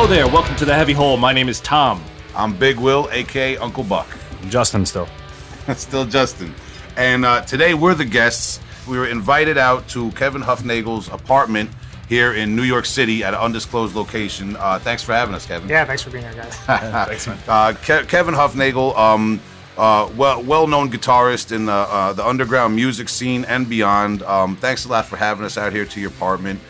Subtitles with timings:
[0.00, 1.16] Hello there, welcome to the Heavy Hole.
[1.16, 2.00] My name is Tom.
[2.36, 4.06] I'm Big Will, aka Uncle Buck.
[4.48, 5.08] Justin still.
[5.74, 6.54] Still Justin.
[6.96, 8.60] And uh, today we're the guests.
[8.88, 11.70] We were invited out to Kevin Hufnagel's apartment
[12.08, 14.54] here in New York City at an undisclosed location.
[14.54, 15.68] Uh, thanks for having us, Kevin.
[15.68, 16.54] Yeah, thanks for being here, guys.
[17.08, 17.38] Thanks, man.
[17.48, 19.40] Uh, Ke- Kevin Hufnagel, um,
[19.76, 24.22] uh, well well known guitarist in the uh, the underground music scene and beyond.
[24.22, 26.60] Um, thanks a lot for having us out here to your apartment.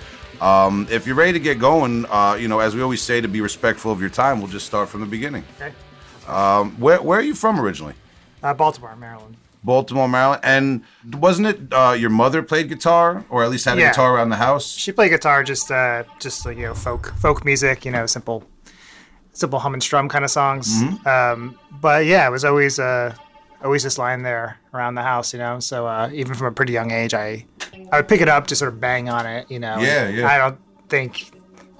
[0.40, 3.28] Um, if you're ready to get going, uh, you know, as we always say, to
[3.28, 5.44] be respectful of your time, we'll just start from the beginning.
[5.56, 5.72] Okay.
[6.26, 7.94] Um, where where are you from originally?
[8.42, 9.36] Uh, Baltimore, Maryland.
[9.64, 10.40] Baltimore, Maryland.
[10.44, 10.84] And
[11.20, 14.36] wasn't it uh, your mother played guitar, or at least had a guitar around the
[14.36, 14.66] house?
[14.70, 17.84] She played guitar, just uh, just you know, folk folk music.
[17.84, 18.44] You know, simple,
[19.32, 20.82] simple hum and strum kind of songs.
[20.82, 21.08] Mm-hmm.
[21.08, 23.14] Um, but yeah, it was always uh,
[23.62, 25.32] always just lying there around the house.
[25.32, 27.44] You know, so uh, even from a pretty young age, I
[27.92, 29.50] I would pick it up, just sort of bang on it.
[29.50, 29.78] You know.
[29.78, 30.28] Yeah, yeah.
[30.28, 31.30] I don't think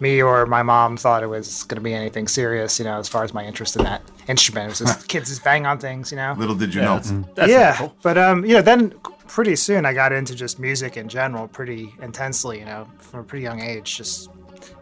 [0.00, 2.78] me or my mom thought it was going to be anything serious.
[2.78, 5.44] You know, as far as my interest in that instrument, it was just kids just
[5.44, 6.10] bang on things.
[6.10, 6.34] You know.
[6.36, 6.98] Little did you know.
[7.34, 7.98] That's yeah, helpful.
[8.02, 8.90] but um, you know, then
[9.26, 12.60] pretty soon I got into just music in general, pretty intensely.
[12.60, 14.30] You know, from a pretty young age, just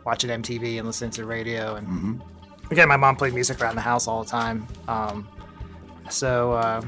[0.04, 1.76] watching MTV and listening to the radio.
[1.76, 2.22] And
[2.70, 4.66] again, my mom played music around the house all the time.
[4.88, 5.28] Um,
[6.10, 6.82] so uh,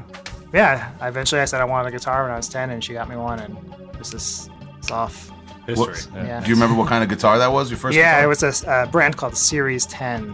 [0.53, 3.09] yeah, eventually I said I wanted a guitar when I was ten, and she got
[3.09, 3.57] me one, and
[3.97, 5.31] this is it's off.
[5.67, 5.85] History.
[5.85, 6.25] What- yeah.
[6.25, 6.39] Yeah.
[6.41, 7.69] Do you remember what kind of guitar that was?
[7.69, 7.95] Your first?
[7.95, 8.23] Yeah, guitar?
[8.23, 10.25] it was a, uh, brand called Series 10,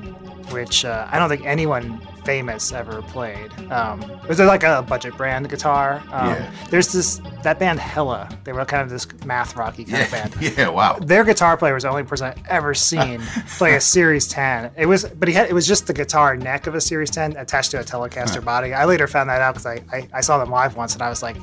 [0.51, 3.51] which uh, I don't think anyone famous ever played.
[3.71, 6.01] Um, it was like a budget brand guitar.
[6.11, 6.51] Um, Yeah.
[6.69, 8.27] There's this that band Hella.
[8.43, 10.35] They were kind of this math rocky kind of band.
[10.57, 10.97] yeah, wow.
[10.99, 13.21] Their guitar player was the only person I've ever seen
[13.57, 14.71] play a Series 10.
[14.75, 17.37] It was, but he had it was just the guitar neck of a Series 10
[17.37, 18.73] attached to a Telecaster body.
[18.73, 21.09] I later found that out because I, I I saw them live once and I
[21.09, 21.37] was like.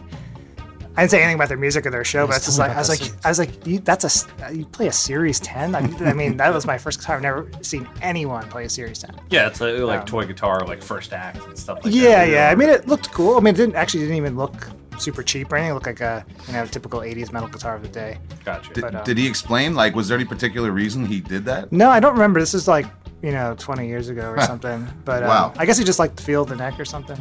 [0.97, 2.78] I didn't say anything about their music or their show, but it's just like I
[2.78, 5.75] was about like I was like you, that's a s- you play a Series 10.
[5.75, 7.16] I, I mean that was my first guitar.
[7.16, 9.14] I've never seen anyone play a Series 10.
[9.30, 12.28] Yeah, it's like, like Um, toy guitar, like first act and stuff like Yeah, that.
[12.30, 12.50] yeah.
[12.50, 13.36] I mean it looked cool.
[13.36, 15.70] I mean it didn't actually didn't even look super cheap or anything.
[15.70, 18.19] It looked like a you know typical 80s metal guitar of the day.
[18.44, 18.72] Gotcha.
[18.74, 19.74] Did, but, uh, did he explain?
[19.74, 21.72] Like, was there any particular reason he did that?
[21.72, 22.38] No, I don't remember.
[22.38, 22.84] This is like
[23.22, 24.86] you know 20 years ago or something.
[25.06, 25.53] But um, Wow.
[25.56, 27.16] I guess he just liked the feel of the neck or something.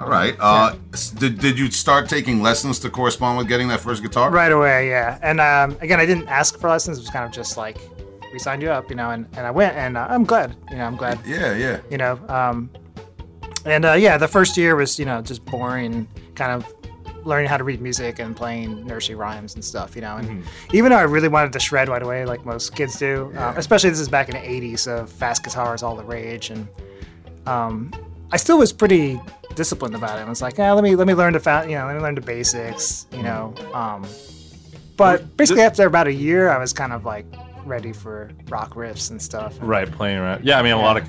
[0.00, 0.16] I don't know.
[0.16, 0.36] All right.
[0.40, 0.76] Uh,
[1.16, 4.30] did, did you start taking lessons to correspond with getting that first guitar?
[4.30, 5.18] Right away, yeah.
[5.22, 6.98] And um, again, I didn't ask for lessons.
[6.98, 7.76] It was kind of just like
[8.32, 10.56] we signed you up, you know, and, and I went, and uh, I'm glad.
[10.70, 11.18] You know, I'm glad.
[11.26, 11.80] Yeah, yeah.
[11.90, 12.70] You know, um,
[13.64, 16.74] and uh, yeah, the first year was you know just boring, kind of
[17.26, 19.94] learning how to read music and playing nursery rhymes and stuff.
[19.94, 22.98] You know, and even though I really wanted to shred right away, like most kids
[22.98, 26.04] do, uh, especially this is back in the '80s, so fast guitar is all the
[26.04, 26.68] rage, and
[27.46, 27.92] um,
[28.32, 29.20] I still was pretty
[29.54, 30.22] disciplined about it.
[30.22, 32.14] I was like, yeah, let me let me learn the you know, let me learn
[32.14, 33.54] the basics, you know.
[33.74, 34.06] Um,
[34.96, 37.26] but basically, after about a year, I was kind of like
[37.66, 39.54] ready for rock riffs and stuff.
[39.60, 40.44] Right, playing around.
[40.44, 41.08] Yeah, I mean, a lot of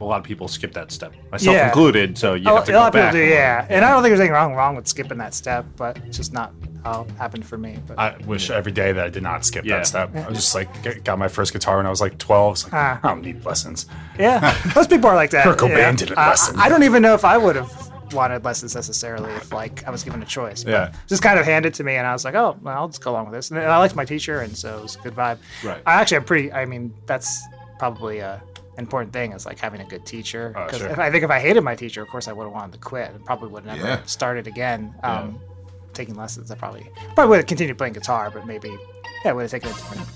[0.00, 1.66] a lot of people skip that step, myself Yeah.
[1.68, 2.16] included.
[2.18, 3.12] So you a, have to a go lot of people back.
[3.12, 3.66] do, yeah.
[3.68, 6.32] And I don't think there's anything wrong wrong with skipping that step, but it's just
[6.32, 6.52] not
[6.84, 7.78] how it happened for me.
[7.86, 9.76] But I wish every day that I did not skip Yeah.
[9.76, 10.16] that step.
[10.16, 12.52] I was just like, got my first guitar when I was like 12.
[12.54, 13.00] It's like, Ah.
[13.02, 13.86] I don't need lessons.
[14.18, 15.44] yeah, most people are like that.
[15.44, 15.92] Kurt Cobain yeah.
[15.92, 16.58] didn't I- listen.
[16.58, 20.02] I don't even know if I would have wanted lessons necessarily if like I was
[20.04, 20.64] given a choice.
[20.64, 20.92] But Yeah.
[21.06, 23.10] just kind of handed to me, and I was like, oh, well, I'll just go
[23.12, 23.50] along with this.
[23.50, 25.38] And I liked my teacher, and so it was a good vibe.
[25.64, 25.82] Right.
[25.86, 26.52] I actually am pretty.
[26.52, 27.42] I mean, that's
[27.78, 28.42] probably a
[28.78, 30.54] important thing is like having a good teacher.
[30.56, 30.88] Oh, 'Cause sure.
[30.88, 32.78] if I think if I hated my teacher, of course I would have wanted to
[32.78, 34.02] quit and probably would have never Yeah.
[34.06, 34.94] started again.
[35.02, 35.38] Um,
[35.92, 38.70] Taking lessons, I probably probably would have continued playing guitar, but maybe
[39.24, 40.06] yeah, would have taken a different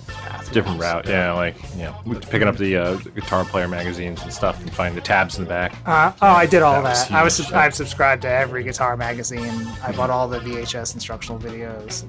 [0.53, 1.33] Different route, yeah.
[1.33, 1.95] Like, you know,
[2.31, 5.49] picking up the, uh, guitar player magazines and stuff, and finding the tabs in the
[5.49, 5.75] back.
[5.85, 7.13] Uh, oh, I did all That was that.
[7.15, 9.67] I was sub- I've subscribed to every guitar magazine.
[9.83, 12.05] I bought all the VHS instructional videos.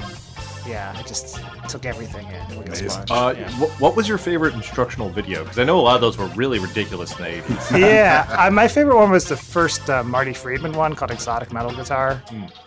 [0.67, 1.39] Yeah, I just
[1.69, 2.57] took everything in.
[2.57, 3.49] like a Uh, yeah.
[3.51, 5.43] wh- what was your favorite instructional video?
[5.43, 7.79] Because I know a lot of those were really ridiculous in the 80s.
[7.79, 12.19] yeah, my favorite one was the first uh, Marty Friedman one called Exotic Metal Guitar.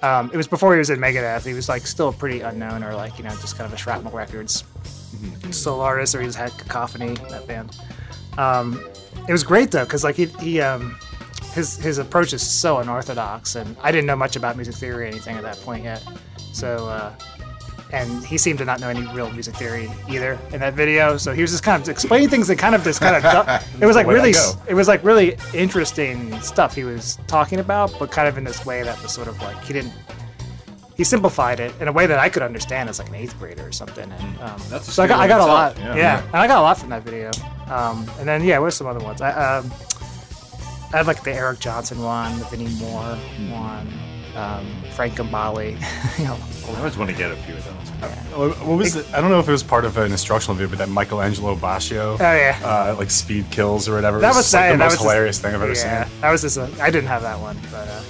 [0.03, 1.45] Um, it was before he was in Megadeth.
[1.45, 4.13] He was like still pretty unknown, or like you know just kind of a Shrapnel
[4.13, 4.63] Records
[5.51, 7.77] solo artist, or he just had Cacophony that band.
[8.37, 8.85] Um,
[9.29, 10.97] it was great though, because like he, he um,
[11.53, 15.09] his his approach is so unorthodox, and I didn't know much about music theory or
[15.09, 16.03] anything at that point yet.
[16.53, 16.89] So.
[16.89, 17.15] Uh,
[17.93, 21.17] and he seemed to not know any real music theory either in that video.
[21.17, 23.87] So he was just kind of explaining things and kind of just kind of it
[23.87, 24.35] was like really
[24.67, 28.67] it was like really interesting stuff he was talking about, but kind of in this
[28.67, 29.93] way that was sort of like he didn't
[30.99, 33.67] he simplified it in a way that I could understand as like an eighth grader
[33.67, 34.11] or something.
[34.13, 35.87] And um, That's so I got, I got a lot, yeah.
[35.95, 35.97] yeah.
[35.97, 36.23] Yeah.
[36.27, 37.31] and I got a lot from that video.
[37.69, 39.21] Um, and then yeah, what are some other ones?
[39.23, 39.71] I um,
[40.93, 43.17] I had like the Eric Johnson one, the Vinnie Moore
[43.51, 43.89] one.
[44.37, 45.73] um, Frank Gambale.
[46.19, 46.37] you know,
[46.75, 47.75] I always want to get a few of those.
[48.37, 49.07] What what was it?
[49.15, 51.55] I don't know if it was part of an instructional video, but that Michael Angelo
[51.57, 52.59] Batio, Oh, yeah.
[52.65, 54.19] uh, like speed kills or whatever.
[54.21, 55.73] that was was just, like, that, the that most was hilarious just, thing I've ever
[55.75, 56.21] yeah, seen.
[56.23, 58.03] That was just a, I didn't have that one, but uh,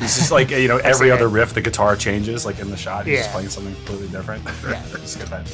[0.00, 3.06] It's just like you know every other riff, the guitar changes like in the shot.
[3.06, 4.44] He's just playing something completely different.
[4.44, 4.82] Yeah.
[4.90, 5.48] just get that,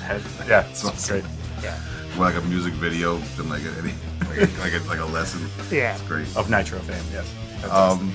[0.00, 0.22] head.
[0.48, 1.24] Yeah, it's great.
[1.62, 1.78] yeah,
[2.16, 3.92] More like a music video than like any
[4.58, 5.48] like a, like a, lesson.
[5.70, 5.94] yeah.
[5.94, 6.26] it's Great.
[6.36, 7.32] Of Nitro fame, yes.
[7.70, 8.12] Um,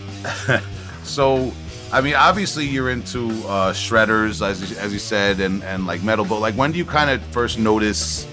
[1.03, 1.51] so,
[1.91, 6.03] I mean, obviously you're into uh, shredders, as you, as you said, and and like
[6.03, 6.25] metal.
[6.25, 8.27] But like, when do you kind of first notice,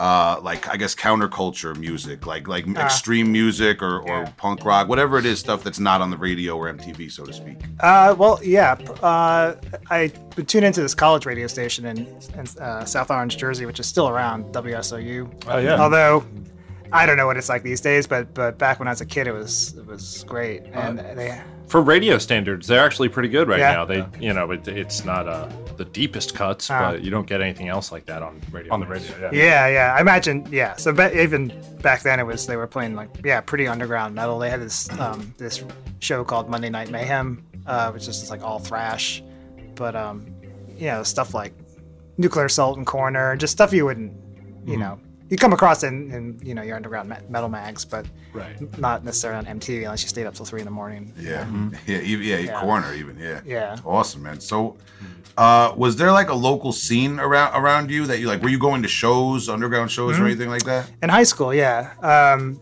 [0.00, 4.32] uh, like I guess counterculture music, like like extreme music or, or yeah.
[4.38, 7.32] punk rock, whatever it is, stuff that's not on the radio or MTV, so to
[7.34, 7.58] speak.
[7.80, 8.72] Uh, well, yeah.
[9.02, 9.56] Uh,
[9.90, 13.78] I would tune into this college radio station in, in uh, South Orange, Jersey, which
[13.78, 15.44] is still around, WSOU.
[15.46, 15.78] Oh, yeah.
[15.78, 16.24] Although
[16.92, 19.06] I don't know what it's like these days, but but back when I was a
[19.06, 20.62] kid, it was it was great.
[20.72, 23.72] And they For radio standards, they're actually pretty good right Yeah.
[23.72, 23.84] now.
[23.84, 26.78] They, you know, it, it's not uh, the deepest cuts, Uh.
[26.92, 28.74] but you don't get anything else like that on radio.
[28.74, 29.30] On the radio, yeah.
[29.32, 29.94] Yeah, yeah.
[29.96, 30.46] I imagine.
[30.50, 30.74] Yeah.
[30.76, 34.38] So ba- even back then, it was they were playing like yeah, pretty underground metal.
[34.40, 35.62] They had this um, this
[36.00, 39.22] show called Monday Night Mayhem, uh, which is just like all thrash,
[39.76, 40.26] but um,
[40.76, 41.52] you know stuff like
[42.18, 44.12] Nuclear Assault and Coroner, just stuff you wouldn't,
[44.66, 44.98] you know,
[45.30, 48.78] you come across in, in you know your underground metal mags, but Right.
[48.78, 51.12] not necessarily on MTV unless you stayed up till three in the morning.
[51.18, 51.46] Yeah,
[51.86, 53.76] yeah, even, yeah, Coroner even, yeah, Yeah.
[53.84, 54.40] awesome, man.
[54.40, 54.76] So,
[55.38, 58.42] uh, was there like a local scene around around you that you like?
[58.42, 60.90] Were you going to shows, underground shows, or anything like that?
[61.02, 61.92] In high school, yeah.
[62.02, 62.60] Um,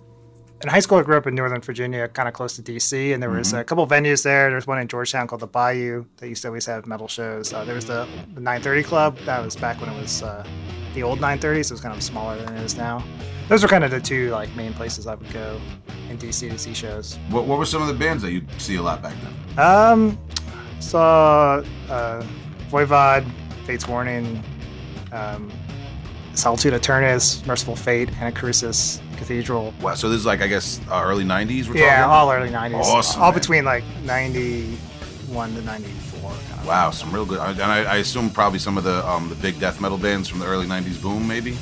[0.61, 3.23] in high school, I grew up in Northern Virginia, kind of close to DC, and
[3.23, 4.51] there was a couple venues there.
[4.51, 7.53] There's one in Georgetown called the Bayou that used to always have metal shows.
[7.53, 9.19] Uh, there was the, the 930 Club.
[9.25, 10.45] That was back when it was uh,
[10.95, 13.05] the old 930, so it was kind of smaller than it is now.
[13.49, 15.61] Those were kind of the two like main places I would go
[16.11, 17.19] in DC to see shows.
[17.31, 19.59] What, what were some of the bands that you'd see a lot back then?
[19.65, 20.19] Um,
[20.81, 22.27] saw uh,
[22.69, 23.25] Voivod,
[23.65, 24.43] Fate's Warning,
[25.13, 25.53] um,
[26.35, 29.75] Solitude Aeturnus, Mercyful Fate, Anacrusis, Cathedral.
[29.83, 31.69] Wow, so this is like I guess uh, early '90s.
[31.69, 32.11] We're Yeah, talking.
[32.11, 32.75] all early '90s.
[32.85, 33.39] Awesome, All man.
[33.41, 36.31] between like '91 to '94.
[36.31, 36.67] Kind of.
[36.67, 37.39] Wow, some real good.
[37.41, 40.39] And I, I assume probably some of the um, the big death metal bands from
[40.41, 41.57] the early '90s boom, maybe,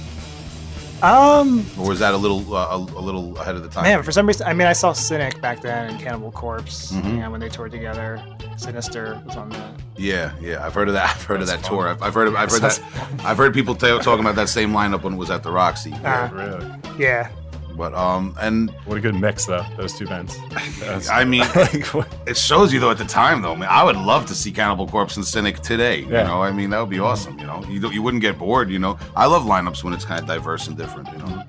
[1.02, 3.84] Um, or was that a little uh, a, a little ahead of the time?
[3.84, 6.92] man, for some reason, I mean, I saw Cynic back then and Cannibal Corpse.
[6.92, 7.08] Mm-hmm.
[7.08, 8.22] You know, when they toured together.
[8.58, 9.62] Sinister was on the.
[9.98, 11.10] Yeah, yeah, I've heard of that.
[11.16, 11.88] I've heard of that tour.
[11.88, 12.28] I've, I've heard.
[12.28, 12.80] Of, I've heard that.
[13.22, 15.92] I've heard people ta- talking about that same lineup when it was at the Roxy.
[15.92, 16.66] Uh, Really?
[16.98, 17.28] yeah.
[17.76, 20.36] But um, and What a good mix, though, those two bands.
[20.80, 23.68] That's- I mean, like, it shows you though at the time though, man.
[23.70, 26.00] I would love to see Cannibal Corpse and Cynic today.
[26.00, 27.38] You know, I mean, that would be awesome.
[27.38, 28.70] You know, you you wouldn't get bored.
[28.70, 31.08] You know, I love lineups when it's kind of diverse and different.
[31.12, 31.44] You know.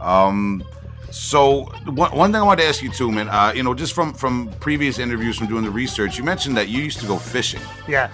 [0.00, 0.64] Um,
[1.10, 3.28] so one, one thing I wanted to ask you too, man.
[3.28, 6.68] Uh, you know, just from from previous interviews, from doing the research, you mentioned that
[6.68, 7.60] you used to go fishing.
[7.86, 8.10] Yeah.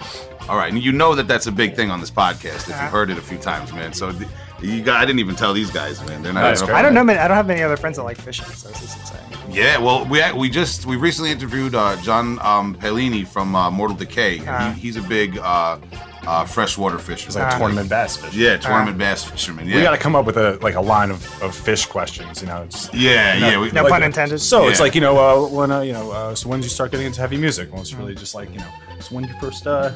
[0.47, 2.67] All right, and you know that that's a big thing on this podcast.
[2.67, 2.83] If Uh-huh.
[2.83, 3.93] you've heard it a few times, man.
[3.93, 4.29] So th-
[4.61, 6.21] you got, I didn't even tell these guys, man.
[6.23, 6.41] They're not.
[6.41, 6.61] That's.
[6.63, 7.03] I don't know.
[7.03, 9.25] Many, I don't have many other friends that like fishing, so this is exciting.
[9.51, 13.95] Yeah, well, we we just we recently interviewed uh, John um, Pellini from uh, Mortal
[13.97, 14.39] Decay.
[14.39, 14.71] and Uh-huh.
[14.71, 15.77] he, he's a big uh,
[16.25, 17.27] uh, freshwater fisherman.
[17.27, 18.39] It's like Uh, tournament bass fishing.
[18.39, 19.67] yeah, tournament bass fisherman.
[19.67, 22.41] Yeah, We got to come up with a like a line of, of fish questions,
[22.41, 22.65] you know.
[22.69, 23.59] Just, yeah, yeah.
[23.59, 24.39] We, No Like- pun intended.
[24.39, 26.71] So it's like you know uh, when uh, you know uh, so when did you
[26.71, 27.71] start getting into heavy music?
[27.71, 29.91] Well, it's really just like you know so when you first uh,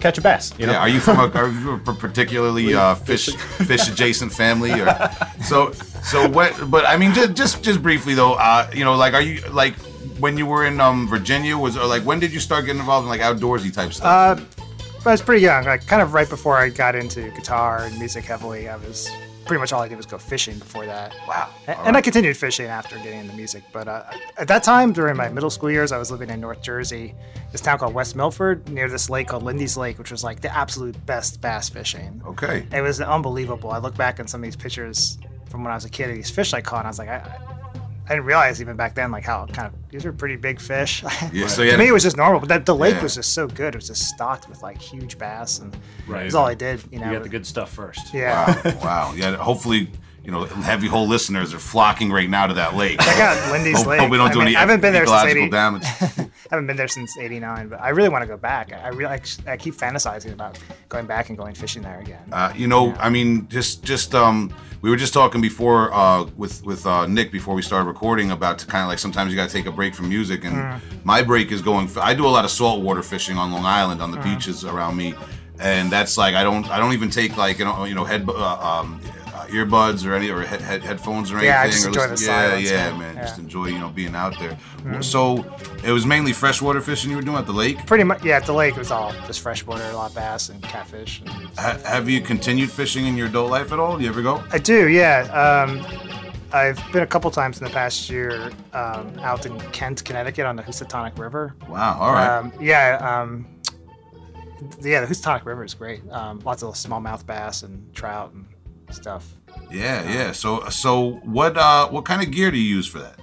[0.00, 0.52] catch a bass?
[0.58, 3.26] You know, yeah, are you from a, are you a particularly uh, fish
[3.66, 5.10] fish adjacent family or
[5.44, 6.70] so so what?
[6.70, 9.74] But I mean, just just just briefly though, uh, you know, like are you like
[10.18, 13.04] when you were in um, Virginia was or like when did you start getting involved
[13.04, 14.06] in like outdoorsy type stuff?
[14.06, 14.62] Uh,
[15.06, 18.24] I was pretty young, like kind of right before I got into guitar and music
[18.24, 18.68] heavily.
[18.68, 19.08] I was
[19.48, 21.12] pretty much all I did was go fishing before that.
[21.26, 23.64] wow, A- And I continued fishing after getting into music.
[23.72, 24.04] But uh,
[24.36, 27.14] at that time, during my middle school years, I was living in North Jersey,
[27.50, 30.54] this town called West Milford, near this lake called Lindy's Lake, which was like the
[30.56, 32.22] absolute best bass fishing.
[32.26, 32.66] okay.
[32.72, 33.70] It was unbelievable.
[33.72, 35.18] I look back on some of these pictures
[35.50, 37.08] from when I was a kid of these fish I caught, and I was like,
[37.08, 37.38] I,
[38.08, 41.02] I didn't realize even back then, like how kind of these are pretty big fish.
[41.32, 43.02] Yeah, so to yeah, me, it was just normal, but that, the lake Yeah.
[43.02, 43.74] was just so good.
[43.74, 46.22] It was just stocked with like huge bass, and Right.
[46.22, 46.82] that's all I did.
[46.90, 48.14] You know, You got the good stuff first.
[48.14, 48.54] yeah.
[48.64, 49.12] Wow, wow.
[49.14, 49.90] Yeah, hopefully,
[50.24, 53.00] you know, heavy hole listeners are flocking right now to that lake.
[53.00, 54.00] Check out Lindy's Hope, Lake.
[54.00, 55.82] hope we don't I do mean, any I haven't been there since ecological 80, damage.
[56.50, 58.72] I haven't been there since '89, but I really want to go back.
[58.72, 60.58] I really, I, I keep fantasizing about
[60.88, 62.20] going back and going fishing there again.
[62.32, 66.62] Uh, you know, I mean, just just um, we were just talking before uh, with
[66.64, 69.48] with uh, Nick before we started recording about to kind of like sometimes you got
[69.48, 70.80] to take a break from music, and Mm.
[71.04, 71.88] my break is going.
[72.00, 74.24] I do a lot of saltwater fishing on Long Island on the Mm.
[74.24, 75.14] beaches around me,
[75.60, 78.28] and that's like I don't I don't even take like you know you know head
[78.28, 79.00] uh, um,
[79.48, 81.48] earbuds or any or head, head, headphones or anything?
[81.50, 82.98] Yeah, just or enjoy listen- the yeah, silence, yeah, man.
[82.98, 83.16] man.
[83.16, 83.22] Yeah.
[83.22, 84.56] Just enjoy you know being out there.
[84.84, 85.02] Mhm.
[85.04, 85.44] So
[85.84, 87.84] it was mainly freshwater fishing you were doing at the lake.
[87.86, 88.36] Pretty much, yeah.
[88.36, 91.20] At the lake, it was all just freshwater, a lot of bass and catfish.
[91.26, 93.96] And Ha- have you continued fishing in your adult life at all?
[93.96, 94.42] Do you ever go?
[94.52, 95.22] I do, yeah.
[95.32, 95.84] Um,
[96.50, 100.56] I've been a couple times in the past year um, out in Kent, Connecticut, on
[100.56, 101.54] the Housatonic River.
[101.68, 101.98] Wow.
[102.00, 102.38] All right.
[102.38, 102.96] Um, yeah.
[103.02, 103.46] Um,
[104.80, 106.00] yeah, the Housatonic River is great.
[106.10, 108.46] Um, lots of smallmouth bass and trout and
[108.94, 109.26] stuff.
[109.70, 110.32] Yeah, yeah.
[110.32, 113.14] So so what uh what kind of gear do you use for that?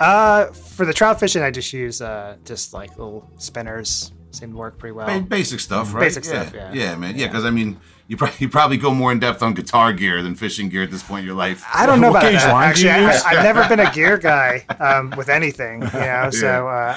[0.00, 4.12] Uh, for the trout fishing, I just use uh, just like little spinners.
[4.32, 5.06] Seem to work pretty well.
[5.06, 6.00] Ba- basic stuff, right?
[6.00, 6.72] Basic stuff, yeah.
[6.72, 7.16] Yeah, man.
[7.16, 10.22] Yeah, because I mean, you probably you probably go more in depth on guitar gear
[10.22, 11.64] than fishing gear at this point in your life.
[11.72, 12.52] I don't know What about that.
[12.52, 15.88] line do you Actually, I, I've never been a gear guy um, with anything, you
[15.92, 16.30] know.
[16.32, 16.96] So uh,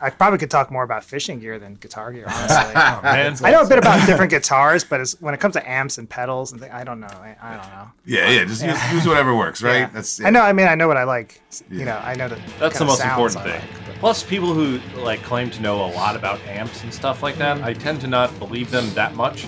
[0.00, 2.74] I probably could talk more about fishing gear than guitar gear, honestly.
[2.74, 5.98] Man, I know a bit about different guitars, but it's, when it comes to amps
[5.98, 7.06] and pedals and things, I don't know.
[7.08, 7.90] I, I don't know.
[8.04, 8.44] Yeah, yeah.
[8.44, 9.80] Just Use, use whatever works, right?
[9.80, 9.90] Yeah.
[9.90, 10.40] That's I know.
[10.40, 11.40] I mean, I know what I like.
[11.70, 13.86] You know, I know the That's the kinda most sounds important thing.
[13.88, 17.36] like, Plus, people who like claim to know a lot about amps and stuff like
[17.38, 19.46] that, I tend to not believe them that much.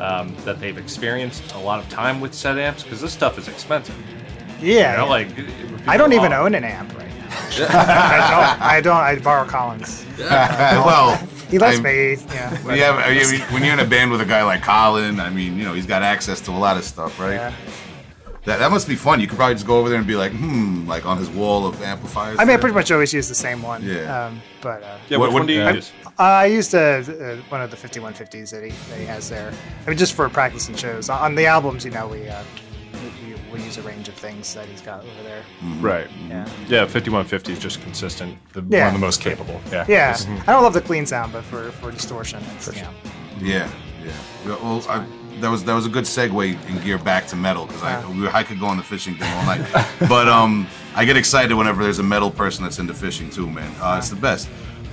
[0.00, 3.46] Um, that they've experienced a lot of time with set amps because this stuff is
[3.46, 3.94] expensive.
[4.60, 4.92] Yeah.
[4.92, 5.04] You know, yeah.
[5.04, 7.11] like I don't even own an amp right now.
[7.36, 8.62] I don't.
[8.62, 8.96] I don't.
[8.96, 10.04] I borrow Colin's.
[10.18, 11.16] well,
[11.50, 12.14] He lets I'm- me.
[12.34, 12.56] Yeah.
[12.62, 15.20] When, you have, I mean, when you're in a band with a guy like Colin,
[15.20, 17.34] I mean, you know, he's got access to a lot of stuff, right?
[17.34, 17.54] Yeah.
[18.44, 19.20] That, that must be fun.
[19.20, 21.64] You could probably just go over there and be like, hmm, like on his wall
[21.64, 22.38] of amplifiers.
[22.40, 23.84] I mean, I pretty much always use the same one.
[23.84, 24.26] Yeah.
[24.26, 25.92] Um, but uh, Yeah, What- which one do you uh, use?
[26.18, 29.52] I used uh, uh, one of the 5150s that he, that he has there.
[29.86, 31.08] I mean, just for practice and shows.
[31.08, 32.42] On the albums, you know, we, uh,
[33.52, 35.42] we, we, we use a range of things that he's got over there.
[35.80, 36.08] Right.
[36.28, 36.48] Yeah.
[36.68, 38.38] Yeah, 5150 is just consistent.
[38.52, 38.86] The, Yeah.
[38.86, 39.60] One of the most capable.
[39.70, 39.84] Yeah.
[39.88, 40.16] Yeah.
[40.46, 42.90] I don't love the clean sound, but for, for distortion, it's, you know,
[43.40, 43.70] Yeah,
[44.04, 44.12] yeah.
[44.46, 45.04] Well, I,
[45.40, 48.28] that was that was a good segue in gear back to metal because I we,
[48.28, 49.66] I could go on the fishing thing all night,
[50.08, 53.74] but um, I get excited whenever there's a metal person that's into fishing too, man.
[53.80, 54.48] Uh, it's the best.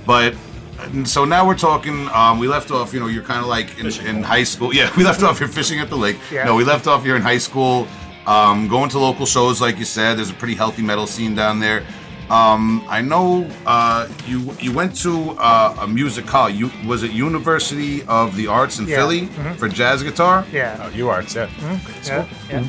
[0.06, 0.34] But
[0.80, 2.08] and so now we're talking.
[2.08, 2.92] Um, we left off.
[2.92, 4.74] You know, you're kind of like in, in high school.
[4.74, 5.38] Yeah, we left off.
[5.38, 6.16] You're fishing at the lake.
[6.32, 6.44] Yeah.
[6.44, 7.04] No, we left off.
[7.04, 7.86] You're in high school.
[8.34, 10.16] Um, going to local shows, like you said.
[10.18, 11.82] There's a pretty healthy metal scene down there.
[12.30, 16.54] Um, I know uh, you you went to uh, a music college.
[16.54, 18.96] You was it University of the Arts in Yeah.
[18.98, 19.56] Philly Mhm.
[19.56, 20.44] for jazz guitar.
[20.52, 20.80] yeah.
[20.84, 21.48] Oh, you arts, yeah.
[22.06, 22.62] yeah, yeah.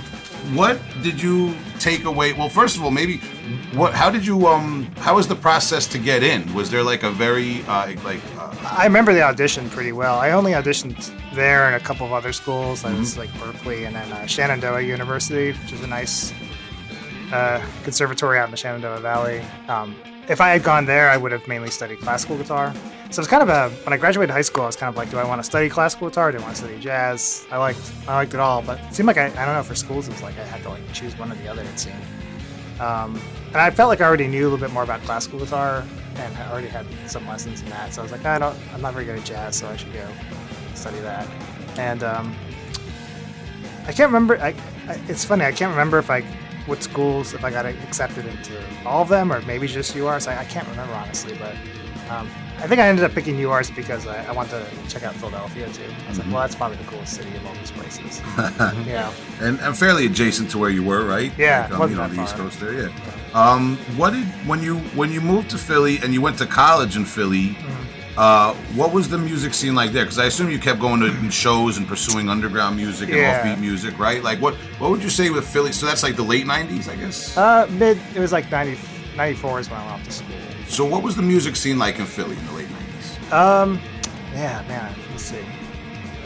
[0.56, 2.34] What did you take away?
[2.34, 3.18] Well, first of all, maybe
[3.80, 3.94] what?
[3.94, 4.88] How did you um?
[5.06, 6.51] How was the process to get in?
[6.56, 10.18] Was there like a very uh, like uh, I remember the audition pretty well.
[10.20, 12.86] I only auditioned there and a couple of other schools.
[12.86, 13.00] I Mm-hmm.
[13.00, 16.34] was like Berklee and then uh, Shenandoah University, which is a nice
[17.32, 19.41] uh, conservatory out in the Shenandoah Valley.
[19.68, 19.96] Um,
[20.30, 22.74] if I had gone there, I would have mainly studied classical guitar.
[23.10, 25.10] So it's kind of a when I graduated high school, I was kind of like,
[25.12, 26.30] do I want to study classical guitar?
[26.30, 27.46] Or do I want to study jazz?
[27.51, 29.75] I liked I liked it all, but it seemed like I, I don't know for
[29.75, 31.63] schools it was like I had to like choose one or the other.
[31.63, 31.96] It seemed.
[32.80, 35.84] Um, and I felt like I already knew a little bit more about classical guitar,
[36.18, 37.94] and I already had some lessons in that.
[37.94, 39.94] So I was like, I don't, I'm not very good at jazz, so I should
[39.94, 40.08] go
[40.75, 41.27] study that.
[41.77, 42.36] And um,
[43.88, 44.38] I can't remember.
[44.38, 44.50] I,
[44.88, 45.46] I, it's funny.
[45.46, 46.22] I can't remember if I
[46.68, 50.27] what schools if I got accepted into all of them or maybe just UArts.
[50.27, 51.56] I, I can't remember honestly, but
[52.12, 55.15] um, I think I ended up picking UArts because I, I wanted to check out
[55.15, 55.84] Philadelphia too.
[56.06, 58.22] I was like, well, that's probably the coolest city of all these places.
[58.86, 59.12] yeah.
[59.39, 61.32] and, and fairly adjacent to where you were, right?
[61.38, 62.36] Yeah, like, um, you know, that the East.
[62.36, 62.74] Coast there.
[62.74, 62.89] Yeah.
[63.33, 66.95] Um, what did when you when you moved to Philly and you went to college
[66.97, 67.50] in Philly?
[67.50, 67.88] Mm-hmm.
[68.17, 70.03] Uh, what was the music scene like there?
[70.03, 73.41] Because I assume you kept going to shows and pursuing underground music and Yeah.
[73.55, 74.21] offbeat music, right?
[74.21, 75.71] Like, what what would you say with Philly?
[75.71, 77.38] So that's like the late '90s, I guess.
[77.38, 77.97] Uh, mid.
[78.13, 78.77] It was like 90,
[79.15, 80.35] 94 is when I went off to school.
[80.67, 83.31] So what was the music scene like in Philly in the late '90s?
[83.31, 83.79] Um,
[84.33, 84.93] yeah, man.
[85.11, 85.45] Let's see.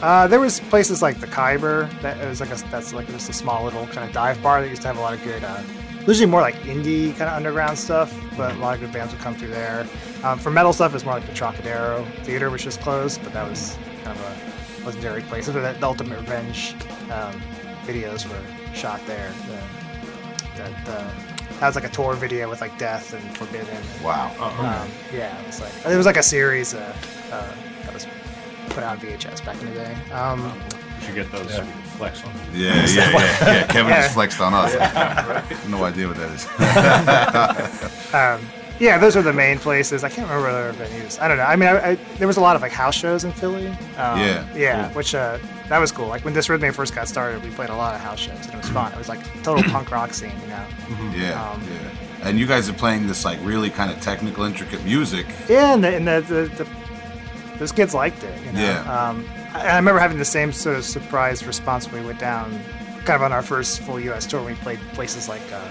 [0.02, 3.30] Uh, there was places like the Khyber that it was like a that's like just
[3.30, 5.42] a small little kind of dive bar that used to have a lot of good,
[5.44, 5.62] uh,
[6.06, 9.22] usually more like indie kind of underground stuff, but a lot of good bands would
[9.22, 9.86] come through there.
[10.22, 13.48] Um, for metal stuff, it's more like the Trocadero Theater, which just closed, but that
[13.48, 15.46] was kind of a legendary place.
[15.46, 16.74] The, the Ultimate Revenge
[17.10, 17.40] um,
[17.86, 19.32] videos were shot there.
[19.48, 19.58] The,
[20.62, 21.10] that, uh,
[21.60, 23.82] that was like a tour video with like Death and Forbidden.
[24.02, 24.30] Wow.
[24.40, 26.94] Um, yeah, it was like it was like a series uh,
[27.32, 28.06] uh, that was
[28.70, 29.94] put out on VHS back in the day.
[30.12, 30.52] Um,
[31.00, 32.32] You should get those so we can flex on.
[32.52, 33.10] Yeah, yeah, yeah,
[33.40, 33.66] yeah.
[33.68, 34.02] Kevin Yeah.
[34.02, 34.72] just flexed on us.
[35.68, 36.46] no idea what that is.
[38.14, 38.40] um,
[38.78, 40.04] yeah, those were the main places.
[40.04, 41.18] I can't remember other venues.
[41.20, 41.44] I don't know.
[41.44, 43.68] I mean, I, I, there was a lot of like house shows in Philly.
[43.68, 45.38] Um, Yeah, yeah, which uh,
[45.68, 46.08] that was cool.
[46.08, 48.54] Like when this rhythm first got started, we played a lot of house shows, and
[48.54, 48.92] it was fun.
[48.92, 50.66] It was like total punk rock scene, you know.
[51.16, 52.28] Yeah, Um, yeah.
[52.28, 55.26] And you guys are playing this like really kind of technical, intricate music.
[55.48, 56.68] Yeah, and, the, and the, the, the
[57.58, 58.44] those kids liked it.
[58.44, 58.60] You know?
[58.60, 59.08] Yeah.
[59.08, 59.26] Um,
[59.56, 62.50] I, I remember having the same sort of surprised response when we went down
[63.04, 64.26] kind of on our first full U.S.
[64.26, 64.42] tour.
[64.42, 65.64] When We played places like uh,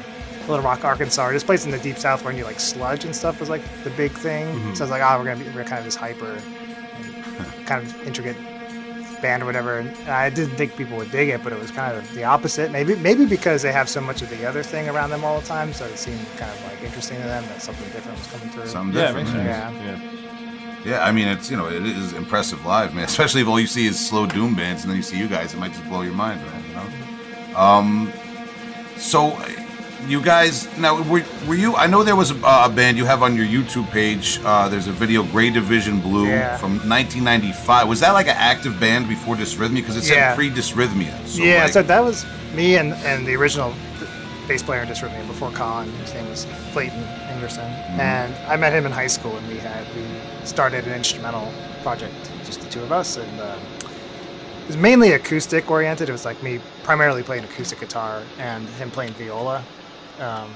[0.48, 3.16] Little Rock, Arkansas, or just places in the deep South where you like sludge and
[3.16, 4.54] stuff was like the big thing.
[4.76, 6.40] So I was like, oh, we're gonna be we're kind of this hyper,
[7.66, 8.38] kind of intricate
[9.22, 9.80] band or whatever.
[9.80, 12.72] And I didn't think people would dig it, but it was kind of the opposite.
[12.72, 15.48] Maybe maybe because they have so much of the other thing around them all the
[15.48, 18.50] time, so it seemed kind of like interesting to them that something different was coming
[18.50, 18.68] through.
[18.68, 19.34] Something Yeah, it different.
[19.34, 19.72] makes yeah.
[19.84, 20.25] Yeah.
[20.86, 21.04] Yeah.
[21.04, 23.04] I mean, it's you know, it is impressive live, man.
[23.14, 25.54] Especially if all you see is slow doom bands, and then you see you guys,
[25.54, 26.64] it might just blow your mind, man.
[26.68, 26.74] You
[27.54, 27.60] know.
[27.60, 28.14] Um,
[28.98, 29.38] so
[30.08, 31.76] you guys now were, were you?
[31.76, 34.40] I know there was a, a band you have on your YouTube page.
[34.46, 36.58] Uh, there's a video, Gray Division Blue, Yeah.
[36.58, 37.88] from 1995.
[37.88, 39.76] Was that like an active band before Dysrhythmia?
[39.76, 40.36] Because it said Yeah.
[40.36, 41.26] pre-Dysrhythmia.
[41.28, 43.74] So yeah, like- so that was me and, and the original
[44.48, 45.90] bass player in Dysrhythmia before Colin.
[45.94, 47.02] His name was Clayton
[47.34, 47.68] Ingerson.
[47.98, 50.04] And I met him in high school, and we had we
[50.48, 51.52] started an instrumental
[51.84, 52.14] project,
[52.46, 53.18] just the two of us.
[53.18, 53.58] And uh,
[54.62, 56.10] it was mainly acoustic oriented.
[56.10, 59.64] It was like me primarily playing acoustic guitar and him playing viola.
[60.20, 60.50] Um,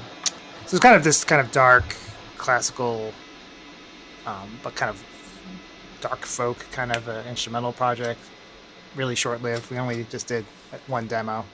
[0.65, 1.96] so was kind of this kind of dark,
[2.38, 3.13] classical,
[4.25, 5.03] um, but kind of
[6.01, 8.19] dark folk kind of uh, instrumental project.
[8.96, 9.69] Really short lived.
[9.69, 10.46] We only just did
[10.88, 11.46] one demo,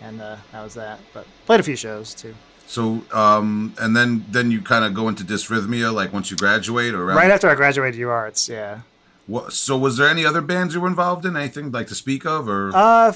[0.00, 1.00] and uh, that was that.
[1.12, 2.34] But played a few shows too.
[2.66, 6.94] So, um, and then then you kind of go into Dysrhythmia, like once you graduate,
[6.94, 8.80] or Right after I graduated UArts, yeah.
[9.26, 11.36] What, so, was there any other bands you were involved in?
[11.36, 13.12] Anything like to speak of, or Uh,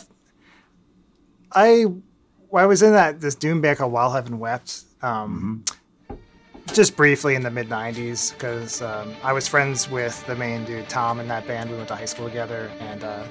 [1.52, 1.86] I
[2.54, 4.82] I was in that this doom band called While Heaven Wept.
[5.02, 5.64] Um,
[6.72, 10.88] Just briefly in the mid '90s, because um, I was friends with the main dude
[10.88, 11.70] Tom in that band.
[11.70, 13.24] We went to high school together, and uh,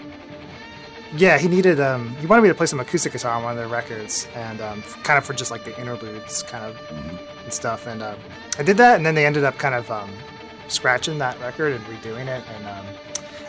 [1.15, 3.57] yeah, he needed um, he wanted me to play some acoustic guitar on one of
[3.57, 6.79] their records, and um, kind of for just like the interludes, kind of
[7.43, 7.87] and stuff.
[7.87, 8.15] And uh,
[8.57, 10.11] I did that, and then they ended up kind of um,
[10.67, 12.85] scratching that record and redoing it, and um,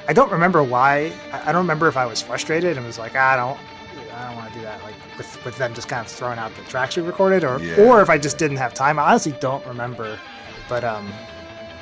[0.08, 1.12] I don't remember why.
[1.32, 3.58] I I don't remember if I was frustrated and was like, ah, I don't,
[4.14, 4.82] I don't want to do that.
[4.82, 7.76] Like with, with them just kind of throwing out the tracks we recorded, or Yeah.
[7.84, 8.98] or if I just didn't have time.
[8.98, 10.18] I honestly don't remember.
[10.68, 11.08] But um,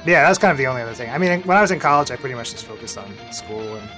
[0.06, 1.10] yeah, that's kind of the only other thing.
[1.10, 3.88] I mean, when I was in college, I pretty much just focused on school and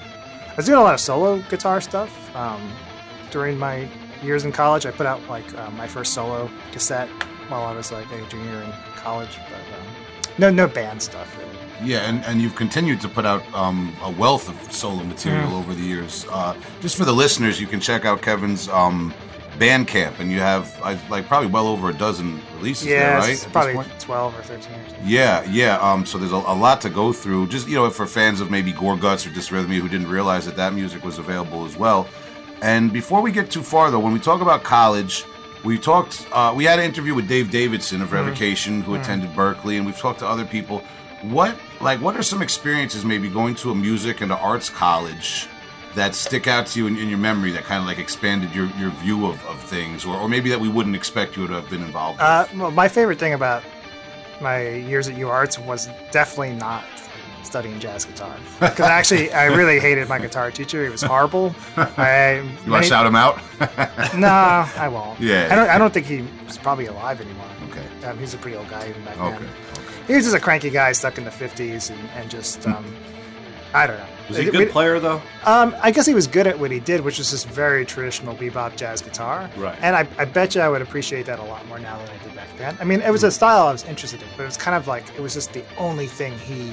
[0.51, 2.61] I was doing a lot of solo guitar stuff um,
[3.31, 3.89] during my
[4.23, 4.85] years in college.
[4.87, 7.09] I put out like uh, my first solo cassette
[7.49, 9.87] while I was like a junior in college, but um,
[10.39, 11.91] no, no band stuff really.
[11.91, 15.55] yeah, and, and you've continued to put out um, a wealth of solo material Mm-hmm.
[15.57, 16.27] over the years.
[16.31, 19.15] Uh, just for the listeners, you can check out Kevin's um,
[19.61, 23.31] Bandcamp, and you have I, like probably well over a dozen releases there, Yeah, right?
[23.31, 24.73] it's probably twelve or thirteen.
[24.75, 25.05] Or.
[25.05, 25.77] Yeah, yeah.
[25.79, 27.49] Um, so there's a, a lot to go through.
[27.49, 30.73] Just you know, for fans of maybe Gorguts or Dysrhythmia who didn't realize that that
[30.73, 32.09] music was available as well.
[32.63, 35.25] And before we get too far, though, when we talk about college,
[35.63, 36.27] we talked.
[36.33, 39.99] Uh, we had an interview with Dave Davidson of Revocation, who attended Berklee, and we've
[39.99, 40.83] talked to other people.
[41.21, 45.49] What like what are some experiences maybe going to a music and a arts college
[45.95, 48.67] that stick out to you in, in your memory that kind of like expanded your,
[48.79, 51.69] your view of, of things, or, or maybe that we wouldn't expect you to have
[51.69, 52.21] been involved.
[52.21, 53.63] Uh, well, my favorite thing about
[54.41, 56.85] my years at UArts was definitely not
[57.43, 60.85] studying jazz guitar because actually I really hated my guitar teacher.
[60.85, 61.55] He was horrible.
[61.77, 63.41] I, you want to shout him out?
[64.17, 65.21] No, I won't.
[65.21, 65.49] Yeah.
[65.51, 65.69] I don't.
[65.69, 67.47] I don't think he's probably alive anymore.
[67.71, 67.87] Okay.
[68.07, 69.39] Um, he's a pretty old guy even back Okay.
[69.45, 69.49] then.
[70.07, 72.85] He was just a cranky guy stuck in the '50s and, and just um,
[73.73, 74.07] I don't know.
[74.29, 75.21] Was he a We- good player though?
[75.45, 78.35] Um, I guess he was good at what he did, which was just very traditional
[78.35, 79.49] bebop jazz guitar.
[79.57, 79.77] Right.
[79.81, 82.23] And I, I bet you I would appreciate that a lot more now than I
[82.25, 82.77] did back then.
[82.81, 84.87] I mean, it was a style I was interested in, but it was kind of
[84.87, 86.73] like it was just the only thing he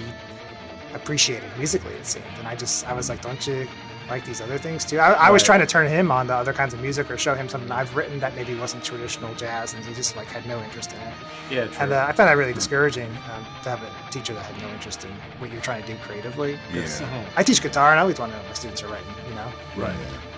[0.94, 1.94] appreciated musically.
[1.94, 3.68] It seemed, and I just I was like, don't you
[4.10, 5.00] like these other things too?
[5.00, 7.36] I, I was trying to turn him on to other kinds of music or show
[7.36, 10.62] him something I've written that maybe wasn't traditional jazz, and he just like had no
[10.62, 11.13] interest in it.
[11.50, 11.76] Yeah, true.
[11.80, 14.74] And uh, I found that really discouraging um, to have a teacher that had no
[14.74, 16.58] interest in what you're trying to do creatively.
[16.74, 17.28] Yeah.
[17.36, 19.08] I teach guitar, and I always want to know what my students are writing.
[19.30, 19.52] You know.
[19.78, 19.96] right.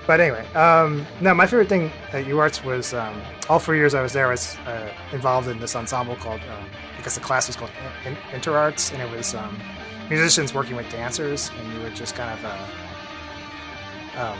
[0.07, 4.01] But anyway, um, no, my favorite thing at UArts was um, all four years I
[4.01, 4.25] was there.
[4.25, 6.65] I was uh, involved in this ensemble called, um,
[6.97, 7.69] I guess the class was called
[8.05, 9.55] In- In- Interarts, and it was um,
[10.09, 12.57] musicians working with dancers, and you would just kind of uh,
[14.17, 14.37] um,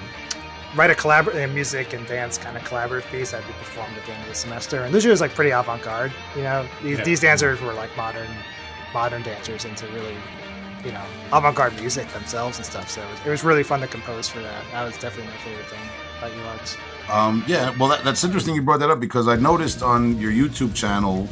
[0.76, 4.06] write a collaborative music and dance kind of collaborative piece that would be performed at
[4.06, 4.84] the end of the semester.
[4.84, 6.66] And usually it was like pretty avant-garde, you know.
[6.84, 7.04] These, Yeah.
[7.04, 8.28] these dancers were like modern,
[8.94, 10.16] modern dancers into really
[10.86, 11.04] you know,
[11.34, 12.90] avant-garde music themselves and stuff.
[12.90, 14.64] So it was, it was really fun to compose for that.
[14.72, 15.80] That was definitely my favorite thing
[16.20, 16.78] about UArts.
[17.14, 20.32] Um, yeah, well, that, that's interesting you brought that up because I noticed on your
[20.32, 21.28] YouTube channel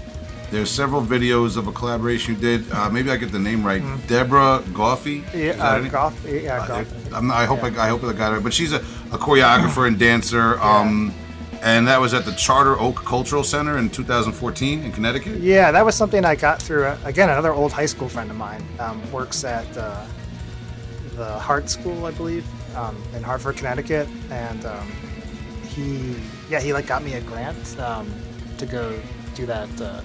[0.52, 2.72] there's several videos of a collaboration you did.
[2.72, 3.82] Uh, maybe I get the name right.
[4.08, 5.22] Deborah Goffey.
[5.34, 5.92] Yeah, uh, it?
[5.92, 6.26] golf.
[6.26, 7.14] Yeah, Uh, golf.
[7.14, 7.82] I'm not, I hope Yeah.
[7.82, 8.44] I, I hope I got it.
[8.44, 8.78] But she's a,
[9.12, 10.60] a choreographer and dancer.
[10.68, 11.14] Um,
[11.64, 15.40] and that was at the Charter Oak Cultural Center in 2014 in Connecticut.
[15.40, 16.86] Yeah, that was something I got through.
[16.86, 20.06] Uh, again, another old high school friend of mine um, works at uh,
[21.16, 24.92] the Hart School, I believe, um, in Hartford, Connecticut, and um,
[25.68, 26.16] he
[26.50, 28.12] yeah he like got me a grant um,
[28.60, 28.98] to go
[29.34, 30.02] do that uh,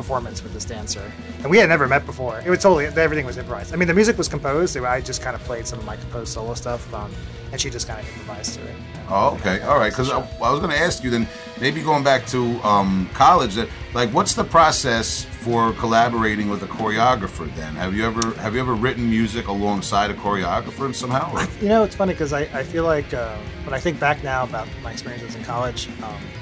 [0.00, 2.40] performance with this dancer, and we had never met before.
[2.44, 3.74] It was totally everything was improvised.
[3.74, 4.76] I mean, the music was composed.
[4.76, 7.12] I just kind of played some of my composed solo stuff, um,
[7.52, 8.74] and she just kind of improvised to it.
[9.10, 9.90] Oh, okay, all right.
[9.92, 11.26] Because I, I was going to ask you then,
[11.60, 16.66] maybe going back to um, college, that like, what's the process for collaborating with a
[16.66, 17.52] choreographer?
[17.56, 21.30] Then, have you ever have you ever written music alongside a choreographer somehow?
[21.34, 24.22] or- You know, it's funny because I, I feel like uh, when I think back
[24.24, 26.39] now about my experiences in college, um, he-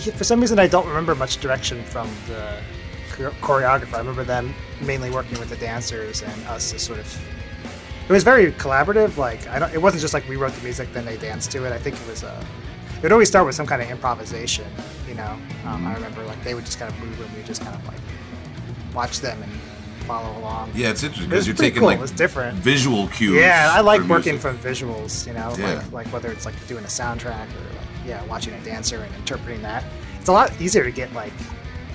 [0.00, 2.60] for some reason I don't remember much direction from the
[3.40, 3.94] choreographer.
[3.94, 7.28] I remember them mainly working with the dancers and us as sort of.
[8.08, 9.16] It was very collaborative.
[9.16, 9.72] Like I don't.
[9.72, 11.72] It wasn't just like we wrote the music, then they danced to it.
[11.72, 12.44] I think it was Uh,
[12.96, 14.66] it would always start with some kind of improvisation.
[15.08, 17.62] You know, um, I remember like they would just kind of move and we just
[17.62, 18.00] kind of like
[18.94, 19.52] watch them and
[20.06, 20.70] follow along.
[20.74, 21.88] yeah, it's interesting It because you're taking cool.
[21.88, 22.56] like It was different.
[22.58, 23.34] visual cues.
[23.40, 24.40] Yeah, I like working music.
[24.40, 25.26] from visuals.
[25.26, 25.74] You know, Yeah.
[25.74, 29.14] like, like whether it's like doing a soundtrack or like yeah, watching a dancer and
[29.16, 29.84] interpreting that.
[30.20, 31.32] It's a lot easier to get like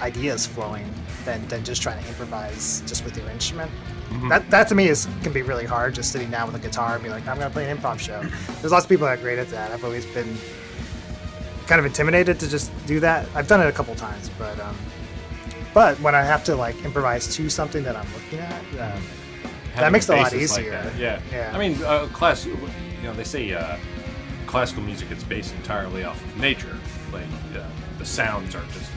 [0.01, 0.91] ideas flowing
[1.25, 3.71] than, than just trying to improvise just with your instrument.
[4.27, 5.95] That that to me is can be really hard.
[5.95, 8.21] Just sitting down with a guitar and be like, I'm gonna play an improv show.
[8.59, 9.71] There's lots of people that are great at that.
[9.71, 10.37] I've always been
[11.65, 13.25] kind of intimidated to just do that.
[13.33, 14.75] I've done it a couple times, but um,
[15.73, 18.61] but when I have to like improvise to something that I'm looking at,
[18.95, 19.01] um,
[19.75, 20.71] Having makes it a lot like easier.
[20.71, 21.21] that, Yeah.
[21.31, 21.51] Yeah.
[21.53, 22.45] I mean, uh, class.
[22.45, 22.57] You
[23.03, 23.77] know, they say uh,
[24.51, 26.77] classical music, it's based entirely off of nature.
[27.13, 27.23] Like
[27.55, 27.63] uh,
[27.97, 28.91] the sounds are just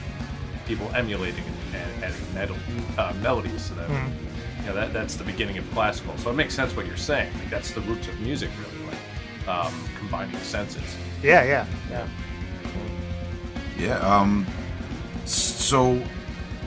[0.66, 2.56] people emulating and adding metal,
[2.98, 3.90] uh, melodies to them.
[3.90, 4.60] Hmm.
[4.60, 6.16] You know, that that's the beginning of classical.
[6.18, 7.32] So it makes sense what you're saying.
[7.38, 8.86] Like that's the roots of music, really.
[8.86, 10.96] Like um, combining the senses.
[11.22, 12.08] yeah, yeah, yeah.
[13.78, 13.98] Yeah.
[13.98, 14.46] Um.
[15.24, 15.96] So,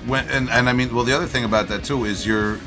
[0.06, 2.60] when and and I mean, well, the other thing about that too is you're,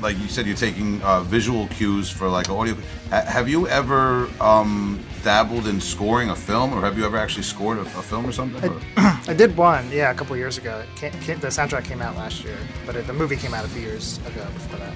[0.00, 2.76] like you said, you're taking uh, visual cues for like audio.
[3.10, 7.78] Have you ever um dabbled in scoring a film, or have you ever actually scored
[7.78, 8.70] a, a film or something?
[8.70, 10.82] or- I did one, yeah, a couple years ago.
[11.00, 11.08] The
[11.48, 12.56] soundtrack came out last year,
[12.86, 14.92] but it, the movie came out a few years ago before that.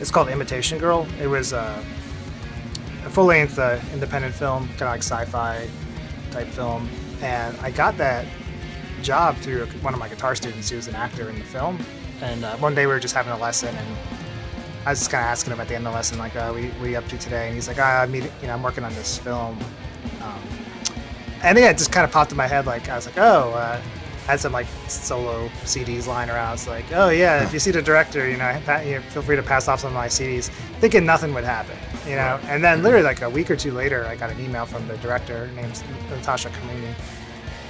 [0.00, 1.06] It's called Imitation Girl.
[1.20, 1.82] It was uh,
[3.04, 5.68] a full-length uh, independent film, kind of like sci-fi
[6.30, 6.88] type film,
[7.22, 8.26] and I got that
[9.02, 11.78] job through one of my guitar students who was an actor in the film.
[12.20, 13.96] And uh, one day we were just having a lesson, and
[14.86, 16.52] I was just kind of asking him at the end of the lesson, like, uh,
[16.52, 18.54] "What what are you up to today?" And he's like, "Ah, I'm meet- you know,
[18.54, 19.58] I'm working on this film."
[20.22, 20.40] Um,
[21.42, 22.66] and yeah, it just kind of popped in my head.
[22.66, 23.80] Like I was like, oh, uh,
[24.28, 26.54] I had some like solo CDs lying around.
[26.54, 29.22] It's like, oh yeah, if you see the director, you know, pa- you know, feel
[29.22, 30.48] free to pass off some of my CDs,
[30.80, 31.76] thinking nothing would happen,
[32.08, 32.38] you know.
[32.44, 34.96] And then literally like a week or two later, I got an email from the
[34.98, 36.94] director, her name's Natasha Kermani,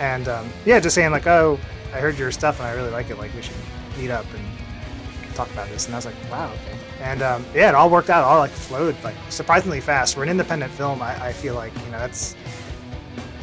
[0.00, 1.59] and um, yeah, just saying like, oh,
[1.94, 3.16] I heard your stuff and I really like it.
[3.18, 3.57] Like we should
[3.98, 5.87] meet up and talk about this.
[5.87, 6.79] And I was like, wow, okay.
[7.01, 8.23] And um, yeah, it all worked out.
[8.23, 10.15] It all like flowed like surprisingly fast.
[10.15, 12.35] For an independent film, I, I feel like you know that's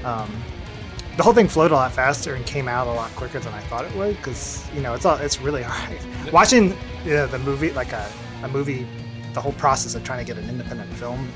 [0.04, 0.32] um,
[1.18, 3.60] the whole thing flowed a lot faster and came out a lot quicker than I
[3.62, 6.00] thought it would because you know it's all it's really hard
[6.34, 8.10] watching you know, the movie like a,
[8.44, 8.88] a movie
[9.34, 11.30] the whole process of trying to get an independent film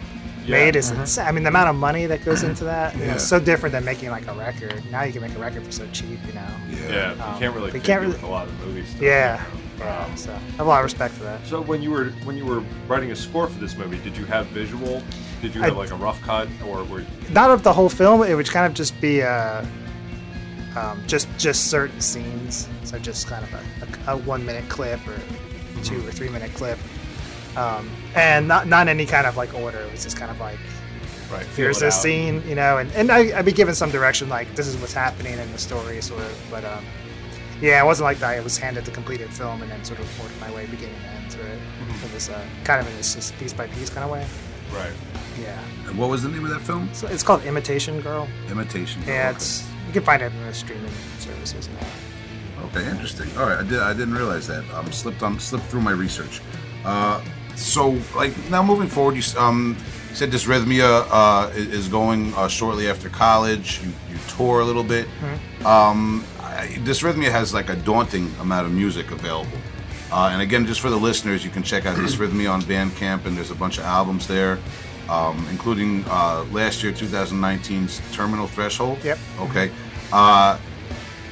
[0.45, 0.51] Yeah.
[0.57, 1.25] made is insane.
[1.27, 3.13] I mean the amount of money that goes into that you know, Yeah.
[3.13, 5.71] it's so different than making like a record now you can make a record for
[5.71, 6.47] so cheap you know
[6.89, 7.65] Yeah, you Um, can't really.
[7.67, 8.89] we figure can't really- with a lot of movies.
[8.89, 9.63] Stuff, yeah, you know.
[9.79, 12.05] Yeah Um, so I have a lot of respect for that So when you were
[12.23, 15.01] when you were writing a score for this movie, did you have visual?
[15.41, 18.23] Did you I- have like a rough cut, or were not of the whole film.
[18.23, 19.63] It would kind of just be uh,
[20.75, 22.67] um, just just certain scenes.
[22.83, 25.19] So just kind of a, a, a one minute clip or
[25.83, 26.79] two or three minute clip,
[27.55, 29.79] um, and not not any kind of like order.
[29.79, 30.59] It was just kind of like
[31.31, 31.45] right?
[31.55, 32.01] here's this out?
[32.01, 34.93] scene, you know, and and I, I'd be given some direction like this is what's
[34.93, 36.37] happening in the story, sort of.
[36.49, 36.83] But um,
[37.61, 38.37] yeah, it wasn't like that.
[38.37, 41.07] I was handed the completed film and then sort of worked my way beginning to
[41.07, 41.59] end through it.
[42.05, 44.25] It was uh, kind of in this just piece by piece kind of way.
[44.73, 44.93] Right.
[45.39, 45.59] Yeah.
[45.87, 46.89] And what was the name of that film?
[46.93, 48.27] So it's called Imitation Girl.
[48.49, 49.01] Imitation.
[49.07, 49.35] Yeah, Okay.
[49.35, 51.87] it's you can find it in the streaming services now.
[52.65, 53.29] Okay, interesting.
[53.37, 53.79] All right, I did.
[53.79, 54.63] I didn't realize that.
[54.73, 56.41] Um, slipped on slipped through my research.
[56.83, 57.21] Uh,
[57.55, 59.77] so like now moving forward, you um
[60.13, 63.79] said Dysrhythmia uh, is going uh, shortly after college.
[63.83, 65.07] You, you tour a little bit.
[65.63, 69.57] Um, I, Dysrhythmia has like a daunting amount of music available.
[70.11, 73.35] Uh, and again, just for the listeners, you can check out Dysrhythmia on Bandcamp, and
[73.35, 74.57] there's a bunch of albums there,
[75.09, 79.03] um, including uh, last year, 2019's Terminal Threshold.
[79.03, 79.19] Yep.
[79.41, 79.71] Okay.
[80.11, 80.57] Uh,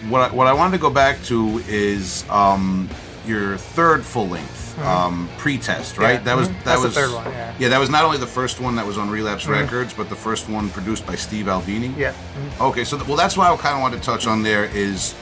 [0.10, 2.90] what I, what I wanted to go back to is um,
[3.26, 6.14] your third full length um, pre-test, right?
[6.14, 6.54] Yeah, That was mhm.
[6.54, 7.26] that That's the was third one,
[7.60, 7.70] yeah.
[7.70, 10.50] that was not only the first one that was on Relapse Records, but the first
[10.50, 11.94] one produced by Steve Albini.
[11.98, 12.14] Yeah.
[12.60, 14.44] Okay, so th- well, that's why I kind of wanted to touch on.
[14.44, 15.16] There is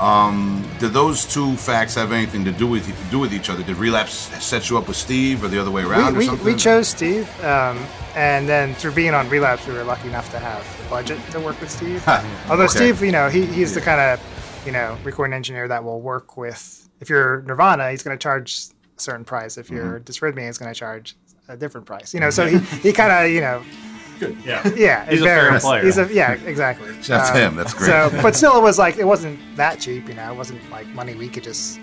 [0.00, 3.62] Um, did those two facts have anything to do with do with each other?
[3.62, 4.12] Did Relapse
[4.44, 6.44] set you up with Steve, or the other way around, we, we, something?
[6.44, 7.78] we chose Steve, um,
[8.14, 11.40] and then through being on Relapse, we were lucky enough to have the budget to
[11.40, 12.06] work with Steve.
[12.50, 12.76] Although Okay.
[12.92, 14.20] Steve, you know, he, he's the kind of,
[14.66, 16.86] you know, recording engineer that will work with.
[17.00, 18.66] If you're Nirvana, he's going to charge
[18.96, 19.58] a certain price.
[19.58, 21.16] If you're Dysrhythmia, he's going to charge
[21.48, 22.12] a different price.
[22.14, 23.62] You know, so he, he kind of, you know,
[24.18, 24.38] Good.
[24.46, 24.66] Yeah.
[24.76, 25.62] yeah, He's it a fair varies.
[25.62, 25.84] player.
[25.84, 26.90] He's a yeah, exactly.
[27.06, 27.54] That's Um, him.
[27.56, 27.86] That's great.
[27.86, 30.08] So, but still, it was like it wasn't that cheap.
[30.08, 31.78] You know, it wasn't like money we could just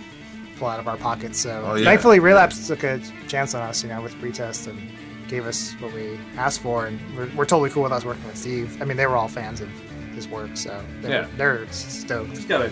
[0.57, 1.39] pull out of our pockets.
[1.39, 1.85] So, Oh, yeah.
[1.85, 3.83] thankfully, Relapse took a chance on us.
[3.83, 4.79] You know, with pretest and
[5.27, 8.35] gave us what we asked for, and we're, we're totally cool with us working with
[8.37, 8.81] Steve.
[8.81, 9.69] I mean, they were all fans of
[10.15, 11.27] his work, so they're, Yeah.
[11.37, 12.31] they're stoked.
[12.31, 12.69] He's got a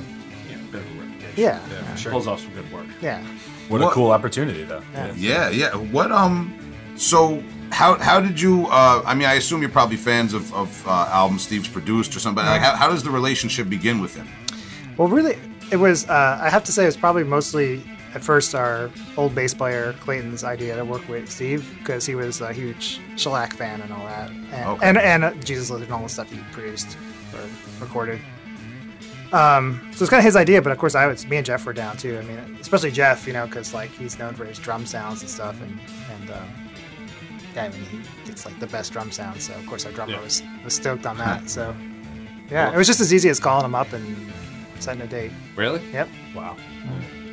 [0.49, 1.33] you know, bit of a reputation.
[1.37, 2.11] Yeah, Yeah, for sure.
[2.13, 2.87] Pulls off some good work.
[2.99, 3.23] Yeah,
[3.71, 4.81] What, What- a cool opportunity, though.
[4.93, 5.13] Yeah.
[5.15, 5.75] Yeah, yeah.
[5.75, 6.53] What um,
[6.95, 8.67] so how how did you?
[8.67, 12.19] Uh, I mean, I assume you're probably fans of of uh, albums Steve's produced or
[12.19, 12.45] something.
[12.45, 14.27] Like, how, how does the relationship begin with him?
[14.97, 15.37] Well, really,
[15.71, 16.07] it was.
[16.09, 17.81] Uh, I have to say, it was probably mostly
[18.13, 22.41] at first our old bass player Clayton's idea to work with Steve because he was
[22.41, 24.87] a huge Shellac fan and all that, and Okay.
[24.89, 26.97] and, and uh, Jesus Lizard and all the stuff he produced
[27.33, 27.39] or
[27.79, 28.19] recorded.
[29.33, 31.65] Um, so it's kind of his idea, but of course, I was me and Jeff
[31.65, 32.17] were down too.
[32.17, 35.29] I mean, especially Jeff, you know, because like he's known for his drum sounds and
[35.29, 35.79] stuff, and
[36.19, 36.47] and um,
[37.55, 39.43] yeah, I mean, he gets like the best drum sounds.
[39.45, 40.21] So of course, our drummer Yeah.
[40.21, 41.49] was was stoked on that.
[41.49, 41.73] So
[42.51, 44.31] yeah, it was just as easy as calling him up and
[44.79, 45.31] setting a date.
[45.55, 45.81] Really?
[45.93, 46.09] Yep.
[46.35, 46.57] Wow.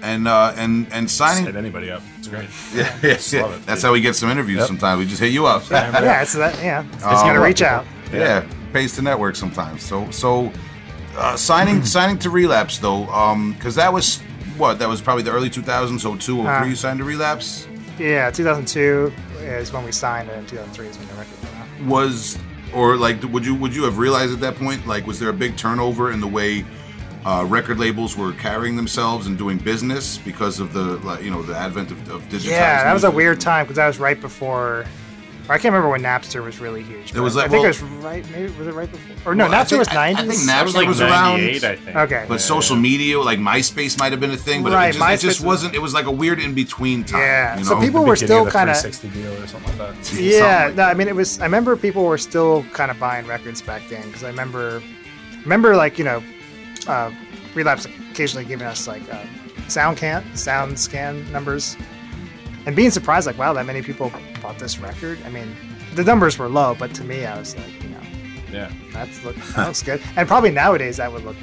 [0.00, 1.46] And uh, and and signing.
[1.46, 2.02] Hit anybody up.
[2.18, 2.48] It's great.
[2.74, 3.42] Yeah, yeah, yeah.
[3.42, 3.66] love it.
[3.66, 4.58] That's how we get some interviews.
[4.58, 4.66] Yep.
[4.68, 5.68] Sometimes we just hit you up.
[5.68, 6.54] Yeah, yeah, it's that.
[6.62, 7.84] Yeah, it's Oh, gonna reach out.
[8.12, 9.82] Yeah, pays to network sometimes.
[9.82, 10.52] So so
[11.18, 13.04] uh, signing signing to Relapse though,
[13.54, 14.20] because that was
[14.57, 17.04] what that was probably the early 2000s, So 02, or 03 Uh, you signed to
[17.04, 17.66] Relapse.
[17.98, 21.88] Yeah, 2002 is when we signed, and 2003 is when the record came out.
[21.88, 22.38] was
[22.74, 25.33] or like would you would you have realized at that point like was there a
[25.33, 26.64] big turnover in the way
[27.24, 31.42] uh, record labels were carrying themselves and doing business because of the like, you know
[31.42, 34.20] the advent of, of digitized Yeah, that was a weird time because that was right
[34.20, 34.85] before.
[35.48, 37.14] Or I can't remember when Napster was really huge.
[37.14, 38.30] but was like, I think well- it was right.
[38.30, 39.32] Maybe was it right before?
[39.32, 41.40] Or no, Well, Napster think- was I- I think That was Napster like was around-
[41.40, 41.96] 98, I think.
[41.96, 42.24] Okay.
[42.28, 45.26] but social media like MySpace might have been a thing but Right, it, just, it
[45.26, 47.68] just wasn't it was like a weird in between time Yeah, you know?
[47.70, 48.76] so people The were still kind of.
[48.76, 50.12] sixty deal or something like that.
[50.20, 51.40] Yeah, like no, I mean it was.
[51.40, 54.82] I remember people were still kind of buying records back then because I remember,
[55.44, 56.22] remember like you know,
[56.87, 57.11] uh,
[57.54, 59.24] Relapse occasionally giving us like uh,
[59.68, 61.76] sound can sound scan numbers,
[62.68, 65.18] and being surprised like wow that many people bought this record.
[65.24, 65.57] I mean,
[65.94, 68.00] the numbers were low, but to me I was like you know
[68.52, 68.70] Yeah.
[68.92, 71.37] that's look that looks good, and probably nowadays that would look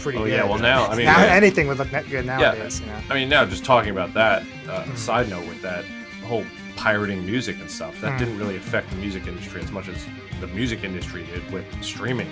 [0.00, 0.32] pretty Oh good.
[0.32, 0.44] yeah.
[0.44, 1.32] Well, now I mean, now, yeah.
[1.32, 2.80] anything would look good nowadays.
[2.80, 2.98] You know.
[3.08, 4.42] I mean, now just talking about that.
[4.68, 4.96] Uh, Mm-hmm.
[4.96, 5.84] Side note with that
[6.26, 6.44] whole
[6.76, 8.18] pirating music and stuff, that Mm.
[8.18, 10.04] didn't really affect the music industry as much as
[10.42, 12.28] the music industry did with streaming.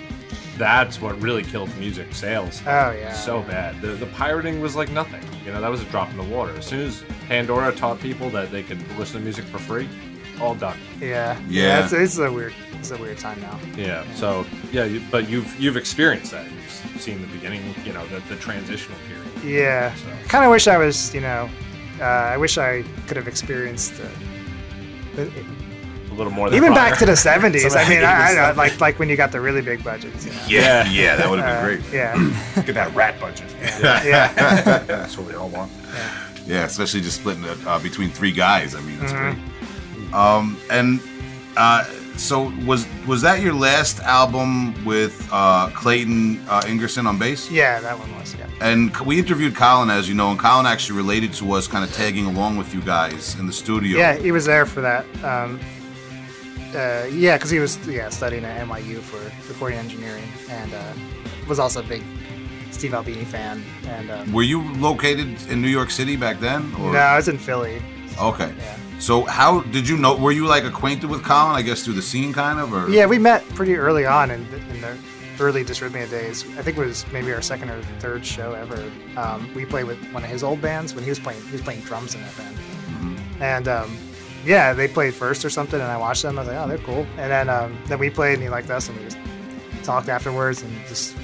[0.57, 2.61] That's what really killed music sales.
[2.67, 3.13] Oh yeah.
[3.13, 3.81] so bad.
[3.81, 5.23] The, the pirating was like nothing.
[5.45, 6.53] You know, that was a drop in the water.
[6.57, 9.87] As soon as Pandora taught people that they could listen to music for free,
[10.41, 10.77] all done.
[10.99, 11.39] Yeah.
[11.47, 11.85] Yeah.
[11.85, 12.53] It's, it's a weird.
[12.73, 13.57] It's a weird time now.
[13.77, 14.03] Yeah.
[14.13, 16.45] So yeah, you, but you've you've experienced that.
[16.51, 17.63] You've seen the beginning.
[17.85, 19.43] You know, the, the transitional period.
[19.43, 19.95] Yeah.
[19.95, 20.07] So.
[20.27, 21.49] Kind of wish I was, you know,
[22.01, 24.07] uh, I wish I could have experienced uh,
[25.15, 25.31] the,
[26.11, 26.89] A little more than even fire.
[26.89, 27.75] back to the 70s.
[27.75, 30.25] I mean, I, I know, like like when you got the really big budgets.
[30.25, 30.41] You know?
[30.49, 32.13] yeah yeah that would have Uh, been great yeah.
[32.57, 33.47] Look at that rat budget.
[33.81, 34.33] Yeah.
[34.87, 35.71] That's what we all want.
[36.45, 38.75] Yeah, especially just splitting it uh, between three guys.
[38.75, 39.39] I mean, that's Mm-hmm.
[39.39, 40.13] great.
[40.13, 40.99] Um, and
[41.55, 41.85] uh,
[42.17, 47.49] so was was that your last album with uh, Clayton uh, Ingerson on bass?
[47.49, 48.35] Yeah, that one was.
[48.35, 48.47] Yeah.
[48.59, 51.93] And we interviewed Colin, as you know, and Colin actually related to us, kind of
[51.93, 53.97] tagging along with you guys in the studio.
[53.97, 55.05] Yeah, he was there for that.
[55.23, 55.59] Um,
[56.75, 60.93] uh, yeah, because he was yeah studying at NYU for recording engineering and uh,
[61.47, 62.03] was also a big
[62.71, 63.63] Steve Albini fan.
[63.85, 66.73] And um, Were you located in New York City back then?
[66.79, 66.93] Or?
[66.93, 67.81] no, I was in Philly.
[68.19, 68.53] Okay.
[68.57, 68.77] Yeah.
[68.99, 70.15] So how did you know?
[70.15, 71.55] Were you like acquainted with Colin?
[71.55, 74.49] I guess through the scene, kind of, or Yeah, we met pretty early on in
[74.51, 74.97] the, in the
[75.39, 76.45] early Dysrhythmia days.
[76.57, 78.91] I think it was maybe our second or third show ever.
[79.17, 81.41] Um, we played with one of his old bands when he was playing.
[81.45, 83.97] He was playing drums in that band, and um,
[84.45, 86.37] yeah, they played first or something, and I watched them.
[86.37, 87.05] I was like, oh, they're cool.
[87.17, 89.17] And then um, then we played, and he liked us, and we just
[89.83, 91.15] talked afterwards, and just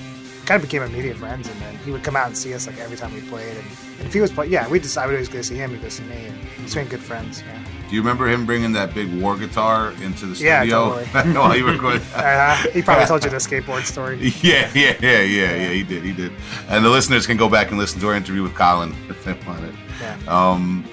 [0.46, 1.50] kind of became immediate friends.
[1.50, 3.66] And then he would come out and see us like every time we played, and,
[4.00, 5.82] and if he was play, yeah, we decided I was always to see him, he'd
[5.82, 7.42] go see me, and we became good friends.
[7.46, 7.64] Yeah.
[7.90, 11.34] Do you remember him bringing that big war guitar into the Yeah, studio totally.
[11.38, 12.02] while you recorded?
[12.14, 14.18] Uh, he probably told you the skateboard story.
[14.42, 15.70] Yeah, yeah, yeah, yeah, yeah.
[15.70, 16.34] He did, he did.
[16.68, 19.32] And the listeners can go back and listen to our interview with Colin if they
[19.48, 19.74] want it.
[20.02, 20.18] Yeah.
[20.28, 20.84] Um,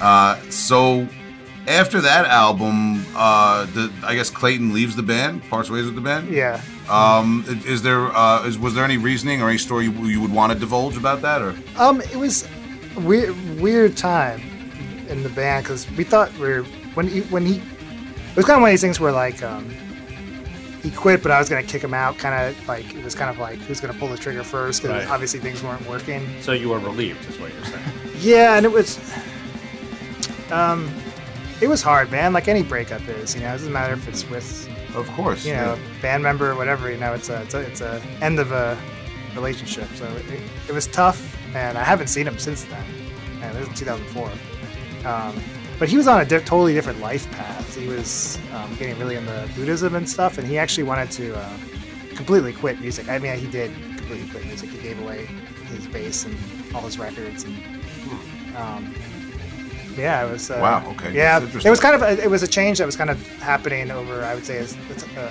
[0.00, 1.08] uh, so,
[1.68, 6.00] after that album, uh, the, I guess Clayton leaves the band, parts ways with the
[6.00, 6.28] band.
[6.30, 6.60] Yeah.
[6.88, 10.32] Um, is there uh, is, was there any reasoning or any story you, you would
[10.32, 12.48] want to divulge about that, or Um, it was
[12.96, 14.40] weird, weird time
[15.08, 16.62] in the band because we thought we were
[16.94, 19.68] when he when he it was kind of one of these things where like um,
[20.82, 22.16] he quit, but I was gonna kick him out.
[22.18, 25.02] Kind of like it was kind of like who's gonna pull the trigger first because
[25.04, 25.10] Right.
[25.10, 26.26] obviously things weren't working.
[26.40, 27.84] So you were relieved, is what you're saying.
[28.20, 28.98] Yeah, and it was
[30.50, 30.90] um,
[31.60, 32.32] it was hard, man.
[32.32, 33.48] Like any breakup is, you know.
[33.48, 36.90] It doesn't matter if it's with of course, you know band member or whatever.
[36.90, 38.78] You know, it's a it's a, it's a end of a
[39.34, 39.88] relationship.
[39.94, 42.84] So it, it was tough, and I haven't seen him since then.
[43.42, 44.30] And this is 2004.
[45.08, 45.40] Um,
[45.78, 47.76] but he was on a di- totally different life path.
[47.76, 51.56] He was um, getting really into Buddhism and stuff, and he actually wanted to uh,
[52.16, 53.08] completely quit music.
[53.08, 54.70] I mean, he did completely quit music.
[54.70, 55.26] He gave away
[55.66, 56.36] his bass and
[56.74, 57.56] all his records, and
[58.56, 58.92] um,
[59.98, 60.50] yeah, it was.
[60.50, 62.96] Uh, Wow, okay, Yeah, it was kind of a, it was a change that was
[62.96, 64.24] kind of happening over.
[64.24, 65.30] I would say is it's, uh,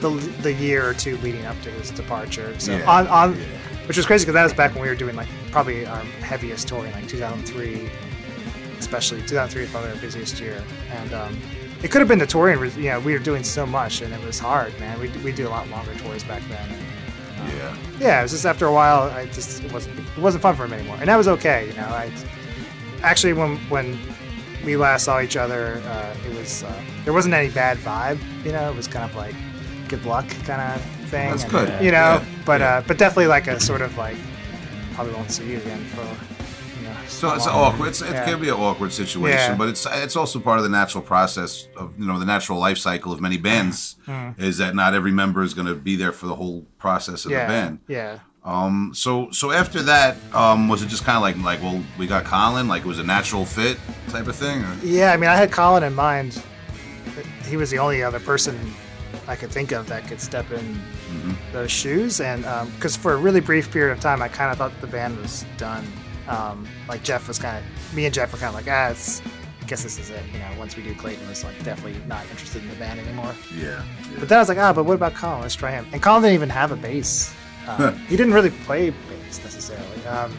[0.00, 0.10] the
[0.42, 2.58] the year or two leading up to his departure.
[2.58, 3.44] So Yeah, on on, yeah.
[3.86, 6.68] which was crazy because that was back when we were doing like probably our heaviest
[6.68, 7.90] touring, like 2003,
[8.78, 11.38] especially 2003 was probably our busiest year, and um,
[11.82, 12.58] it could have been the touring.
[12.76, 14.98] You know, we were doing so much, and it was hard, man.
[15.00, 16.68] We we do a lot longer tours back then.
[16.70, 17.76] And, yeah.
[18.00, 20.64] yeah, it was just after a while, I just it wasn't it wasn't fun for
[20.64, 21.68] him anymore, and that was okay.
[21.68, 22.12] You know, I
[23.02, 23.98] actually when when
[24.64, 28.18] we last saw each other, uh, it was uh, there wasn't any bad vibe.
[28.44, 29.34] You know, it was kind of like
[29.88, 31.30] good luck kind of thing.
[31.30, 32.76] That's and, good, You know, yeah, but yeah.
[32.76, 34.16] Uh, but definitely like a sort of like
[34.94, 36.02] probably won't see you again for
[36.80, 36.96] you know.
[37.06, 37.88] So it's awkward.
[37.88, 38.24] It's, it Yeah.
[38.24, 41.98] can be an awkward situation, but it's it's also part of the natural process of
[41.98, 43.96] you know the natural life cycle of many bands
[44.38, 47.30] is that not every member is going to be there for the whole process of
[47.30, 47.80] the band.
[47.88, 48.18] Yeah.
[48.48, 52.06] Um, so so after that, um, was it just kind of like like well we
[52.06, 53.76] got Colin like it was a natural fit
[54.08, 54.64] type of thing?
[54.64, 54.74] Or?
[54.82, 56.42] Yeah, I mean, I had Colin in mind.
[57.46, 58.58] He was the only other person
[59.26, 60.80] I could think of that could step in
[61.52, 62.42] those shoes, and
[62.76, 65.44] because for a really brief period of time, I kind of thought the band was
[65.58, 65.86] done.
[66.26, 69.22] Um, like Jeff was kind of, me and Jeff were kind of like, ah, it's,
[69.62, 70.22] I guess this is it.
[70.32, 73.34] You know, once we do Clayton, was like definitely not interested in the band anymore.
[73.56, 73.82] Yeah.
[74.18, 75.40] But then I was like, ah, but what about Colin?
[75.40, 75.86] Let's try him.
[75.92, 77.34] And Colin didn't even have a bass.
[77.68, 80.06] Um, he didn't really play bass necessarily.
[80.06, 80.32] Um,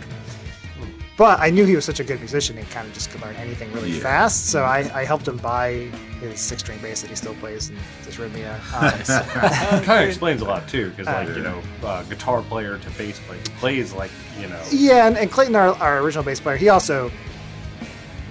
[1.18, 3.36] but I knew he was such a good musician, he kind of just could learn
[3.36, 4.00] anything really Yeah.
[4.02, 4.48] fast.
[4.48, 5.90] So I, I helped him buy
[6.22, 8.58] his six string bass that he still plays in Dysrhythmia.
[8.74, 12.42] Um, so- It kind of explains a lot too, because like you know, uh, guitar
[12.42, 14.62] player to bass player he plays like you know.
[14.72, 17.12] yeah, and, and Clayton, our, our original bass player, he also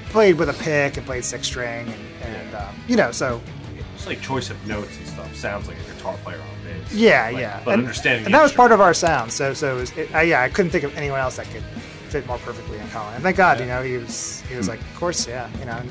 [0.08, 3.38] played with a pick and played six string, and, and um, you know, so
[3.96, 6.58] Just like choice of notes and stuff sounds like a guitar player on bass.
[6.92, 7.61] Yeah, Like, yeah.
[7.64, 9.33] But and, understanding and that was part of our sound.
[9.33, 11.62] So, so it was, it, uh, yeah, I couldn't think of anyone else that could
[12.09, 13.14] fit more perfectly in Colin.
[13.14, 15.72] And thank God, you know, he was he was like, of course, yeah, you know.
[15.72, 15.90] And,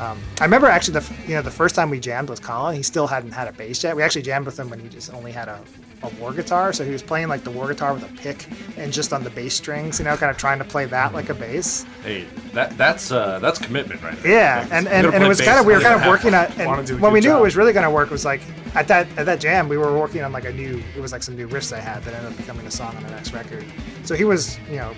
[0.00, 2.82] um, I remember actually the you know the first time we jammed with Colin, he
[2.82, 3.94] still hadn't had a bass yet.
[3.94, 5.60] We actually jammed with him when he just only had a,
[6.02, 8.92] a Warr guitar, so he was playing like the Warr guitar with a pick and
[8.92, 11.34] just on the bass strings, you know, kind of trying to play that like a
[11.34, 11.84] bass.
[12.02, 14.32] Hey, that that's uh, that's commitment right there.
[14.32, 17.00] Yeah, and, and, and it was kind of we were kind of working on and
[17.00, 18.40] when we knew it was really going to work was like
[18.74, 21.22] at that at that jam we were working on like a new it was like
[21.22, 23.64] some new riffs I had that ended up becoming a song on the next record.
[24.04, 24.94] So he was you know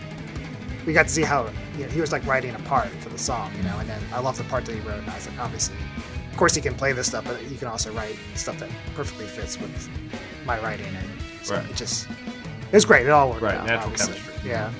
[0.86, 3.18] we got to see how you know, he was like writing a part for the
[3.18, 5.28] song you know and then I love the part that he wrote and I was
[5.28, 5.76] like obviously
[6.30, 9.26] of course he can play this stuff but he can also write stuff that perfectly
[9.26, 9.88] fits with
[10.46, 11.08] my writing and
[11.46, 11.70] so Right.
[11.70, 14.14] it just it was great it all worked Right, out natural obviously.
[14.14, 14.50] chemistry.
[14.50, 14.70] yeah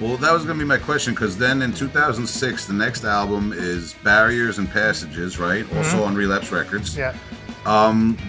[0.00, 3.52] Well, that was going to be my question because then in 2006, the next album
[3.52, 5.66] is Barriers and Passages, right?
[5.76, 6.96] Also on Relapse Records.
[6.96, 7.14] yeah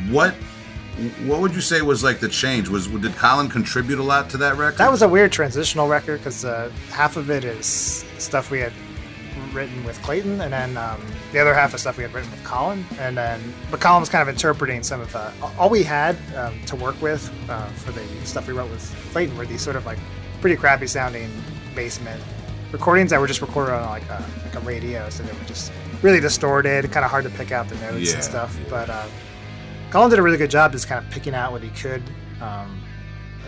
[0.09, 0.33] What
[1.25, 2.67] what would you say was like the change?
[2.67, 4.79] Was did Colin contribute a lot to that record?
[4.79, 8.73] That was a weird transitional record because uh, half of it is stuff we had
[9.53, 12.43] written with Clayton, and then um, the other half of stuff we had written with
[12.43, 12.85] Colin.
[12.99, 13.39] And then,
[13.69, 16.99] but Colin was kind of interpreting some of uh, all we had um, to work
[17.01, 19.99] with uh, for the stuff we wrote with Clayton were these sort of like
[20.41, 21.29] pretty crappy sounding
[21.75, 22.21] basement
[22.71, 25.71] recordings that were just recorded on like a, like a radio, so they were just
[26.01, 28.57] really distorted, kind of hard to pick out the notes Yeah, and stuff.
[28.63, 28.69] yeah.
[28.69, 29.05] But uh,
[29.91, 32.03] Colin did a really good job just kind of picking out what he could.
[32.41, 32.81] Um,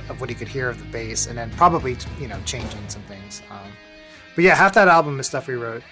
[0.10, 3.02] of what he could hear of the bass, and then probably you know changing some
[3.04, 3.41] things.
[3.50, 3.72] Um,
[4.36, 5.84] but yeah, half that album is stuff we wrote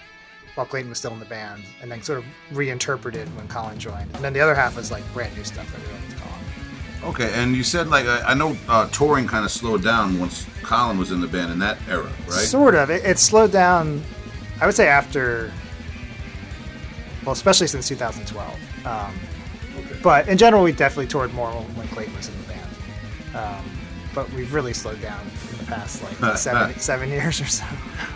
[0.54, 4.10] while Clayton was still in the band, and then sort of reinterpreted when Colin joined.
[4.14, 7.14] And then the other half was like brand new stuff that we wrote with Colin.
[7.14, 10.46] okay, and you said like I, I know uh, touring kind of slowed down once
[10.62, 12.32] Colin was in the band in that era, right?
[12.32, 12.90] Sort of.
[12.90, 14.02] It, it slowed down.
[14.60, 15.50] I would say after,
[17.24, 18.86] well, especially since 2012.
[18.86, 19.14] Um,
[19.78, 20.00] okay.
[20.02, 22.70] but in general, we definitely toured more when Clayton was in the band.
[23.34, 23.64] Um,
[24.14, 25.24] but we've really slowed down
[25.70, 27.64] past like seven seven years or so.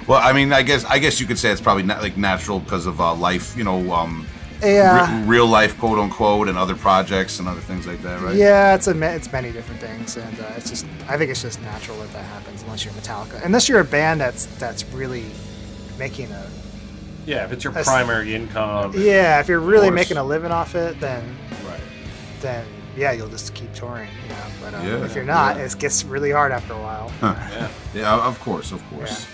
[0.07, 2.61] Well, I mean, I guess I guess you could say it's probably not like natural
[2.61, 4.27] because of uh, life, you know, um,
[4.63, 5.21] Yeah.
[5.23, 8.35] re- real life, quote unquote, and other projects and other things like that, right?
[8.37, 11.61] Yeah, it's a it's many different things, and uh, it's just I think it's just
[11.63, 15.25] natural that that happens unless you're Metallica, unless you're a band that's that's really
[15.99, 16.47] making a
[17.27, 18.93] Yeah, if it's your primary income.
[18.97, 19.41] yeah.
[19.41, 21.23] If you're really making a living off it, then
[21.67, 21.81] Right.
[22.41, 22.65] then
[22.97, 24.45] yeah, you'll just keep touring, you know.
[24.63, 25.65] But uh, Yeah, if you're not, yeah.
[25.65, 27.11] it gets really hard after a while.
[27.23, 27.69] Yeah.
[27.95, 29.27] Yeah, of course, of course.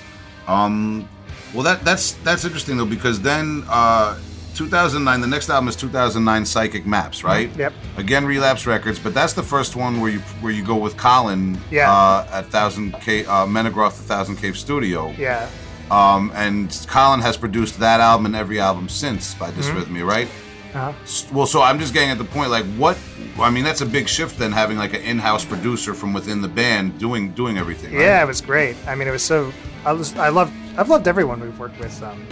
[0.49, 0.65] Yeah.
[0.65, 1.09] Um,
[1.55, 4.19] well, that that's that's interesting though because then uh,
[4.55, 7.55] 2009, the next album is 2009 Psychic Maps, right?
[7.57, 7.73] Yep.
[7.97, 11.59] Again, Relapse Records, but that's the first one where you where you go with Colin
[11.71, 11.91] Yeah.
[11.93, 15.13] uh, at Thousand K uh, Menegroth, the Thousand Cave Studio.
[15.19, 15.49] Yeah,
[15.91, 20.29] Um, and Colin has produced that album and every album since by Dysrhythmia, right?
[20.75, 20.93] Uh-huh.
[21.33, 22.99] Well, so I'm just getting at the point, like, what?
[23.39, 26.49] I mean, that's a big shift then, having like an in-house producer from within the
[26.49, 27.93] band doing doing everything.
[27.95, 28.03] Right?
[28.03, 28.77] yeah, it was great.
[28.87, 29.53] I mean, it was so
[29.85, 32.03] I was I loved I've loved everyone we've worked with.
[32.03, 32.27] Um,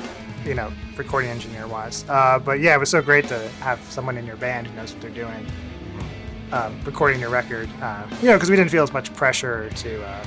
[0.45, 2.05] you know, recording engineer wise.
[2.09, 4.93] Uh, but yeah, it was so great to have someone in your band who knows
[4.93, 5.47] what they're doing,
[6.53, 7.69] um, recording your record.
[7.83, 10.25] Uh, you know, because we didn't feel as much pressure to, uh,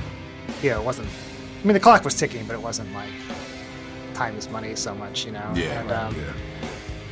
[0.62, 1.08] you know, it wasn't.
[1.08, 3.10] I mean, the clock was ticking, but it wasn't like
[4.14, 5.24] time is money so much.
[5.24, 5.52] You know.
[5.54, 6.32] Yeah, And, um, yeah.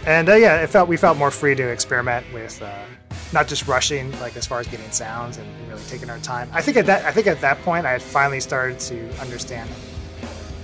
[0.07, 2.72] And uh, yeah, it felt we felt more free to experiment with uh,
[3.32, 6.48] not just rushing, like as far as getting sounds and really taking our time.
[6.53, 9.68] I think at that I think at that point I had finally started to understand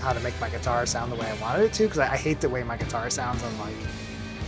[0.01, 2.16] how to make my guitar sound the way I wanted it to because I, I
[2.16, 3.74] hate the way my guitar sounds on like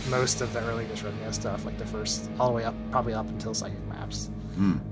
[0.09, 3.27] most of the early Dysrhythmia stuff, like the first all the way up, probably up
[3.27, 4.29] until Psychic Maps.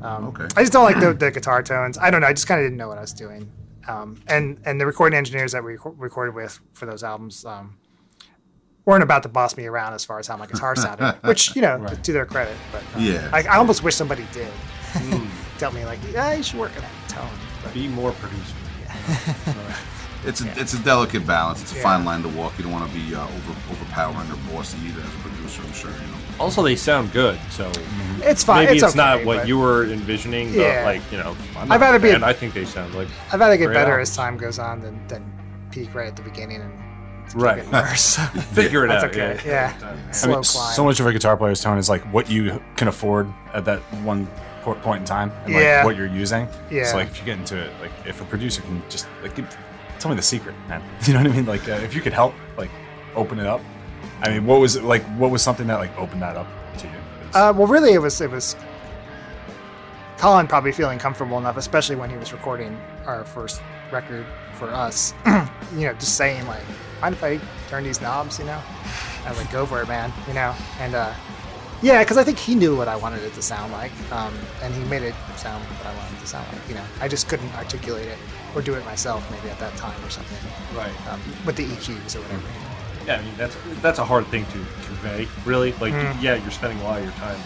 [0.02, 0.46] Um, okay.
[0.56, 1.98] I just don't like the, the guitar tones.
[1.98, 2.28] I don't know.
[2.28, 3.52] I just kind of didn't know what I was doing.
[3.88, 7.78] Um, and and the recording engineers that we reco- recorded with for those albums um,
[8.88, 11.62] weren't about to boss me around as far as how my guitar sounded, which you
[11.62, 12.56] know to their credit.
[12.72, 13.30] But uh, Yeah.
[13.32, 14.52] I, I almost wish somebody did
[15.60, 17.30] tell me like, yeah, you should work on that tone.
[17.64, 18.56] But, Be more producer.
[20.26, 21.62] It's a it's a delicate balance.
[21.62, 21.84] It's a Yeah.
[21.84, 22.58] fine line to walk.
[22.58, 25.62] You don't want to be uh, over overpowering or bossy either as a producer.
[25.64, 26.18] I'm sure you know.
[26.40, 27.72] Also, they sound good, so
[28.24, 28.66] it's fine.
[28.66, 30.50] maybe it's, it's, not what you were envisioning.
[30.50, 30.84] But Yeah.
[30.86, 33.40] like you know, I'm I'd not rather be a- I think they sound like I'd
[33.40, 34.10] rather get better albums.
[34.10, 35.24] as time goes on than, than
[35.72, 36.87] peak right at the beginning and keep
[37.36, 37.58] Right.
[37.58, 38.16] getting worse.
[38.54, 39.10] figure it That's out.
[39.12, 39.40] okay.
[39.46, 39.74] Yeah.
[39.80, 39.96] Yeah.
[40.10, 40.74] I Slow mean, climb.
[40.76, 43.80] so much of a guitar player's tone is like what you can afford at that
[44.04, 44.28] one
[44.64, 45.78] point in time, and Yeah.
[45.78, 46.48] like what you're using.
[46.70, 46.86] Yeah.
[46.86, 49.48] So like if you get into it, like if a producer can just like give,
[50.00, 50.82] tell me the secret, man.
[51.08, 51.46] You know what I mean?
[51.46, 52.70] Like uh, if you could help, like
[53.16, 53.62] open it up.
[54.22, 55.04] I mean, what was it like?
[55.18, 56.48] What was something that like opened that up
[56.80, 56.94] to you?
[57.34, 58.56] Uh, well, really, it was it was
[60.18, 62.76] Colin probably feeling comfortable enough, especially when he was recording
[63.06, 63.62] our first
[63.92, 65.14] record for us.
[65.76, 66.64] you know, just saying like,
[67.02, 67.40] "Mind if I
[67.70, 68.62] turn these knobs?" You know,
[69.26, 71.14] I was like, "Go for it, man!" You know, and uh,
[71.82, 74.34] yeah, because I think he knew what I wanted it to sound like, um,
[74.64, 76.68] and he made it sound what I wanted it to sound like.
[76.70, 78.18] You know, I just couldn't articulate it
[78.56, 80.38] or do it myself, maybe at that time or something,
[80.76, 80.92] Right.
[81.12, 82.42] um, with the EQs or whatever.
[83.06, 85.74] Yeah, I mean that's that's a hard thing to convey, really.
[85.74, 86.22] Like, Mm.
[86.22, 87.40] yeah, you're spending a lot of your time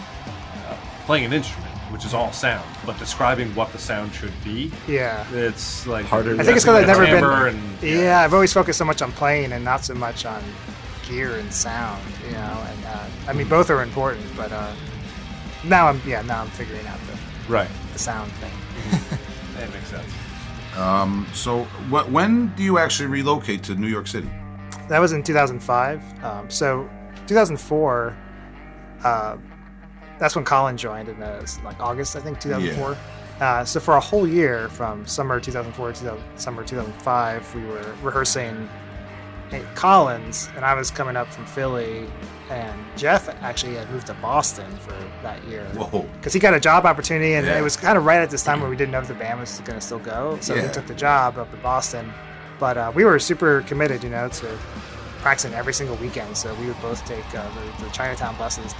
[0.70, 0.74] uh,
[1.06, 5.26] playing an instrument, which is all sound, but describing what the sound should be, Yeah.
[5.32, 6.34] it's like Harder.
[6.40, 7.54] I think it's because I've never been.
[7.54, 8.20] And, yeah.
[8.20, 10.42] I've always focused so much on playing and not so much on
[11.08, 12.02] gear and sound.
[12.26, 14.72] You know, and uh, I mean both are important, but uh,
[15.64, 17.68] now I'm yeah now I'm figuring out the, right.
[17.92, 19.18] the sound thing.
[19.58, 20.12] That makes sense.
[20.76, 24.28] Um, so wh- when do you actually relocate to New York City?
[24.88, 26.24] That was in 2005.
[26.24, 26.88] Um, so
[27.26, 28.16] 2004,
[29.04, 29.36] uh,
[30.18, 32.96] that's when Colin joined in uh, like August, I think, 2004.
[33.40, 38.68] Uh, so for a whole year, from summer 2004 to summer 2005, we were rehearsing
[39.50, 42.06] at Colin's, and I was coming up from Philly,
[42.50, 45.64] and Jeff actually had moved to Boston for that year.
[45.74, 46.02] Whoa.
[46.16, 47.58] Because he got a job opportunity, and Yeah.
[47.58, 49.40] it was kind of right at this time where we didn't know if the band
[49.40, 50.38] was going to still go.
[50.40, 50.66] So Yeah.
[50.68, 52.12] he took the job up in Boston.
[52.60, 54.58] But uh, we were super committed, you know, to
[55.20, 56.36] practicing every single weekend.
[56.36, 57.42] So we would both take uh,
[57.78, 58.72] the, the Chinatown buses,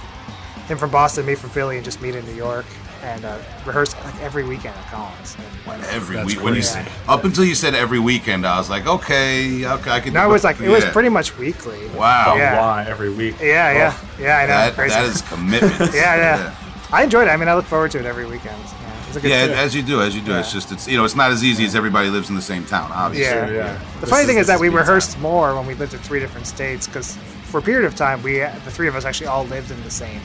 [0.67, 2.65] him from Boston, me from Philly, and just meet in New York
[3.03, 5.35] and uh, rehearse like every weekend at Colin's.
[5.37, 6.37] And, Every That's week.
[6.43, 6.79] When you crazy.
[6.79, 10.13] s- up until you said every weekend, I was like, okay, okay, I can.
[10.13, 11.87] no, it was like it was pretty much weekly.
[11.89, 12.35] Wow.
[12.37, 12.59] Yeah.
[12.59, 13.35] Why every week?
[13.41, 14.37] Yeah, yeah, yeah.
[14.37, 14.47] I know.
[14.47, 14.93] That, crazy.
[14.93, 15.73] that is commitment.
[15.93, 16.55] yeah, yeah,
[16.91, 17.31] I enjoyed it.
[17.31, 18.57] I mean, I look forward to it every weekend.
[18.61, 20.33] Yeah, it's a good Yeah, as you do, as you do.
[20.37, 22.65] It's just it's you know it's not as easy as everybody lives in the same
[22.65, 22.91] town.
[22.93, 23.33] Obviously.
[23.35, 23.51] Yeah.
[23.51, 23.79] yeah.
[23.95, 25.21] The This funny thing is, that we rehearsed time.
[25.21, 28.39] more when we lived in three different states because for a period of time, we
[28.39, 30.19] the three of us actually all lived in the same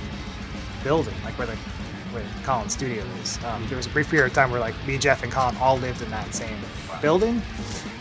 [0.84, 1.56] building, like where the
[2.12, 3.38] where Colin's studio is.
[3.44, 5.76] Um, there was a brief period of time where like me, Jeff, and Colin all
[5.78, 6.56] lived in that same
[7.02, 7.42] building,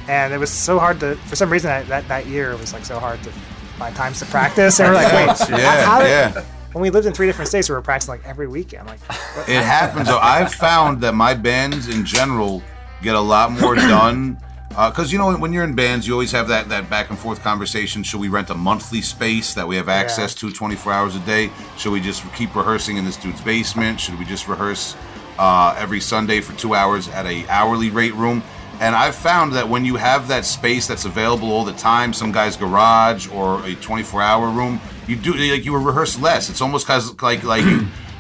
[0.08, 2.74] and it was so hard to for some reason that that, that year it was
[2.74, 4.80] like so hard to find times to practice.
[4.80, 6.44] And we're like, wait, Yeah, how, did, yeah.
[6.72, 8.88] when we lived in three different states, we were practicing like every weekend.
[8.88, 10.08] Like, what- It happens.
[10.08, 10.18] though.
[10.20, 12.64] I've found that my bands in general
[13.04, 14.40] get a lot more done.
[14.70, 17.42] Because you know, when you're in bands, you always have that, that back and forth
[17.42, 18.04] conversation.
[18.04, 21.50] Should we rent a monthly space that we have access to 24 hours a day?
[21.78, 24.00] Should we just keep rehearsing in this dude's basement?
[24.00, 24.96] Should we just rehearse
[25.40, 28.44] uh, every Sunday for two hours at a hourly rate room?
[28.80, 32.32] And I've found that when you have that space that's available all the time, some
[32.32, 36.52] guy's garage or a 24 hour room, you do like you rehearse less.
[36.52, 37.66] It's almost cause like like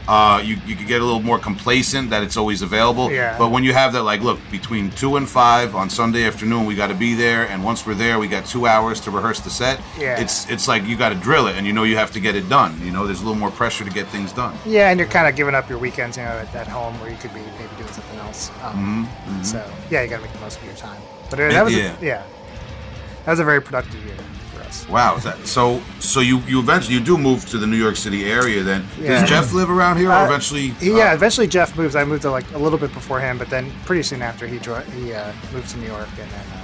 [0.07, 3.11] uh, you you could get a little more complacent that it's always available.
[3.11, 3.37] Yeah.
[3.37, 6.75] But when you have that, like, look, between two and five on Sunday afternoon, we
[6.75, 9.49] got to be there, and once we're there, we got two hours to rehearse the
[9.49, 9.81] set.
[9.97, 10.19] Yeah.
[10.19, 12.35] It's it's like you got to drill it, and you know you have to get
[12.35, 12.79] it done.
[12.81, 14.55] You know, there's a little more pressure to get things done.
[14.65, 17.09] yeah, and you're kind of giving up your weekends, you know, at, at home where
[17.11, 18.49] you could be maybe doing something else.
[18.63, 19.07] Um,
[19.43, 19.59] So
[19.91, 21.01] yeah, you got to make the most of your time.
[21.29, 21.95] But uh, that was Yeah.
[22.01, 22.23] A, yeah,
[23.25, 24.15] that was a very productive year
[24.89, 25.81] Wow, that so?
[25.99, 28.63] So you you eventually you do move to the New York City area.
[28.63, 29.19] Then Yeah.
[29.21, 30.69] does Jeff live around here, or Uh, eventually?
[30.79, 31.95] He, uh, yeah, eventually Jeff moves.
[31.95, 34.57] I moved to like a little bit before him, but then pretty soon after he
[34.59, 36.59] dro- he uh, moved to New York, and then uh,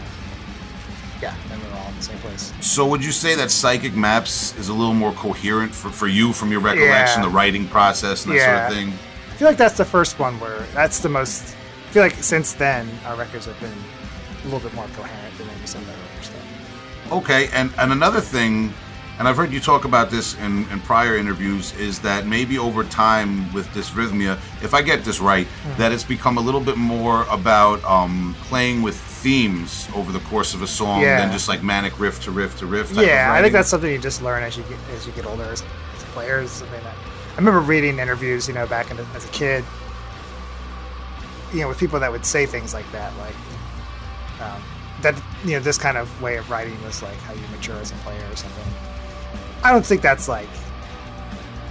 [1.21, 2.51] yeah, then we were all in the same place.
[2.61, 6.33] So would you say that Psychic Maps is a little more coherent for, for you
[6.33, 7.27] from your recollection, Yeah.
[7.29, 8.45] the writing process and that Yeah.
[8.67, 8.93] sort of thing?
[9.31, 11.55] I feel like that's the first one where that's the most.
[11.89, 13.73] I feel like since then our records have been
[14.41, 15.93] a little bit more coherent than maybe some of the.
[17.13, 18.73] Okay, and, and another thing,
[19.19, 22.83] and I've heard you talk about this in, in prior interviews, is that maybe over
[22.83, 24.33] time with dysrhythmia,
[24.63, 25.77] if I get this right, Hmm.
[25.77, 30.55] that it's become a little bit more about um, playing with themes over the course
[30.55, 31.19] of a song Yeah.
[31.21, 32.89] than just like manic riff to riff to riff.
[32.89, 35.13] type of Yeah, I think that's something you just learn as you get as you
[35.13, 35.61] get older as,
[35.95, 36.61] as players.
[36.63, 39.63] I mean, I, I remember reading interviews, you know, back in, as a kid,
[41.53, 43.35] you know, with people that would say things like that, like
[44.41, 44.61] um,
[45.03, 45.15] that.
[45.45, 47.95] You know, this kind of way of writing was like how you mature as a
[47.95, 48.65] player or something.
[49.63, 50.49] I don't think that's like.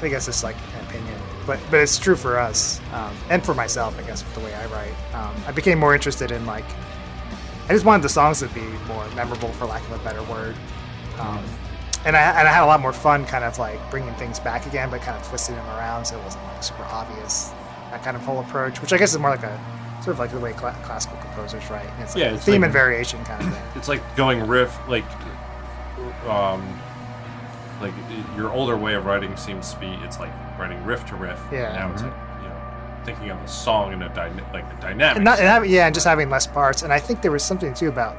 [0.00, 3.54] I that's just like an opinion, but but it's true for us um, and for
[3.54, 4.94] myself, I guess, with the way I write.
[5.14, 6.64] Um, I became more interested in like
[7.68, 10.56] I just wanted the songs to be more memorable, for lack of a better word.
[11.20, 11.44] Um,
[12.04, 14.66] and I and I had a lot more fun, kind of like bringing things back
[14.66, 17.50] again, but kind of twisting them around so it wasn't like super obvious.
[17.90, 19.60] That kind of whole approach, which I guess is more like a
[20.02, 21.88] sort of like the way cla classical composers write.
[22.00, 23.62] It's like Yeah, it's theme like- and variation kind of thing.
[23.76, 25.04] It's like going riff, like,
[26.28, 26.62] um,
[27.80, 27.92] like
[28.36, 31.40] your older way of writing seems to be it's like writing riff to riff.
[31.50, 31.72] Yeah.
[31.72, 35.16] Now it's like you know thinking of a song in a dyna- like a dynamic.
[35.16, 36.82] And, not, and having, yeah, and just having less parts.
[36.82, 38.16] And I think there was something too about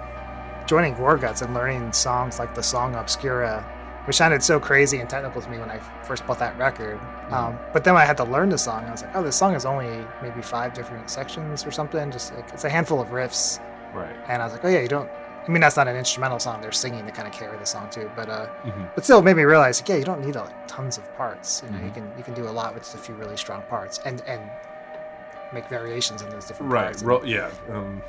[0.67, 3.63] joining Gorguts and learning songs like the song Obscura,
[4.05, 6.99] which sounded so crazy and technical to me when I first bought that record.
[7.31, 9.35] Um, but then when I had to learn the song, I was like, oh, this
[9.35, 12.11] song is only maybe five different sections or something.
[12.11, 13.59] Just like it's a handful of riffs.
[13.93, 14.15] right.
[14.27, 15.09] And I was like, oh yeah, you don't.
[15.45, 16.61] I mean, that's not an instrumental song.
[16.61, 18.09] They're singing to kind of carry the song too.
[18.15, 18.89] But uh, Mhm.
[18.95, 21.61] but still, it made me realize, like, yeah, you don't need like, tons of parts.
[21.65, 23.61] You know, you can you can do a lot with just a few really strong
[23.69, 24.41] parts, and and
[25.53, 26.83] make variations in those different Right.
[26.85, 27.03] parts.
[27.03, 27.49] Ro- yeah.
[27.71, 28.01] Um,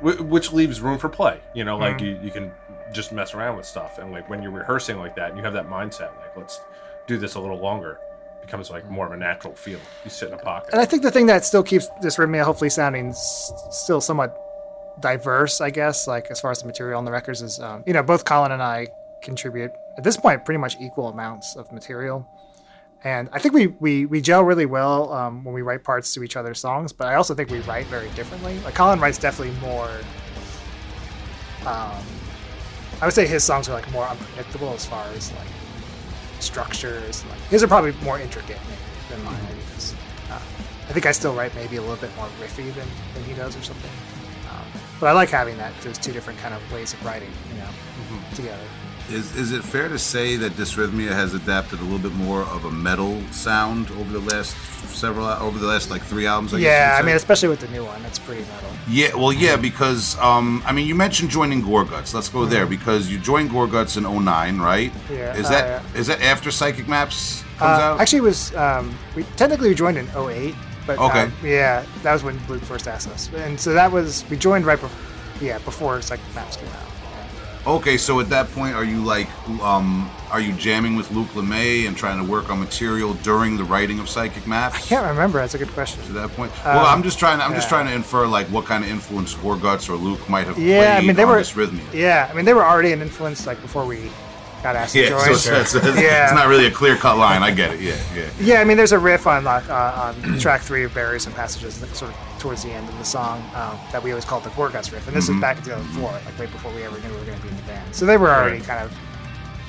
[0.00, 1.40] which leaves room for play.
[1.54, 2.00] You know, like Mhm.
[2.02, 2.52] you, you can
[2.94, 5.52] just mess around with stuff, and like when you're rehearsing like that, and you have
[5.52, 6.60] that mindset, like let's
[7.06, 7.98] do this a little longer.
[8.40, 9.80] Becomes like more of a natural feel.
[10.04, 10.72] You sit in a pocket.
[10.72, 14.38] And I think the thing that still keeps Dysrhythmia hopefully sounding s- still somewhat
[15.00, 17.94] diverse, I guess, like as far as the material on the records is, um, you
[17.94, 18.88] know, both Colin and I
[19.22, 22.28] contribute at this point pretty much equal amounts of material.
[23.02, 26.22] And I think we, we, we gel really well um, when we write parts to
[26.22, 28.58] each other's songs, but I also think we write very differently.
[28.60, 29.90] Like Colin writes definitely more.
[31.66, 32.04] Um,
[33.00, 35.48] I would say his songs are like more unpredictable as far as like
[36.40, 37.24] structures.
[37.26, 38.80] Like his are probably more intricate maybe
[39.10, 39.42] than mine.
[39.48, 39.94] Maybe 'cause,
[40.30, 40.34] uh,
[40.88, 43.56] I think I still write maybe a little bit more riffy than, than he does
[43.56, 43.90] or something.
[44.50, 44.64] Um,
[45.00, 45.72] but I like having that.
[45.82, 47.68] Those two different kind of ways of writing, you know,
[48.34, 48.62] together.
[49.10, 52.64] Is is it fair to say that Dysrhythmia has adapted a little bit more of
[52.64, 54.56] a metal sound over the last
[54.96, 56.54] several over the last like three albums?
[56.54, 58.70] I yeah, I mean, especially with the new one, it's pretty metal.
[58.88, 62.14] Yeah, well, yeah, because um, I mean, you mentioned joining Gorguts.
[62.14, 64.90] Let's go there because you joined Gorguts in 09, right?
[65.10, 66.14] Yeah, Is uh, that is yeah.
[66.16, 68.00] that after Psychic Maps comes Uh, out?
[68.00, 70.54] Actually, it was um, we technically we joined in 08,
[70.86, 71.24] but Okay.
[71.24, 74.64] um, yeah, that was when Luc first asked us, and so that was we joined
[74.64, 74.98] right before,
[75.42, 76.93] yeah, before Psychic Maps came out.
[77.66, 77.72] Yeah.
[77.72, 79.28] okay, so at that point, are you like,
[79.62, 83.64] um, are you jamming with Luc Lemay and trying to work on material during the
[83.64, 84.76] writing of Psychic Maps?
[84.76, 85.38] I can't remember.
[85.38, 86.02] That's a good question.
[86.04, 87.40] To that point, well, I'm just trying.
[87.40, 90.46] I'm just Uh, trying to infer like what kind of influence Gorguts or Luc might
[90.46, 91.80] have Yeah, I mean they were Dysrhythmia.
[91.92, 94.10] Yeah, I mean they were already an influence like before we
[94.62, 95.20] got asked to Yeah, join.
[95.20, 96.24] so it's, it's, it's, Yeah.
[96.24, 97.42] it's not really a clear cut line.
[97.42, 97.80] I get it.
[97.80, 98.28] Yeah, yeah.
[98.40, 101.34] Yeah, I mean, there's a riff on like uh, on track three of Barriers and
[101.34, 104.44] Passages, that sort of towards the end of the song, um, that we always called
[104.44, 105.36] the Gorguts riff, and this Mm-hmm.
[105.36, 107.48] was back in 2004, like right before we ever knew we were going to be
[107.48, 107.94] in the band.
[107.94, 108.66] So they were already Right.
[108.66, 108.92] kind of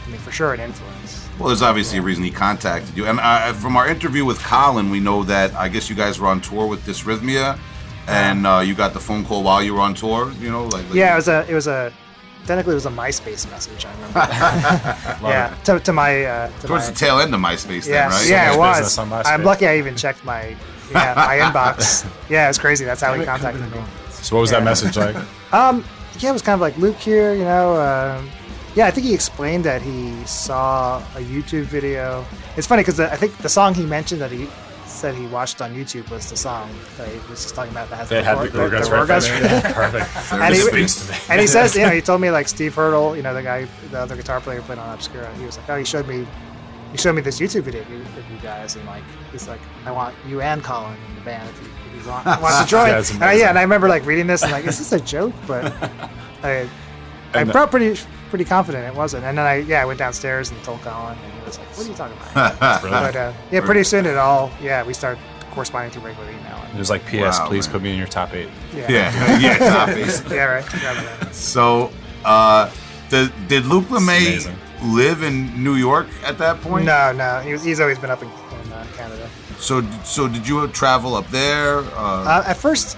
[0.06, 1.28] I mean, for sure, an influence.
[1.40, 3.08] Well, there's obviously a reason he contacted you.
[3.08, 6.28] And uh, from our interview with Colin, we know that I guess you guys were
[6.28, 7.58] on tour with Dysrhythmia,
[8.08, 10.32] and uh, you got the phone call while you were on tour.
[10.34, 11.92] You know, like, like Yeah, it was a, it was a,
[12.46, 13.84] technically it was a MySpace message.
[13.86, 14.20] I remember.
[15.28, 18.10] yeah, to, to my, uh, to towards my, the tail end of MySpace, yeah, then,
[18.12, 18.30] right?
[18.30, 18.78] yeah, it was.
[18.78, 19.26] business on MySpace.
[19.34, 20.56] I'm lucky I even checked my,
[20.92, 22.10] yeah, my inbox.
[22.30, 22.86] Yeah, it's crazy.
[22.86, 23.80] That's how he contacted me.
[24.10, 25.16] So what was that message like?
[25.54, 25.86] Um,
[26.20, 27.76] yeah, it was kind of like Luc here, you know.
[27.80, 28.30] Um,
[28.76, 32.26] yeah, I think he explained that he saw a YouTube video.
[32.58, 34.48] It's funny because I think the song he mentioned that he
[34.86, 37.98] said he watched on YouTube was the song that he was just talking about that
[37.98, 39.62] has They the, had Gor- the Gorguts the right there.
[39.62, 40.34] Yeah, perfect.
[40.34, 43.22] and, he, to and he says, you know, he told me like Steeve Hurdle, you
[43.24, 45.34] know, the guy, the other guitar player who played on Obscura.
[45.36, 46.26] He was like, oh, he showed me,
[46.96, 49.60] he showed me this YouTube video of you, of you guys, and like, he's like,
[49.86, 51.70] I want you and Colin in the band if you,
[52.00, 52.88] if you want, want to join.
[52.88, 55.00] That's and I, yeah, and I remember like reading this and like, is this a
[55.00, 55.34] joke?
[55.46, 55.66] But
[56.44, 56.70] I,
[57.34, 59.26] I And- felt pretty, pretty confident it wasn't.
[59.26, 61.86] And then I, yeah, I went downstairs and told Colin, and he was like, what
[61.86, 62.60] are you talking about?
[62.82, 65.18] but uh, yeah, pretty soon it all, yeah, we start
[65.52, 66.56] corresponding through regular email.
[66.64, 67.40] And, It was like, P.S.
[67.40, 67.74] Wow, please man.
[67.74, 68.50] put me in your top eight.
[68.74, 70.24] yeah, yeah, yeah, top ace.
[70.32, 70.74] yeah, right.
[70.74, 71.36] Remember that.
[71.36, 71.92] So,
[72.24, 72.72] uh,
[73.10, 74.56] did, did Luc Lemay amazing.
[74.86, 76.86] Live in New York at that point?
[76.86, 79.28] No, no, he was, he's always been up in, in uh, Canada.
[79.58, 81.80] So, so did you travel up there?
[81.80, 82.98] Uh, Uh, at first,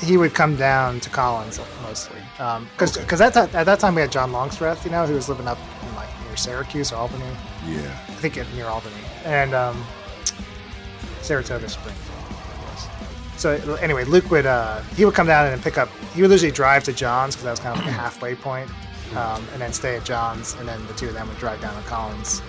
[0.00, 3.04] he would come down to Colin's mostly, because Okay.
[3.04, 5.46] because at that at that time we had John Longstreth, you know, who was living
[5.46, 5.58] up
[5.88, 7.24] in like near Syracuse or Albany,
[7.66, 7.78] yeah.
[8.08, 9.76] I think it, near Albany, and um,
[11.22, 11.96] Saratoga Springs.
[11.98, 13.40] I think it was.
[13.40, 15.88] So anyway, Luc would uh, he would come down and pick up.
[16.14, 18.68] He would usually drive to John's because that was kind of like a halfway point,
[19.16, 21.80] um, and then stay at John's, and then the two of them would drive down
[21.80, 22.40] to Colin's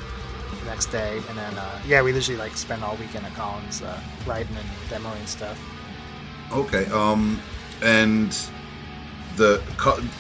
[0.60, 3.82] the next day, and then uh, yeah, we usually like spend all weekend at Colin's
[3.82, 5.60] uh, writing and demoing stuff.
[6.52, 6.86] Okay.
[6.88, 7.42] Um,
[7.82, 8.38] and
[9.36, 9.62] the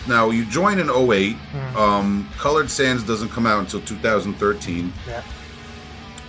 [0.07, 1.77] now you join in 8 Hmm.
[1.77, 4.91] Um, Colored Sands doesn't come out until 2013.
[5.07, 5.23] Yeah.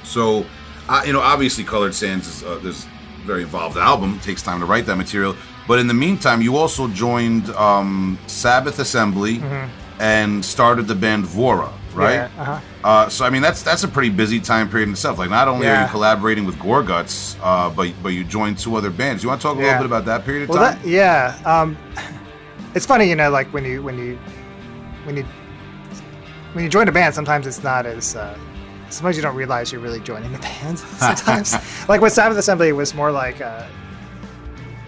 [0.03, 0.45] So,
[0.89, 2.87] uh, you know, obviously, Colored Sands is uh, this
[3.25, 4.17] very involved album.
[4.17, 5.35] It takes time to write that material.
[5.67, 9.41] But in the meantime, you also joined um, Sabbath Assembly
[10.05, 12.14] and started the band Vaura, right?
[12.14, 12.61] Yeah, uh-huh.
[12.84, 15.18] Uh, so I mean, that's that's a pretty busy time period in itself.
[15.18, 18.90] Like, not only are you collaborating with Gorguts, uh, but but you joined two other
[18.90, 19.22] bands.
[19.22, 19.66] You want to talk a Yeah.
[19.68, 20.78] little bit about that period of Well, time?
[20.82, 21.76] that yeah, um,
[22.74, 24.18] it's funny, you know, like when you when you
[25.05, 25.24] when you
[26.52, 28.36] when you join a band, sometimes it's not as uh,
[28.90, 30.78] sometimes you don't realize you're really joining the band.
[30.98, 31.57] Sometimes,
[31.88, 33.64] like with Sabbath Assembly, it was more like uh,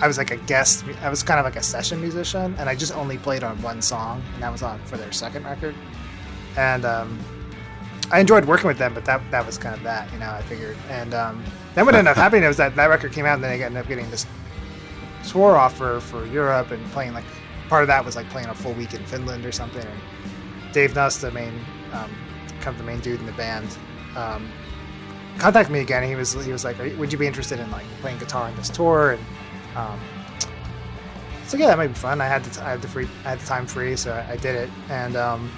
[0.00, 0.84] I was like a guest.
[1.02, 3.80] I was kind of like a session musician, and I just only played on one
[3.80, 5.74] song, and that was on for their second record.
[6.56, 7.18] And um,
[8.10, 10.30] I enjoyed working with them, but that that was kind of that, you know.
[10.30, 11.42] I figured, and um,
[11.74, 13.80] then what ended up happening was that that record came out, and then I ended
[13.80, 14.26] up getting this
[15.26, 17.24] tour offer for Europe and playing like
[17.68, 19.84] part of that was like playing a full week in Finland or something.
[19.84, 21.54] And Dave Nuss, the main
[21.92, 22.10] um,
[22.60, 23.76] kind of the main dude in the band,
[24.14, 24.50] um,
[25.38, 26.02] contacted me again.
[26.06, 28.68] He was he was like, "Would you be interested in like playing guitar on this
[28.68, 29.24] tour?" And
[29.76, 30.00] um,
[31.46, 32.20] so yeah, that might be fun.
[32.20, 34.32] I had the t- I had the free I had the time free, so I,
[34.32, 34.70] I did it.
[34.90, 35.50] And um,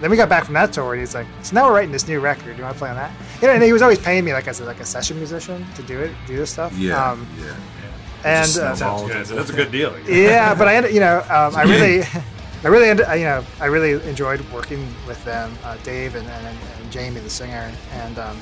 [0.00, 2.08] then we got back from that tour, and he's like, "So now we're writing this
[2.08, 2.44] new record.
[2.52, 4.32] Do you want to play on that?" You know, and he was always paying me
[4.32, 6.76] like as a, like a session musician to do it, do this stuff.
[6.76, 7.54] yeah, Um, yeah.
[8.24, 9.08] and uh, Sounds.
[9.28, 9.94] That's a good deal.
[10.08, 12.02] yeah, but I, ended- you know, um, I really,
[12.64, 16.46] I really, ended, you know, I really enjoyed working with them, uh, Dave and, and,
[16.46, 18.36] and Jamie, the singer, and um,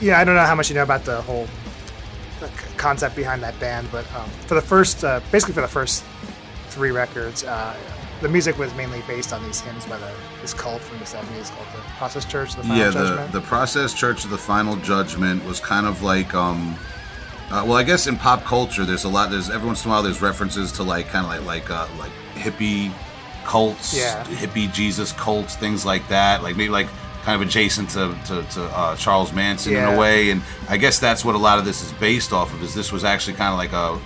[0.00, 1.71] yeah, I don't know how much you know about the whole the c-
[2.76, 6.04] concept behind that band, but um, for the first, uh, basically for the first
[6.68, 7.74] three records, uh,
[8.20, 11.50] the music was mainly based on these hymns by the this cult from the '70s
[11.54, 15.44] called the Process Church, the Final yeah, the, the process church of the final judgment
[15.44, 16.76] was kind of like um
[17.50, 19.92] uh, well i guess in pop culture there's a lot there's every once in a
[19.92, 22.90] while there's references to like kind of like like uh like hippie
[23.44, 24.22] cults Yeah.
[24.24, 26.86] hippie jesus cults things like that like maybe like
[27.22, 30.98] kind of adjacent to to, to uh, charles manson in a way and i guess
[30.98, 33.52] that's what a lot of this is based off of is this was actually kind
[33.52, 33.98] of like a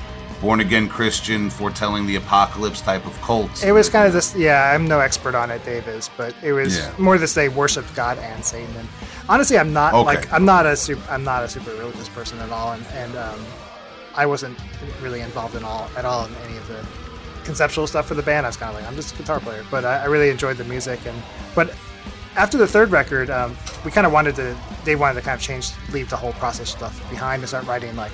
[0.43, 4.35] born again christian foretelling the apocalypse type of cult It was kind of this.
[4.37, 6.93] Yeah, I'm no expert on it, Dave is, but it was Yeah.
[6.99, 7.33] more this.
[7.33, 8.69] They worshipped God and Satan.
[8.79, 8.87] And
[9.31, 10.05] honestly, I'm not Okay.
[10.05, 11.01] like I'm not a super.
[11.11, 13.41] I'm not a super religious person at all, and and um,
[14.15, 14.59] I wasn't
[15.03, 16.85] really involved in all at all in any of the
[17.45, 18.45] conceptual stuff for the band.
[18.45, 20.59] I was kind of like I'm just a guitar player, but I, I really enjoyed
[20.59, 21.01] the music.
[21.07, 21.17] And
[21.55, 21.71] but
[22.37, 24.57] after the third record, um, we kind of wanted to.
[24.85, 27.97] They wanted to kind of change, leave the whole process stuff behind, and start writing
[27.97, 28.13] like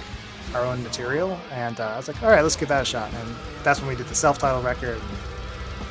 [0.55, 1.39] our own material.
[1.51, 3.13] And uh, I was like, all right, let's give that a shot.
[3.13, 5.01] And that's when we did the self-titled record.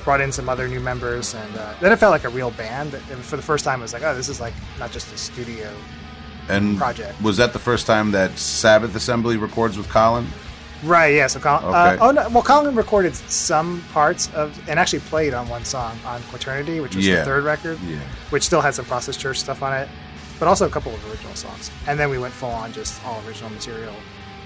[0.03, 2.93] Brought in some other new members, and uh, then it felt like a real band.
[2.93, 5.17] And for the first time, it was like, oh, this is like not just a
[5.17, 5.71] studio.
[6.49, 7.21] and project.
[7.21, 10.25] was that the first time that sabbath assembly records with colin
[10.83, 11.27] Right, yeah.
[11.27, 11.77] So Colin, Okay.
[11.77, 15.97] uh, oh no, well, Colin recorded some parts of and actually played on one song
[16.05, 17.17] on Quaternity, which was Yeah.
[17.17, 17.97] the third record, Yeah.
[18.31, 19.87] which still had some Process Church stuff on it,
[20.39, 21.69] but also a couple of original songs.
[21.87, 23.93] And then we went full on just all original material,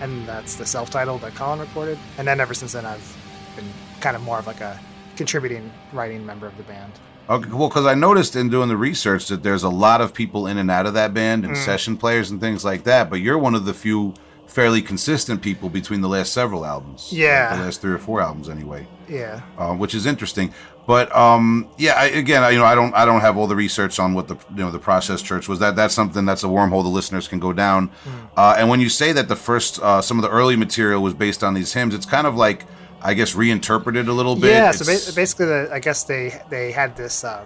[0.01, 1.97] and that's the self-titled that Colin recorded.
[2.17, 3.15] And then ever since then, I've
[3.55, 3.71] been
[4.01, 4.77] kind of more of like a
[5.15, 6.91] contributing writing member of the band.
[7.29, 10.45] Okay, well, because I noticed in doing the research that there's a lot of people
[10.45, 11.47] in and out of that band Mm.
[11.47, 14.13] and session players and things like that, but you're one of the few
[14.48, 17.12] fairly consistent people between the last several albums.
[17.12, 17.50] Yeah.
[17.50, 18.88] Like the last three or four albums, anyway.
[19.08, 19.41] Yeah.
[19.58, 20.54] uh, which is interesting.
[20.88, 23.56] But um, yeah, I, again, I, you know, I don't, I don't have all the
[23.56, 25.58] research on what the, you know, the process church was.
[25.60, 27.88] That that's something that's a wormhole the listeners can go down.
[27.88, 28.26] Hmm.
[28.38, 31.16] Uh, and when you say that the first, uh, some of the early material was
[31.16, 32.66] based on these hymns, it's kind of like,
[33.02, 34.52] I guess, reinterpreted a little bit.
[34.52, 37.46] Yeah, so ba- basically, the, I guess they they had this um,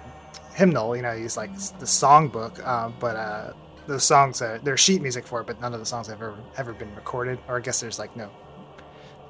[0.54, 3.16] hymnal, you know, use like the songbook, um, but
[3.90, 6.38] the songs uh, there's sheet music for it, but none of the songs have ever
[6.58, 8.30] ever been recorded, or I guess there's like no,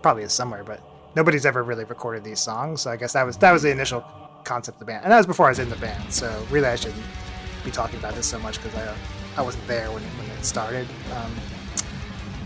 [0.01, 0.81] probably is somewhere, but
[1.15, 2.81] nobody's ever really recorded these songs.
[2.81, 4.03] So I guess that was that was the initial
[4.43, 6.13] concept of the band, and that was before I was in the band.
[6.13, 7.01] So really, I shouldn't
[7.63, 8.95] be talking about this so much because I
[9.37, 10.87] I wasn't there when it, when it started.
[11.15, 11.33] Um,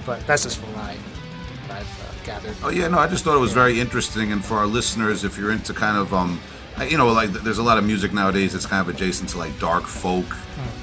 [0.06, 2.56] but that's just from what, I—I've uh, gathered.
[2.62, 5.38] Oh yeah, no, I just thought it was very interesting, and for our listeners, if
[5.38, 6.40] you're into kind of, um,
[6.82, 9.58] you know, like there's a lot of music nowadays that's kind of adjacent to like
[9.60, 10.26] dark folk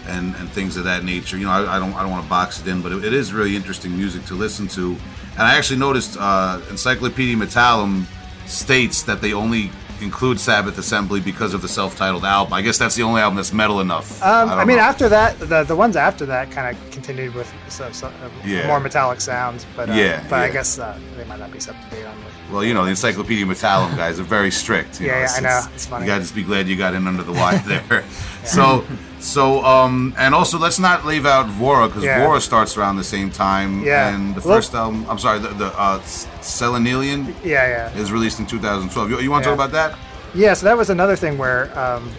[0.07, 1.37] and and things of that nature.
[1.37, 3.13] You know, I, I don't I don't want to box it in, but it, it
[3.13, 4.97] is really interesting music to listen to.
[5.33, 8.05] And I actually noticed uh, Encyclopedia Metallum
[8.47, 9.71] states that they only
[10.03, 12.53] include Sabbath Assembly because of the self-titled album.
[12.53, 14.23] I guess that's the only album that's metal enough.
[14.23, 14.83] Um, I, don't mean, know.
[14.83, 18.13] after that, the the ones after that kind of continued with so, so, uh,
[18.45, 18.67] Yeah.
[18.67, 21.65] more metallic sounds, but uh, Yeah, but I guess uh, they might not be up
[21.67, 22.53] to date on it.
[22.53, 25.01] Well, you know, the Encyclopedia Metallum guys are very strict.
[25.01, 25.49] you Yeah, know, yeah, I know.
[25.49, 26.05] it's- It's funny.
[26.05, 28.05] You got to just be glad you got in under the wire there.
[28.45, 28.85] So,
[29.21, 32.25] so, um, and also let's not leave out Vaura because Yeah.
[32.25, 33.83] Vaura starts around the same time.
[33.85, 34.09] Yeah.
[34.15, 36.01] And the first album, I'm sorry, the, the uh,
[36.41, 39.11] Selenelion Yeah, yeah, is released in 2012.
[39.11, 39.57] You, you want to Yeah.
[39.57, 39.99] talk about that?
[40.35, 40.55] yeah.
[40.55, 42.11] So that was another thing where um,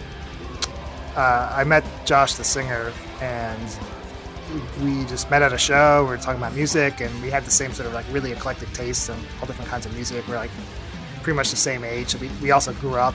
[1.16, 3.58] uh, I met Josh, the singer, and
[4.82, 6.02] we just met at a show.
[6.04, 8.72] We were talking about music, and we had the same sort of like really eclectic
[8.72, 10.26] tastes and all different kinds of music.
[10.28, 10.50] We're like
[11.22, 12.14] pretty much the same age.
[12.16, 13.14] We, we also grew up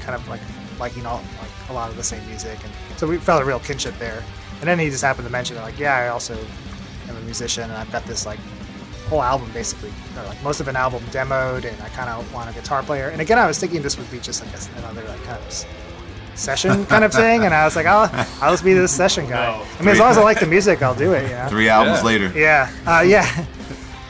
[0.00, 0.40] kind of like
[0.78, 3.60] liking all like a lot of the same music, and so we felt a real
[3.60, 4.22] kinship there.
[4.60, 6.36] And then he just happened to mention it, like, yeah, I also
[7.08, 8.40] am a musician, and I've got this like
[9.08, 12.50] whole album basically, or like most of an album demoed, and I kind of want
[12.50, 13.08] a guitar player.
[13.08, 14.52] And again, I was thinking this would be just like
[14.84, 15.66] another like kind of
[16.34, 18.10] session kind of thing, and I was like, I'll
[18.42, 19.56] I'll just be this session guy.
[19.58, 19.64] No.
[19.78, 21.22] I mean, as long as I like the music, I'll do it.
[21.30, 21.46] You know?
[21.48, 22.04] Three albums Yeah.
[22.04, 22.32] later.
[22.38, 23.44] Yeah, uh, yeah.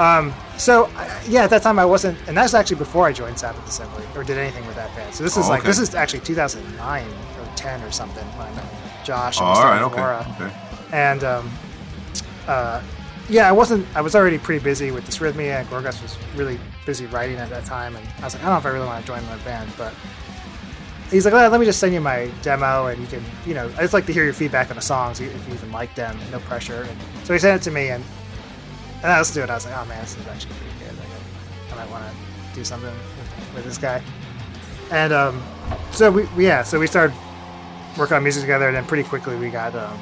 [0.00, 0.88] Um, so
[1.26, 4.22] yeah, at that time I wasn't, and that's actually before I joined Sabbath Assembly or
[4.22, 5.12] did anything with that band.
[5.12, 5.66] So this is Oh, like okay.
[5.68, 8.64] this is actually 2009 or 10 or something when I met
[9.08, 9.96] Josh Oh, and all right, okay.
[9.96, 10.26] Vaura.
[10.38, 10.54] okay.
[10.92, 11.50] And um,
[12.46, 12.82] uh,
[13.30, 13.86] yeah, I wasn't.
[13.96, 17.64] I was already pretty busy with Dysrhythmia, and Gorguts was really busy writing at that
[17.64, 17.96] time.
[17.96, 19.70] And I was like, I don't know if I really want to join my band,
[19.78, 19.92] but
[21.10, 23.82] he's like, let me just send you my demo, and you can, you know, I
[23.82, 26.18] just like to hear your feedback on the songs if you even like them.
[26.30, 28.04] No pressure." And so he sent it to me, and
[29.02, 29.50] and I listened to it.
[29.50, 30.98] I was like, "Oh man, this is actually pretty good.
[30.98, 34.02] Like, I, I might want to do something with, with this guy."
[34.90, 35.42] And um,
[35.92, 37.14] so we, we- yeah, so we started
[37.96, 39.98] working on music together, and then pretty quickly we got um,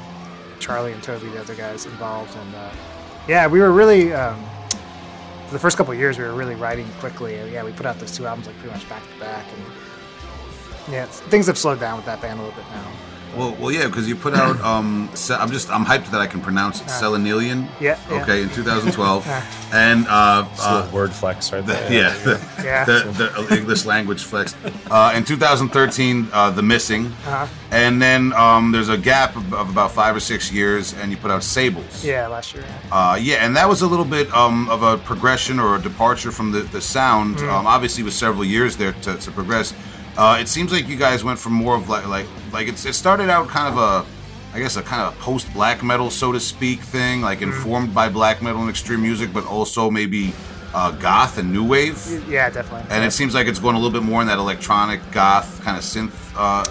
[0.59, 2.71] Charlie and Toby, the other guys, involved, and uh,
[3.27, 4.43] yeah, we were really um,
[5.47, 7.35] for the first couple of years we were really writing quickly.
[7.35, 10.93] And, yeah, we put out those two albums like pretty much back to back, and
[10.93, 12.91] yeah, things have slowed down with that band a little bit now.
[13.37, 14.57] Well, well, yeah, because you put out.
[14.67, 16.87] Um, Se- I'm just, I'm hyped that I can pronounce it.
[16.87, 17.67] Selenelion.
[17.79, 18.21] Yeah, yeah.
[18.23, 19.25] Okay, in 2012,
[19.73, 21.91] and uh, uh, word flex right there.
[21.91, 22.83] yeah, the, Yeah.
[22.85, 24.55] the, the English language flex.
[24.89, 27.47] Uh, in 2013, uh, The Missing, Uh-huh.
[27.71, 31.17] and then um, there's a gap of, of about five or six years, and you
[31.17, 32.03] put out Sables.
[32.03, 32.63] Yeah, last year.
[32.67, 33.11] Yeah.
[33.11, 36.31] Uh, yeah, and that was a little bit um, of a progression or a departure
[36.31, 37.37] from the, the sound.
[37.37, 37.49] Mm.
[37.53, 39.73] Um, obviously, with several years there to, to progress.
[40.17, 42.93] Uh, it seems like you guys went from more of like like like it's, it
[42.93, 44.05] started out kind of a,
[44.55, 47.43] I guess a kind of post black metal so to speak thing, like Mm.
[47.53, 50.33] informed by black metal and extreme music, but also maybe
[50.73, 51.97] uh, goth and new wave.
[52.27, 52.89] Yeah, definitely.
[52.89, 55.77] And it seems like it's going a little bit more in that electronic goth kind
[55.77, 56.63] of synth uh,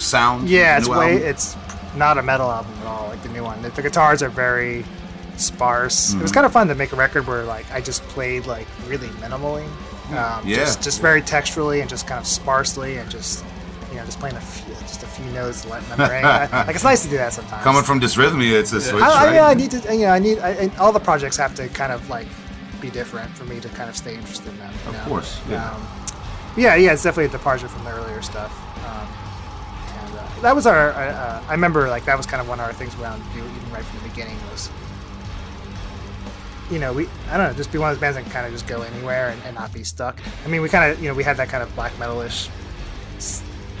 [0.00, 0.48] sound.
[0.48, 1.14] Yeah, it's way.
[1.14, 1.28] album.
[1.28, 1.56] It's
[1.96, 3.08] not a metal album at all.
[3.08, 4.84] Like the new one, the, the guitars are very
[5.36, 6.12] sparse.
[6.12, 6.34] It was Mm-hmm.
[6.34, 9.64] kind of fun to make a record where like I just played like really minimally,
[10.10, 10.56] um, Yeah.
[10.56, 13.44] just just very texturally and just kind of sparsely and just
[13.90, 16.24] you know just playing a few, just a few notes, letting them ring.
[16.24, 17.62] I- like it's nice to do that sometimes.
[17.62, 19.34] Coming from Dysrhythmia, it's a switch, I, I, right?
[19.34, 19.94] yeah, I need to.
[19.94, 20.38] You know, I need.
[20.40, 22.26] I, I- all the projects have to kind of like
[22.80, 24.72] be different for me to kind of stay interested in them.
[24.84, 25.04] you Of know?
[25.08, 25.70] course, yeah.
[25.70, 25.86] Um,
[26.56, 28.52] yeah, yeah, it's definitely a departure from the earlier stuff.
[28.86, 29.08] Um,
[30.08, 30.90] and uh, that was our.
[30.92, 33.24] Uh, uh, I remember like that was kind of one of our things we wanted
[33.26, 34.68] to do even right from the beginning was
[36.70, 38.46] you know, we I don't know, just be one of those bands that can kind
[38.46, 40.20] of just go anywhere and, and not be stuck.
[40.44, 42.48] I mean, we kind of you know we had that kind of black metalish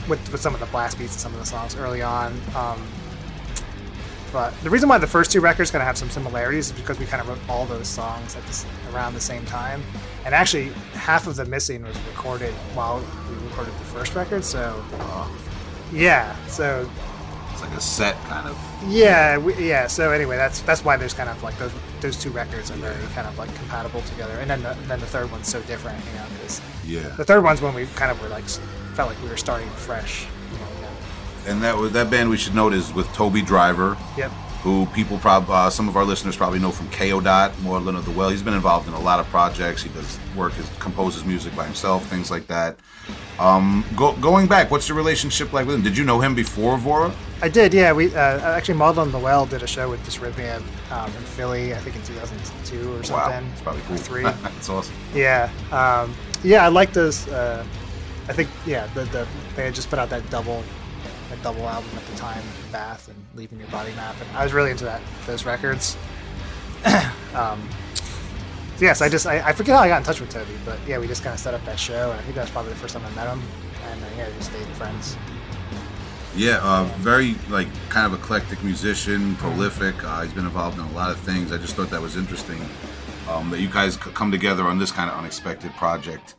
[0.08, 2.38] with with some of the blast beats and some of the songs early on.
[2.54, 2.80] Um,
[4.32, 6.98] but the reason why the first two records kind of have some similarities is because
[6.98, 9.80] we kind of wrote all those songs at this, around the same time,
[10.24, 12.98] and actually half of the missing was recorded while
[13.30, 14.44] we recorded the first record.
[14.44, 14.84] So
[15.92, 16.90] yeah, so
[17.52, 18.58] It's like a set kind of.
[18.88, 19.86] yeah, we, yeah.
[19.86, 21.72] So anyway, that's that's why there's kind of like those
[22.04, 25.06] those two records are very kind of like compatible together, and then the, then the
[25.06, 27.00] third one's so different, you know, because Yeah.
[27.16, 28.44] the third one's when we kind of were like
[28.94, 30.26] felt like we were starting fresh.
[30.52, 30.88] You know.
[31.46, 33.96] And that was that band we should note is with Toby Driver.
[34.18, 34.30] Yep.
[34.64, 38.04] Who people probably uh, some of our listeners probably know from Kayo Dot, Maudlin of
[38.06, 38.30] the Well.
[38.30, 39.82] He's been involved in a lot of projects.
[39.82, 42.78] He does work, he composes music by himself, things like that.
[43.38, 45.82] Um, go, going back, what's your relationship like with him?
[45.82, 47.14] Did you know him before Vaura?
[47.42, 47.92] I did, yeah.
[47.92, 51.78] We uh, actually Maudlin the Well did a show with Dysrhythmia um, in Philly, I
[51.78, 53.14] think in 2002 or something.
[53.14, 53.96] Wow, it's probably cool.
[53.96, 54.22] Three.
[54.22, 54.94] That's awesome.
[55.14, 57.28] Yeah, um, yeah, I like those.
[57.28, 57.66] Uh,
[58.28, 60.62] I think yeah, the, the they had just put out that double,
[61.44, 62.42] double album at the time,
[62.72, 65.94] Bath and Leaving Your Body Map, and I was really into that those records.
[67.34, 67.68] um,
[68.76, 70.78] so yes, I just I, I forget how I got in touch with Toby, but
[70.86, 72.72] yeah, we just kind of set up that show, and I think that was probably
[72.72, 73.42] the first time I met him,
[73.90, 75.18] and uh, yeah, we just stayed friends.
[76.34, 80.02] Yeah, uh, very like kind of eclectic musician, prolific.
[80.02, 81.52] Uh, he's been involved in a lot of things.
[81.52, 82.60] I just thought that was interesting
[83.28, 86.36] um, that you guys come together on this kind of unexpected project.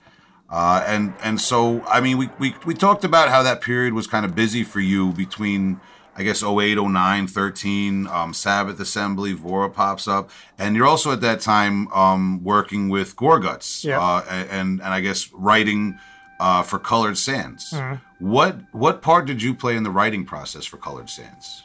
[0.56, 4.08] Uh, and and so I mean we, we we talked about how that period was
[4.08, 5.82] kind of busy for you between
[6.18, 11.20] I guess 08, 09, 13, um, Sabbath Assembly, Vaura pops up, and you're also at
[11.20, 14.00] that time um, working with Gorguts, Yeah.
[14.00, 16.00] uh, and and I guess writing
[16.40, 17.72] uh, for Colored Sands.
[17.72, 17.96] Mm-hmm.
[18.32, 21.64] What what part did you play in the writing process for Colored Sands?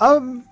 [0.00, 0.44] Um,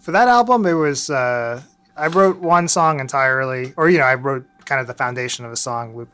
[0.00, 1.62] for that album, it was uh,
[1.96, 5.52] I wrote one song entirely, or you know, I wrote kind of the foundation of
[5.52, 5.96] a song.
[5.96, 6.08] Luc.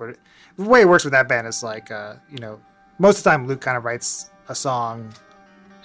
[0.58, 2.60] The way it works with that band is like, uh, you know,
[2.98, 5.12] most of the time Luc kind of writes a song,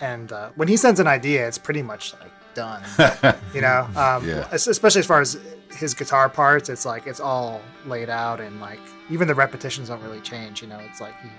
[0.01, 2.83] and uh, when he sends an idea, it's pretty much like done.
[3.53, 4.47] you know, um, Yeah.
[4.51, 5.37] especially as far as
[5.75, 10.01] his guitar parts, it's like it's all laid out, and like even the repetitions don't
[10.03, 10.61] really change.
[10.61, 11.29] You know, it's like he.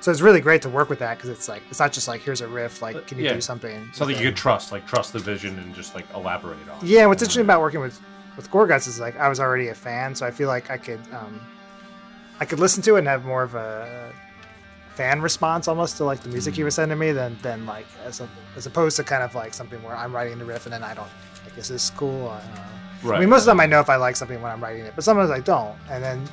[0.00, 2.20] So it's really great to work with that because it's like it's not just like
[2.22, 3.34] here's a riff, like can you Yeah.
[3.34, 3.90] do something?
[3.92, 6.78] Something with you could trust, like trust the vision and just like elaborate on.
[6.86, 8.00] Yeah, what's interesting about working with
[8.36, 11.00] with Gorguts is like I was already a fan, so I feel like I could
[11.12, 11.40] um,
[12.40, 14.12] I could listen to it and have more of a
[14.94, 16.64] fan response almost to like the music he mm.
[16.64, 19.80] was sending me than than like as a, as opposed to kind of like something
[19.82, 21.08] where I'm writing the riff and then I don't
[21.44, 22.28] like this is cool.
[22.28, 22.54] I, don't
[23.04, 23.14] know.
[23.14, 24.84] I mean, most of the time I know if I like something when I'm writing
[24.84, 26.28] it, but sometimes I don't, and then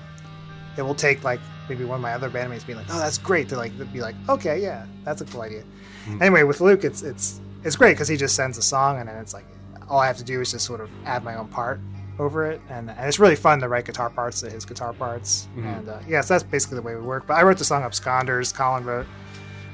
[0.77, 1.39] it will take like
[1.69, 4.15] maybe one of my other bandmates being like, "Oh, that's great," to like be like,
[4.27, 5.63] "Okay, yeah, that's a cool idea."
[6.05, 6.21] Mm.
[6.21, 9.17] Anyway, with Luc, it's it's it's great because he just sends a song, and then
[9.17, 9.45] it's like
[9.87, 11.79] all I have to do is just sort of add my own part
[12.19, 15.47] over it, and, and it's really fun to write guitar parts to his guitar parts,
[15.57, 17.27] and uh, yeah, so that's basically the way we work.
[17.27, 19.05] But I wrote the song Absconders, Colin wrote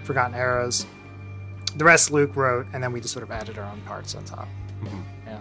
[0.04, 0.86] Forgotten Arrows,
[1.76, 4.24] the rest Luc wrote, and then we just sort of added our own parts on
[4.26, 4.48] top.
[5.26, 5.40] Yeah.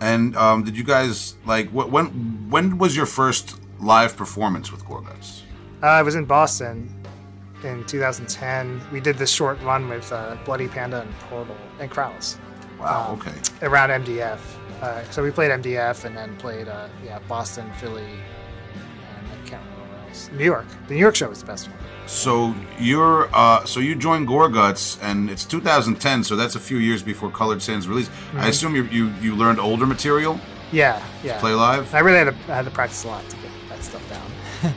[0.00, 2.06] And um, did you guys like wh- when
[2.50, 5.42] when was your first live performance with Gorguts?
[5.82, 6.92] Uh, I was in Boston
[7.62, 8.82] in 2010.
[8.92, 12.36] We did this short run with uh, Bloody Panda and Portal and Krauss
[12.78, 13.12] Wow.
[13.12, 13.32] Um, okay.
[13.62, 14.40] around MDF.
[14.82, 19.62] Uh, so we played MDF and then played uh, yeah Boston, Philly, and I can't
[19.62, 20.30] remember where else.
[20.32, 20.66] New York.
[20.88, 21.78] The New York show was the best one.
[22.06, 27.02] So you're uh, so you joined Gorguts, and it's 2010, so that's a few years
[27.02, 28.08] before Colored Sands release.
[28.08, 28.40] Mm-hmm.
[28.40, 30.38] I assume you, you you learned older material
[30.70, 31.40] Yeah, yeah.
[31.40, 31.94] play live.
[31.94, 34.20] I really had to, I had to practice a lot to get that stuff down.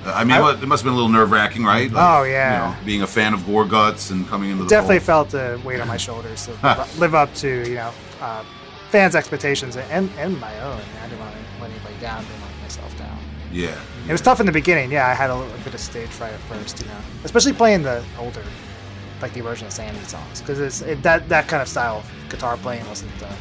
[0.06, 1.92] I mean, what, it must have been a little nerve wracking, right?
[1.94, 2.70] Oh, yeah.
[2.70, 5.30] You know, being a fan of Gorguts and coming into the Definitely fold.
[5.30, 7.92] felt the weight on my shoulders to live up- live up to you know
[8.22, 8.44] uh,
[8.90, 10.82] fans' expectations and and my own.
[11.02, 12.24] I didn't want to let anybody down.
[12.24, 13.18] Didn't want myself down.
[13.52, 13.80] Yeah.
[14.08, 14.92] It was tough in the beginning.
[14.92, 17.84] Yeah, I had a, little bit of stage fright at first, you know, especially playing
[17.84, 18.44] the older,
[19.22, 22.58] like the original Sandy songs, because it's it, that that kind of style of guitar
[22.58, 23.32] playing wasn't uh,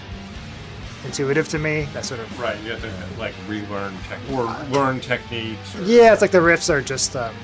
[1.05, 1.89] intuitive to me.
[1.93, 2.61] That sort of Right.
[2.63, 5.77] You have to like relearn tech or learn techniques.
[5.77, 7.35] Or, yeah, it's like the riffs are just um,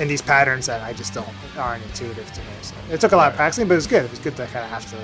[0.00, 2.46] in these patterns that I just don't aren't intuitive to me.
[2.62, 4.04] So it took a lot of practicing, but it was good.
[4.04, 4.96] It was good to kind of have to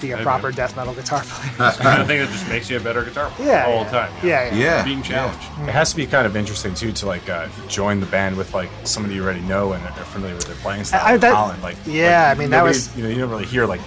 [0.00, 0.24] be a Maybe.
[0.24, 1.52] proper death metal guitar player.
[1.68, 3.74] It's the kind of thing that just makes you a better guitar player yeah, all
[3.76, 3.84] yeah.
[3.84, 4.12] the time.
[4.22, 4.54] Yeah, yeah.
[4.54, 4.84] Yeah.
[4.84, 5.42] Being challenged.
[5.68, 8.54] It has to be kind of interesting too to like uh, join the band with
[8.54, 11.02] like somebody you already know and are familiar with their playing style.
[11.04, 13.46] I- that- Colin, like yeah, like, I mean, that was- you know you don't really
[13.46, 13.80] hear like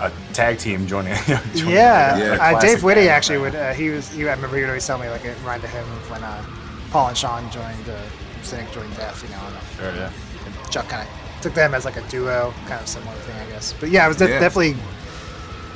[0.00, 1.12] a tag team joining.
[1.26, 2.56] You know, joining Yeah, like, a Yeah.
[2.56, 3.54] Uh, Dave Whitty actually would.
[3.54, 4.08] Uh, he was.
[4.10, 6.42] He, I remember he would always tell me like it reminded him of when uh,
[6.90, 7.96] Paul and Sean joined uh,
[8.42, 9.22] Cynic joined Death.
[9.22, 10.70] You know, and, uh, Sure, yeah.
[10.70, 13.72] Chuck kind of took them as like a duo, kind of similar thing, I guess.
[13.78, 14.40] But yeah, it was def- Yeah.
[14.40, 14.76] definitely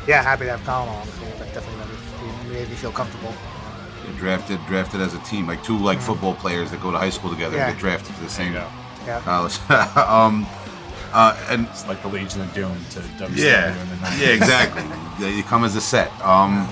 [0.07, 1.29] yeah, happy to have Colin along with me.
[1.39, 3.35] But definitely made me, feel comfortable.
[4.05, 7.11] Yeah, drafted drafted as a team, like two like football players that go to high
[7.11, 7.69] school together Yeah.
[7.69, 8.53] and get drafted to the same.
[8.53, 9.21] Yeah.
[9.21, 9.59] college.
[9.97, 10.47] um,
[11.13, 14.83] uh, and It's like the Legion of Doom to WCW yeah, in the yeah, exactly.
[15.21, 16.11] Yeah, you come as a set.
[16.23, 16.69] Um,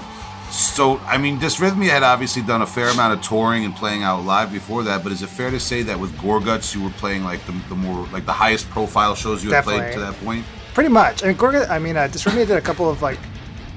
[0.51, 4.25] so, I mean, Dysrhythmia had obviously done a fair amount of touring and playing out
[4.25, 5.05] live before that.
[5.05, 7.77] But is it fair to say that with Gorguts, you were playing like the, the
[7.77, 10.45] more like the highest profile shows you had played to that point?
[10.75, 11.23] Pretty much.
[11.23, 13.19] I mean, Gorga, I mean, uh, Dysrhythmia did a couple of like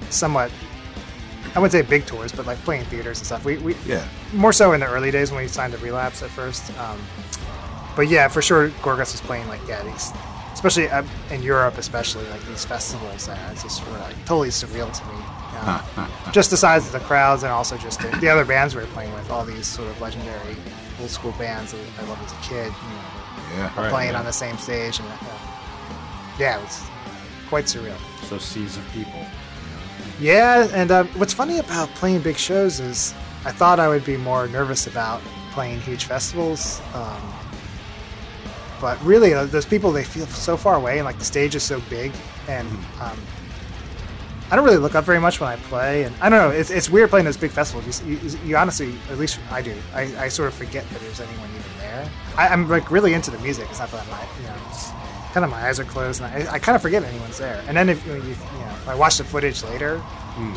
[0.10, 0.52] somewhat,
[1.56, 3.44] I wouldn't say big tours, but like playing theaters and stuff.
[3.46, 4.06] We, we Yeah.
[4.34, 6.72] more so in the early days when we signed to Relapse at first.
[6.80, 7.00] Um,
[7.96, 10.12] but yeah, for sure, Gorguts was playing like yeah these,
[10.54, 14.92] especially uh, in Europe, especially like these festivals that it's just were like totally surreal
[14.92, 15.22] to me.
[15.98, 18.82] Um, just the size of the crowds and also just the, the other bands we
[18.82, 20.56] were playing with, all these sort of legendary
[21.00, 22.66] old school bands that I loved as a kid.
[22.68, 23.82] You know, Yeah.
[23.82, 24.20] Right, playing yeah.
[24.20, 25.16] on the same stage and uh,
[26.40, 26.82] yeah, it was
[27.48, 27.98] quite surreal.
[28.24, 29.20] So seas of people.
[30.20, 33.14] Yeah, and um, what's funny about playing big shows is
[33.44, 35.22] I thought I would be more nervous about
[35.52, 36.82] playing huge festivals.
[36.94, 37.34] Um,
[38.80, 41.64] but really, uh, those people, they feel so far away, and like the stage is
[41.64, 42.12] so big.
[42.48, 42.68] And
[43.02, 43.18] um,
[44.52, 46.04] I don't really look up very much when I play.
[46.04, 48.04] And I don't know, it's, it's weird playing those big festivals.
[48.04, 51.20] You, you, you honestly, at least I do, I, I sort of forget that there's
[51.20, 52.10] anyone even there.
[52.38, 53.68] I, I'm like really into the music.
[53.70, 54.92] It's not that I'm not, you know, it's
[55.36, 57.62] kind of my eyes are closed, and I, I kind of forget anyone's there.
[57.68, 60.02] And then if you, you know, I watch the footage later,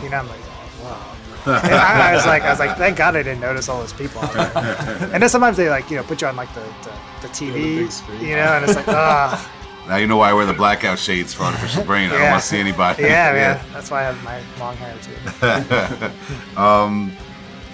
[0.03, 0.41] you know, I'm like,
[0.85, 1.15] wow.
[1.47, 4.21] I, I was like, I was like, thank God I didn't notice all those people
[4.35, 7.79] and then sometimes they like, you know, put you on like the the, the TV,
[7.79, 8.21] big screen.
[8.21, 9.51] you know, and it's like, ah,
[9.89, 12.11] Now you know why I wear the blackout shades for artificial brain.
[12.11, 12.17] yeah.
[12.17, 13.03] I don't want to see anybody.
[13.03, 13.61] yeah, man.
[13.73, 16.61] That's why I have my long hair too.
[16.61, 17.13] Um,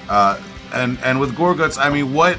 [0.08, 0.40] uh,
[0.72, 2.38] and and with Gorguts, I mean, what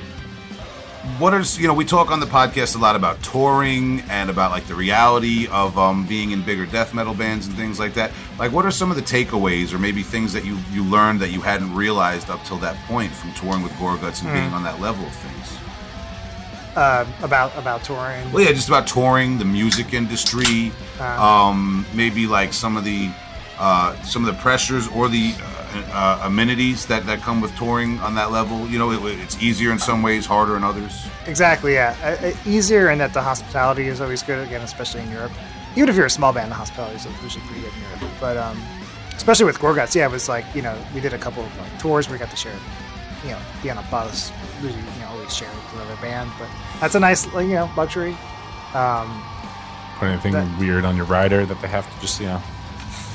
[1.17, 4.51] what is you know we talk on the podcast a lot about touring and about
[4.51, 8.11] like the reality of um, being in bigger death metal bands and things like that.
[8.37, 11.29] Like, what are some of the takeaways or maybe things that you you learned that
[11.29, 14.81] you hadn't realized up till that point from touring with Gorguts and being on that
[14.81, 15.57] level of things?
[16.75, 18.29] Uh, about about touring.
[18.33, 23.11] Well, yeah, just about touring, the music industry, um, maybe like some of the
[23.57, 25.54] uh, some of the pressures or the uh,
[25.91, 28.67] uh, amenities that, that come with touring on that level.
[28.67, 31.05] You know, it, it's easier in some ways, harder in others.
[31.27, 31.95] Exactly, yeah.
[32.03, 35.31] Uh, uh, easier in that the hospitality is always good, again, especially in Europe.
[35.75, 38.15] Even if you're a small band, the hospitality is usually pretty good in Europe.
[38.19, 38.61] But um,
[39.15, 41.79] especially with Gorguts, yeah, it was like, you know, we did a couple of like,
[41.79, 42.55] tours where we got to share,
[43.23, 46.31] you know, be on a bus, usually, you know, always sharing with another band.
[46.39, 46.49] But
[46.79, 48.15] that's a nice, like, you know, luxury.
[48.73, 49.23] Um,
[49.97, 52.41] Put anything That- weird on your rider that they have to just, you know,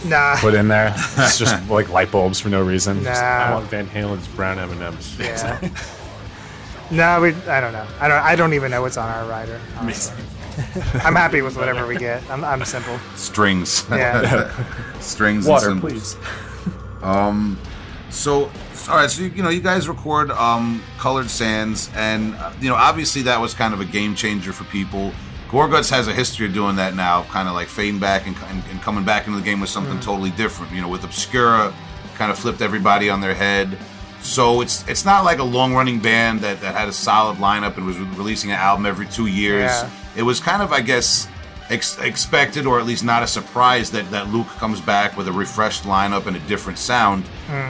[0.04, 0.36] nah.
[0.36, 0.92] put in there.
[0.96, 3.02] It's just like light bulbs for no reason.
[3.02, 5.18] Just- I want Van Halen's brown M and M's.
[5.18, 5.60] Yeah.
[6.90, 7.34] no, we.
[7.48, 7.86] I don't know.
[8.00, 8.22] I don't.
[8.22, 9.60] I don't even know what's on our rider.
[11.04, 12.28] I'm happy with whatever we get.
[12.30, 12.98] I'm, I'm simple.
[13.16, 14.50] Strings, Yeah.
[15.00, 16.14] strings, Water, and cymbals.
[16.16, 17.02] please.
[17.02, 17.58] Um
[18.10, 18.50] so,
[18.88, 22.68] all right, so you, you know, you guys record um, Colored Sands, and uh, you
[22.68, 25.12] know, obviously that was kind of a game changer for people.
[25.50, 28.62] Gorguts has a history of doing that now, kind of like fading back and, and,
[28.70, 30.72] and coming back into the game with something totally different.
[30.72, 31.74] You know, with Obscura,
[32.14, 33.76] kind of flipped everybody on their head.
[34.22, 37.76] So it's it's not like a long running band that, that had a solid lineup
[37.76, 39.70] and was releasing an album every two years.
[39.70, 39.90] Yeah.
[40.16, 41.26] It was kind of, I guess,
[41.68, 45.32] ex- expected or at least not a surprise that, that Luc comes back with a
[45.32, 47.24] refreshed lineup and a different sound.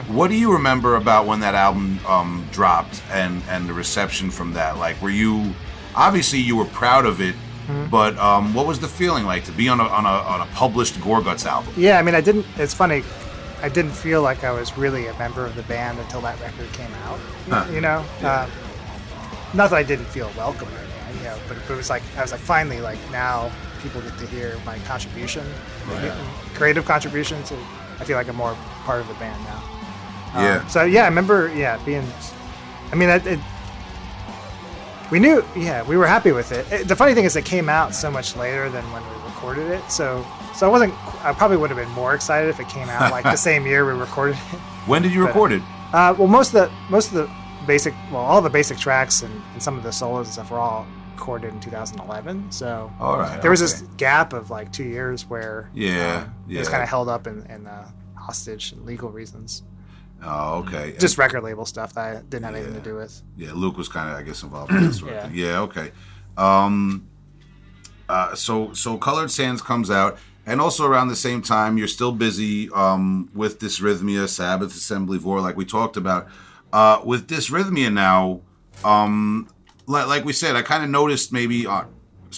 [0.07, 4.53] What do you remember about when that album um, dropped and, and the reception from
[4.53, 4.77] that?
[4.77, 5.53] Like, were you
[5.95, 7.35] obviously you were proud of it,
[7.89, 10.45] but um, what was the feeling like to be on a, on a, on a
[10.53, 11.73] published Gorguts album?
[11.77, 12.45] Yeah, I mean, I didn't.
[12.57, 13.03] It's funny.
[13.61, 16.71] I didn't feel like I was really a member of the band until that record
[16.73, 17.19] came out.
[17.49, 17.71] Huh.
[17.71, 18.49] You know, um,
[19.53, 22.03] not that I didn't feel welcome or anything, you know, but, but it was like
[22.17, 23.51] I was like finally like now
[23.83, 25.45] people get to hear my contribution,
[26.55, 27.43] creative contribution.
[27.43, 27.55] To
[27.99, 29.63] I feel like I'm more part of the band now.
[30.33, 30.67] Um, Yeah.
[30.67, 32.07] So yeah, I remember yeah being.
[32.91, 33.39] I mean, it, it,
[35.11, 36.71] we knew yeah we were happy with it.
[36.71, 36.87] it.
[36.87, 39.91] The funny thing is, it came out so much later than when we recorded it.
[39.91, 40.93] So so I wasn't.
[41.23, 43.85] I probably would have been more excited if it came out like the same year
[43.85, 44.59] we recorded it.
[44.87, 45.61] When did you record it?
[45.93, 47.29] Uh, well, most of the most of the
[47.67, 50.57] basic, well, all the basic tracks and, and some of the solos and stuff were
[50.57, 50.87] all
[51.21, 52.51] recorded in 2011.
[52.51, 53.41] So All right.
[53.41, 53.71] there was okay.
[53.71, 57.27] this gap of like two years where Yeah, um, it was kind of held up
[57.27, 59.63] in, in uh, hostage and legal reasons.
[60.23, 60.95] Oh, okay.
[60.99, 63.21] Just record label stuff that I didn't have anything to do with.
[63.37, 65.01] Yeah, Luc was kind of, I guess, involved in this.
[65.01, 65.11] Yeah.
[65.11, 65.29] yeah.
[65.33, 65.91] yeah, okay.
[66.37, 67.07] Um,
[68.07, 72.11] uh, so, so Colored Sands comes out, and also around the same time, you're still
[72.11, 76.27] busy um, with Dysrhythmia, Sabbath Assembly, Vaura, like we talked about.
[76.73, 78.41] Uh, with Dysrhythmia now,
[78.83, 79.49] um,
[79.87, 81.93] like, like we said, I kind of noticed maybe on,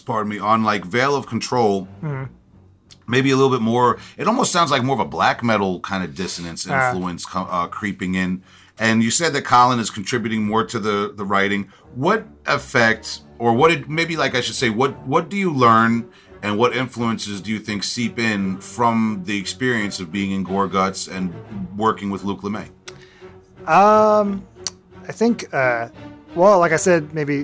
[0.05, 1.87] pardon me, on like Veil of Control.
[3.13, 3.99] Maybe a little bit more.
[4.17, 6.73] It almost sounds like more of a black metal kind of dissonance Ah.
[6.89, 8.41] influence co- uh, creeping in.
[8.79, 11.61] And you said that Colin is contributing more to the the writing.
[11.93, 13.05] What effect,
[13.37, 15.91] or what did maybe like I should say, what what do you learn,
[16.41, 21.07] and what influences do you think seep in from the experience of being in Gorguts
[21.15, 21.23] and
[21.77, 22.67] working with Luc Lemay?
[23.67, 24.43] Um,
[25.07, 25.89] I think, uh,
[26.35, 27.41] well, like I said, maybe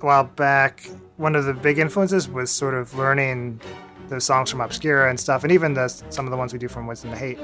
[0.00, 3.60] a while back, one of the big influences was sort of learning
[4.08, 6.68] those songs from Obscura and stuff, and even the, some of the ones we do
[6.68, 7.38] from Wisdom to Hate,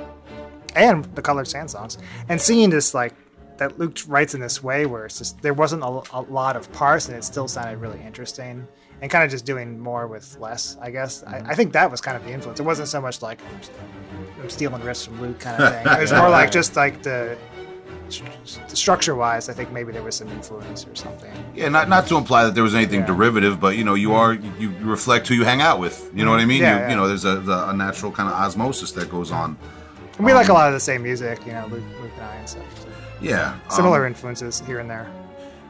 [0.74, 1.98] and the Colored Sand songs,
[2.28, 3.14] and seeing this like
[3.58, 6.72] that Luc writes in this way where it's just there wasn't a, a lot of
[6.72, 8.66] parts and it still sounded really interesting.
[9.00, 11.22] And kind of just doing more with less, I guess.
[11.22, 11.50] I, mm-hmm.
[11.50, 12.58] I think that was kind of the influence.
[12.58, 13.40] It wasn't so much like
[14.40, 15.86] I'm stealing riffs from Luc kind of thing.
[15.86, 17.38] It was more like just like the
[18.68, 21.32] structure wise, I think maybe there was some influence or something.
[21.54, 23.06] Yeah, not not to imply that there was anything Yeah.
[23.06, 26.10] derivative, but you know, you are you, you reflect who you hang out with.
[26.14, 26.62] You know what I mean?
[26.62, 26.90] Yeah, you, yeah.
[26.90, 29.56] you know, there's a, the, a natural kind of osmosis that goes on.
[30.16, 32.34] And we like a lot of the same music, you know, Luc, Luc and I
[32.36, 32.80] and stuff.
[32.82, 32.88] So
[33.20, 35.08] Yeah, similar um, influences here and there.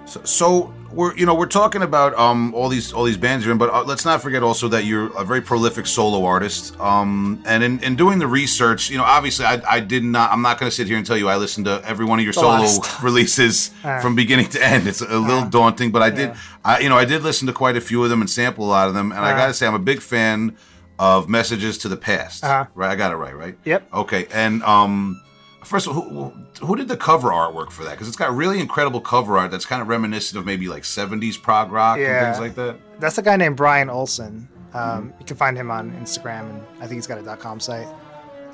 [0.09, 3.52] So, so we're you know we're talking about um all these all these bands you're
[3.52, 6.80] in, but uh, let's not forget also that you're a very prolific solo artist.
[6.80, 10.40] Um, and in, in doing the research, you know, obviously I, I did not I'm
[10.40, 12.32] not going to sit here and tell you I listened to every one of your
[12.32, 12.66] solo
[13.02, 14.00] releases Uh.
[14.00, 14.88] from beginning to end.
[14.88, 16.32] It's a little daunting, but I did
[16.64, 18.70] I you know I did listen to quite a few of them and sample a
[18.70, 19.36] lot of them, and I Uh.
[19.36, 20.56] got to say I'm a big fan
[20.98, 22.42] of Messages to the Past.
[22.44, 22.64] Uh-huh.
[22.74, 23.56] Right, I got it right, right?
[23.64, 23.92] Yep.
[23.94, 25.20] Okay, and um,
[25.68, 27.92] first of all, who, who did the cover artwork for that?
[27.92, 31.40] Because it's got really incredible cover art that's kind of reminiscent of maybe like '70s
[31.40, 32.76] prog rock and things like that.
[33.00, 34.48] That's a guy named Brian Olson.
[34.74, 37.86] Um, You can find him on Instagram, and I think he's got a .com site.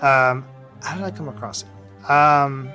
[0.03, 0.45] Um,
[0.83, 2.11] how did I come across it?
[2.11, 2.69] Um,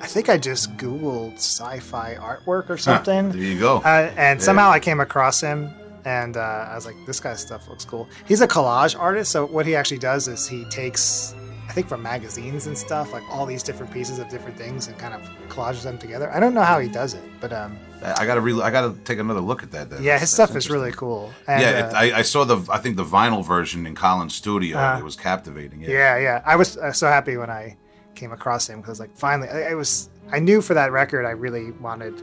[0.00, 3.30] I think I just Googled sci-fi artwork or something.
[3.30, 3.78] There you go.
[3.78, 5.70] Uh, and somehow I came across him,
[6.04, 9.46] and uh, I was like, "This guy's stuff looks cool." He's a collage artist, so
[9.46, 11.34] what he actually does is he takes,
[11.76, 15.14] think, from magazines and stuff, like all these different pieces of different things, and kind
[15.14, 16.32] of collages them together.
[16.32, 19.18] I don't know how he does it, but um, I gotta re- I gotta take
[19.18, 19.90] another look at that.
[19.90, 20.02] Then.
[20.02, 21.32] yeah, his that's stuff is really cool.
[21.46, 24.78] And, yeah, uh, I, I saw the I think the vinyl version in Colin's studio.
[24.78, 25.82] Uh, it was captivating.
[25.82, 25.90] Yeah.
[25.90, 26.42] Yeah, yeah.
[26.46, 27.76] I was uh, so happy when I
[28.14, 30.08] came across him because, like, finally, I, I was.
[30.32, 32.22] I knew for that record, I really wanted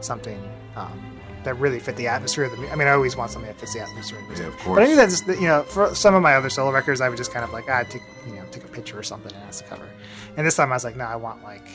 [0.00, 0.40] something
[0.76, 1.00] um,
[1.44, 2.58] that really fit the atmosphere of the.
[2.58, 4.18] mu- I mean, I always want something that fits the atmosphere.
[4.18, 4.46] Of the music.
[4.46, 4.76] Yeah, of course.
[4.76, 5.20] But I knew course.
[5.22, 7.68] that's—you know for some of my other solo records, I would just kind of like
[7.70, 9.88] ah, take you know take a picture or something and that's the cover.
[10.36, 11.66] And this time I was like, no, I want like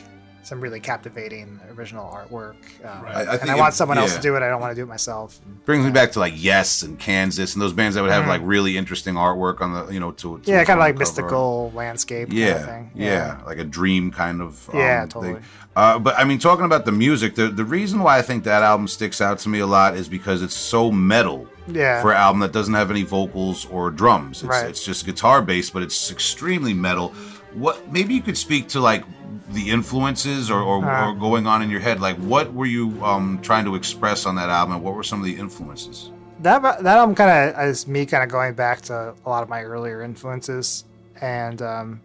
[0.42, 4.20] some really captivating original artwork, um, I- I and I want it- someone else to
[4.20, 4.42] do it.
[4.42, 5.40] I don't want to do it myself.
[5.64, 8.42] Brings me back to like Yes and Kansas and those bands that would have like
[8.44, 10.50] really interesting artwork on the you know to, to Mm-hmm.
[10.50, 12.28] Yeah, kind of like cover mystical landscape.
[12.30, 12.90] Yeah, kind of thing.
[12.94, 14.68] yeah, like a dream kind of.
[14.68, 15.08] Um, Yeah, thing.
[15.08, 15.40] totally.
[15.76, 18.62] Uh, but I mean, talking about the music, the the reason why I think that
[18.62, 21.48] album sticks out to me a lot is because it's so metal.
[21.66, 22.02] Yeah.
[22.02, 24.66] For an album that doesn't have any vocals or drums, it's, Right.
[24.68, 27.08] it's just guitar based, but it's extremely metal.
[27.54, 29.04] What maybe you could speak to like
[29.50, 31.10] the influences or, or, Uh.
[31.10, 34.34] or going on in your head, like what were you um, trying to express on
[34.36, 36.10] that album, and what were some of the influences?
[36.40, 39.48] that that album kind of is me kind of going back to a lot of
[39.48, 40.84] my earlier influences
[41.22, 42.00] and um,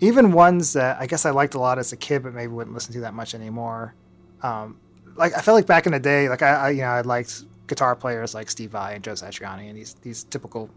[0.00, 2.74] even ones that I guess I liked a lot as a kid, but maybe wouldn't
[2.74, 3.94] listen to that much anymore.
[4.42, 4.78] Um,
[5.16, 7.44] like I felt like back in the day, like I, I you know I liked
[7.68, 10.68] guitar players like Steve Vai and Joe Satriani and these these typical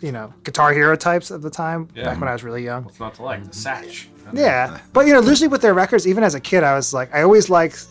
[0.00, 2.04] you know guitar hero types of the time Yeah.
[2.04, 2.84] back when I was really young.
[2.84, 3.44] What's not to like?
[3.44, 4.08] The Satch.
[4.32, 7.12] Yeah, but you know, usually with their records, even as a kid, I was like,
[7.14, 7.86] I always liked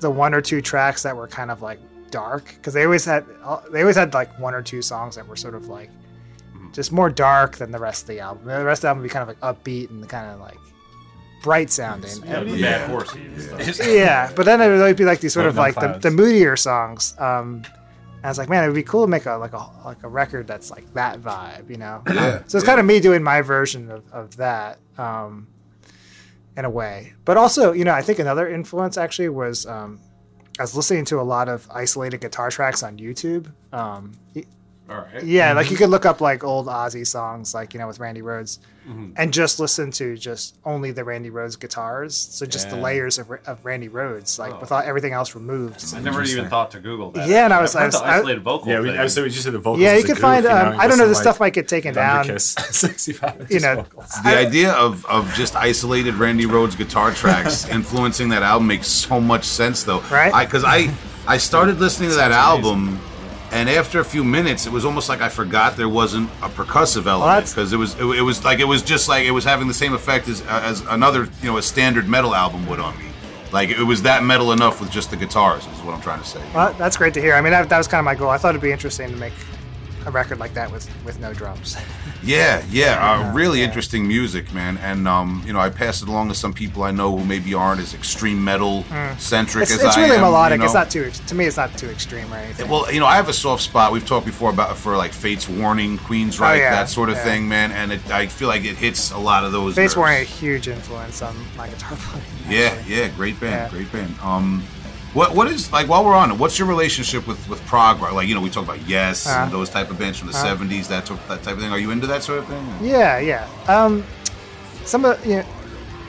[0.00, 1.78] the one or two tracks that were kind of like
[2.10, 5.26] dark because they always had uh, they always had like one or two songs that
[5.26, 5.90] were sort of like
[6.54, 6.72] mm-hmm.
[6.72, 8.46] just more dark than the rest of the album.
[8.46, 10.58] The rest of the album would be kind of like upbeat and kind of like
[11.42, 12.10] bright sounding.
[12.24, 12.86] Yeah, And- Yeah.
[12.86, 15.94] Bad Horsie and yeah, but then it would be like these sort of Floating like
[16.02, 17.14] the, the moodier songs.
[17.18, 17.62] Um,
[18.16, 20.02] and I was like, man, it would be cool to make a like a like
[20.02, 22.02] a record that's like that vibe, you know?
[22.06, 25.46] Yeah, so it's kind of me doing my version of, of that, um,
[26.56, 27.14] in a way.
[27.24, 30.00] But also, you know, I think another influence actually was um,
[30.58, 33.50] I was listening to a lot of isolated guitar tracks on YouTube.
[33.72, 34.44] Um, y-
[34.90, 35.22] All right.
[35.22, 38.22] yeah, like you could look up like old Ozzy songs, like you know, with Randy
[38.22, 38.58] Rhoads,
[39.16, 42.16] and just listen to just only the Randy Rhoads guitars.
[42.16, 44.58] So just the layers of, of Randy Rhoads, like Oh.
[44.60, 45.84] with all, everything else removed.
[45.94, 47.28] I never even thought to Google that.
[47.28, 48.68] Yeah, and I was- I've I was- the I- isolated vocal.
[48.68, 48.90] Yeah, we.
[48.98, 49.80] I was, we just did the vocals.
[49.80, 50.42] Yeah, you a can goof, find.
[50.42, 51.04] you know, Um, you I don't know.
[51.04, 52.38] listen This to, stuff might get taken down.
[52.40, 54.10] 65 You know, vocals.
[54.24, 59.20] The idea of, of just isolated Randy Rhoads guitar tracks influencing that album makes so
[59.20, 60.00] much sense, though.
[60.10, 60.44] Right?
[60.44, 60.92] Because I,
[61.28, 63.00] I, started listening to that album,
[63.52, 67.06] and after a few minutes, it was almost like I forgot there wasn't a percussive
[67.06, 69.66] element because it was it, it was like it was just like it was having
[69.66, 73.06] the same effect as as another you know a standard metal album would on me.
[73.52, 75.66] Like it was that metal enough with just the guitars.
[75.66, 76.40] Is what I'm trying to say.
[76.54, 77.34] Well, that's great to hear.
[77.34, 78.30] I mean, that, that was kind of my goal.
[78.30, 79.32] I thought it'd be interesting to make
[80.06, 81.76] a record like that with with no drums.
[82.22, 83.64] Yeah, yeah, uh, really yeah.
[83.64, 84.76] interesting music, man.
[84.76, 87.54] And um, you know, I pass it along to some people I know who maybe
[87.54, 88.84] aren't as extreme metal
[89.16, 89.74] centric Hmm.
[89.74, 90.58] It's, as it's I really am, melodic.
[90.58, 91.46] you It's not too to me.
[91.46, 92.68] It's not too extreme or anything.
[92.68, 93.90] Well, you know, I have a soft spot.
[93.92, 97.24] We've talked before about for like Fates Warning, Queensryche, Oh, yeah, that sort of yeah.
[97.24, 97.72] thing, man.
[97.72, 99.74] And it, I feel like it hits a lot of those.
[99.74, 99.96] Face nerves.
[99.96, 102.26] Warning a huge influence on my guitar playing.
[102.50, 102.96] Yeah, actually.
[102.96, 104.14] yeah, great band, great band.
[104.22, 104.62] Um,
[105.12, 106.38] what what is like while we're on it?
[106.38, 108.12] What's your relationship with with prog rock?
[108.12, 109.44] Like you know, we talk about Yes Uh-huh.
[109.44, 110.46] and those type of bands from the Uh-huh.
[110.56, 111.72] '70s, that type- that type of thing.
[111.72, 112.64] Are you into that sort of thing?
[112.80, 113.46] Yeah, yeah.
[113.68, 114.04] Um,
[114.84, 115.44] some of you know,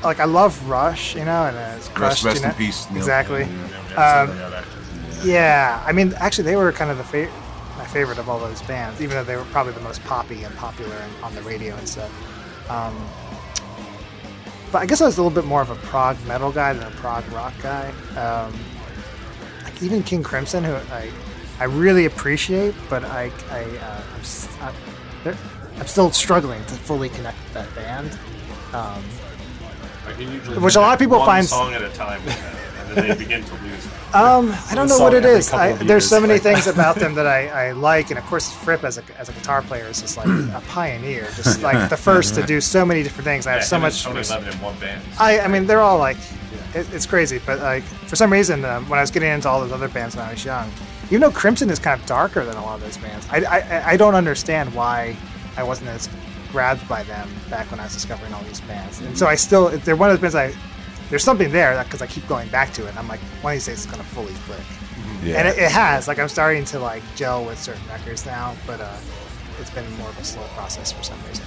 [0.04, 2.24] like I love Rush, you know, and uh, it's crushed.
[2.24, 2.98] rest you in peace, Neil.
[3.00, 3.44] Exactly.
[3.98, 4.32] Um, Um,
[5.24, 7.30] Yeah, I mean, actually, they were kind of the fa-
[7.78, 10.56] my favorite of all those bands, even though they were probably the most poppy and
[10.58, 12.10] popular and on the radio and stuff.
[12.70, 12.96] Um,
[14.72, 16.88] but I guess I was a little bit more of a prog metal guy than
[16.88, 17.92] a prog rock guy.
[18.16, 18.71] Um, like
[19.82, 21.10] even King Crimson, who I
[21.60, 24.74] I really appreciate, but I I uh, I'm, s- I,
[25.24, 25.38] they're-
[25.80, 28.12] I'm still struggling to fully connect with that band.
[28.74, 29.04] Um,
[30.08, 33.16] I can Which a lot of people find- song at a time, and then they
[33.16, 33.88] begin to lose.
[34.14, 35.50] Um, I don't know what it every is.
[35.50, 38.20] couple I, of there's so many like- things about them that I, I like, and
[38.20, 41.62] of course, Fripp as a, as a guitar player is just like a pioneer, just
[41.62, 43.48] like the first to do so many different things.
[43.48, 44.04] I have Yeah, so him and much.
[44.04, 45.02] Tony res- Levin in one band.
[45.20, 46.18] I, I mean, they're all like,
[46.76, 49.62] it, it's crazy, but like for some reason, um, when I was getting into all
[49.62, 50.72] those other bands when I was young,
[51.08, 53.90] even though Crimson is kind of darker than a lot of those bands, I, I,
[53.92, 55.16] I don't understand why
[55.58, 56.10] I wasn't as
[56.52, 59.00] grabbed by them back when I was discovering all these bands.
[59.02, 60.60] And so I still, they're one of those bands I.
[61.10, 62.90] There's something there because I keep going back to it.
[62.92, 64.62] And I'm like, one of these days it's gonna fully click
[65.24, 65.40] Yeah.
[65.40, 68.80] and it, it has like i'm starting to like gel with certain records now but
[68.80, 68.98] uh
[69.60, 71.46] it's been more of a slow process for some reason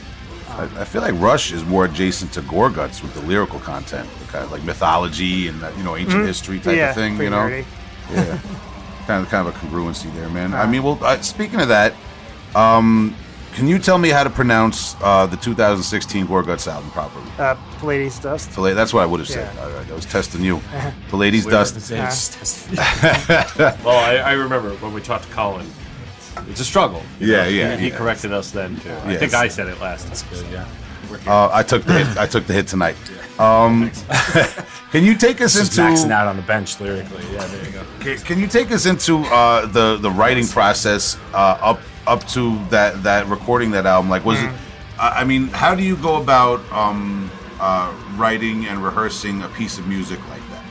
[0.58, 4.24] I, I feel like Rush is more adjacent to Gorguts with the lyrical content, the
[4.32, 6.76] kind of like mythology and uh, you know ancient history type Mm-hmm.
[6.78, 7.16] yeah of thing.
[7.20, 7.64] You know, nerdy.
[8.12, 8.38] yeah,
[9.06, 10.54] kind of kind of a congruency there, man.
[10.54, 10.70] I Uh-huh.
[10.70, 11.94] mean, well, uh, speaking of that,
[12.54, 13.14] um,
[13.54, 17.24] can you tell me how to pronounce uh, the 2016 Gorguts album properly?
[17.38, 19.48] uh Pleiades' Dust Pallade- That's what I would have said.
[19.54, 19.84] Yeah.
[19.86, 20.60] I, I was testing you.
[21.08, 21.76] Pleiades' Dust.
[23.84, 25.66] Well, I, I remember when we talked to Colin.
[26.48, 27.02] It's a struggle.
[27.20, 27.96] Yeah, know, yeah, and He yeah.
[27.96, 28.92] corrected us then too.
[29.04, 30.06] I think I said it last.
[30.08, 30.46] That's good.
[30.50, 30.66] yeah.
[31.26, 32.18] Uh, I took the hit.
[32.18, 32.96] I took the hit tonight.
[33.38, 33.90] Um,
[34.90, 37.24] can you take us Just into maxing out on the bench lyrically.
[37.32, 37.84] Yeah, there you go.
[38.00, 42.58] Can, can you take us into uh, the the writing process uh, up up to
[42.70, 44.10] that that recording that album?
[44.10, 44.50] Like, was it?
[44.98, 47.30] I I mean, how do you go about um,
[47.60, 50.64] uh, writing and rehearsing a piece of music like that?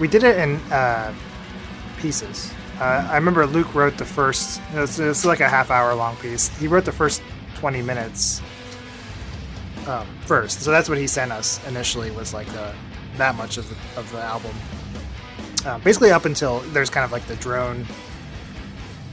[0.00, 1.14] we did it in uh
[1.98, 6.48] pieces uh, i remember luc wrote the first it's, like a half hour long piece.
[6.58, 7.22] He wrote the first
[7.56, 8.42] 20 minutes
[9.86, 10.60] um, first.
[10.60, 12.72] So that's what he sent us initially was like uh,
[13.16, 14.54] that much of the, of the album.
[15.64, 17.86] Uh, basically up until there's kind of like the drone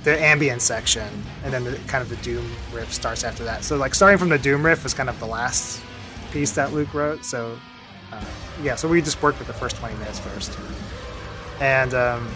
[0.04, 1.08] the ambient section
[1.44, 3.64] and then the kind of the doom riff starts after that.
[3.64, 5.82] So like starting from the doom riff was kind of the last
[6.32, 7.24] piece that luc wrote.
[7.24, 7.58] So
[8.12, 8.26] uh,
[8.64, 10.58] yeah so we just worked with the first 20 minutes first.
[11.60, 12.28] And um,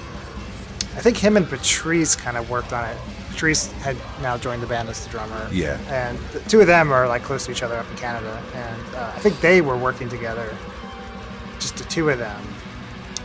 [0.95, 2.97] i think him and patrice kind of worked on it
[3.29, 5.77] patrice had now joined the band as the drummer Yeah.
[5.89, 8.95] and the two of them are like close to each other up in canada and
[8.95, 10.55] uh, i think they were working together
[11.59, 12.41] just the two of them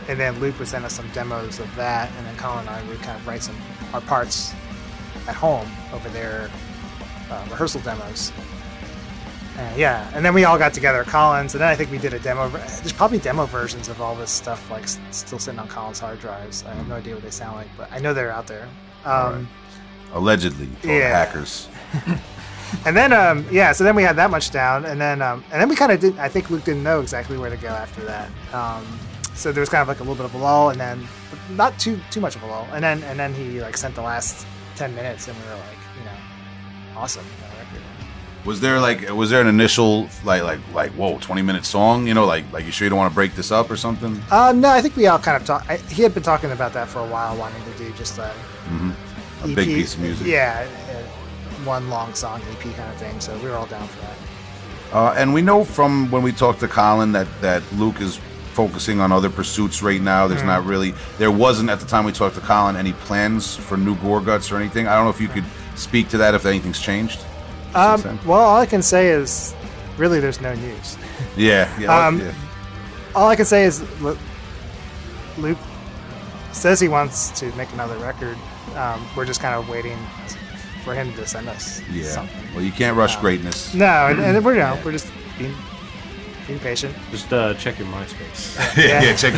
[0.07, 2.83] and then Luc would send us some demos of that, and then Colin and I
[2.87, 3.55] would kind of write some
[3.93, 4.51] our parts
[5.27, 6.49] at home over their
[7.29, 8.31] uh, rehearsal demos.
[9.77, 12.13] Yeah, and then we all got together at Colin's, and then I think we did
[12.13, 12.49] a demo.
[12.49, 16.63] There's probably demo versions of all this stuff like still sitting on Colin's hard drives.
[16.65, 18.67] I have no idea what they sound like, but I know they're out there.
[19.05, 19.47] Um,
[20.13, 21.09] Allegedly, told Yeah.
[21.09, 21.67] hackers.
[22.85, 25.61] And then, um, yeah, so then we had that much down, and then, um, and
[25.61, 26.17] then we kind of did.
[26.17, 28.29] I think Luc didn't know exactly where to go after that.
[28.53, 28.87] Um,
[29.33, 31.05] so there was kind of like a little bit of a lull, and then
[31.49, 34.01] not too too much of a lull, and then and then he like sent the
[34.01, 34.45] last
[34.77, 37.25] ten minutes, and we were like, you know, awesome.
[37.25, 37.50] you know.
[38.45, 42.07] Was there like was there an initial like like like whoa twenty minute song?
[42.07, 44.19] You know, like like you sure you don't want to break this up or something?
[44.31, 45.69] Uh, no, I think we all kind of talked.
[45.91, 48.33] He had been talking about that for a while, wanting to do just a,
[49.43, 50.25] A big piece of music.
[50.25, 53.19] Yeah, uh, one long song EP kind of thing.
[53.19, 54.17] So we were all down for that.
[54.93, 58.19] Uh, and we know from when we talked to Colin that, that Luc is
[58.53, 60.27] focusing on other pursuits right now.
[60.27, 63.77] There's not really, there wasn't at the time we talked to Colin any plans for
[63.77, 64.87] new Gorguts or anything.
[64.87, 65.45] I don't know if you could
[65.75, 67.21] speak to that if anything's changed.
[67.73, 69.53] Since Um, well, all I can say is,
[69.97, 70.97] really, there's no news.
[71.37, 72.33] yeah, yeah, um, yeah.
[73.15, 74.17] all I can say is Lu-
[75.37, 75.57] Luc
[76.51, 78.37] says he wants to make another record.
[78.75, 79.97] Um, we're just kind of waiting
[80.83, 82.03] for him to send us yeah.
[82.05, 82.43] something.
[82.55, 83.73] Well, you can't rush greatness.
[83.73, 85.07] No, and, and we're you know, we're just
[85.37, 85.53] being
[86.47, 86.95] being patient.
[87.11, 88.57] Just uh, check your MySpace.
[88.77, 89.15] yeah, Yeah.
[89.15, 89.33] check.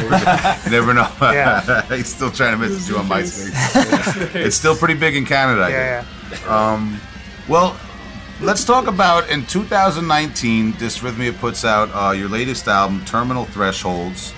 [0.66, 1.08] You never know.
[1.22, 1.82] Yeah.
[1.96, 4.36] He's still trying to message you on MySpace.
[4.36, 5.68] it's still pretty big in Canada.
[5.70, 6.72] Yeah, yeah.
[6.74, 7.00] Um,
[7.48, 7.78] well,
[8.42, 10.74] let's talk about in 2019.
[10.74, 14.34] Dysrhythmia puts out uh, your latest album, Terminal Thresholds.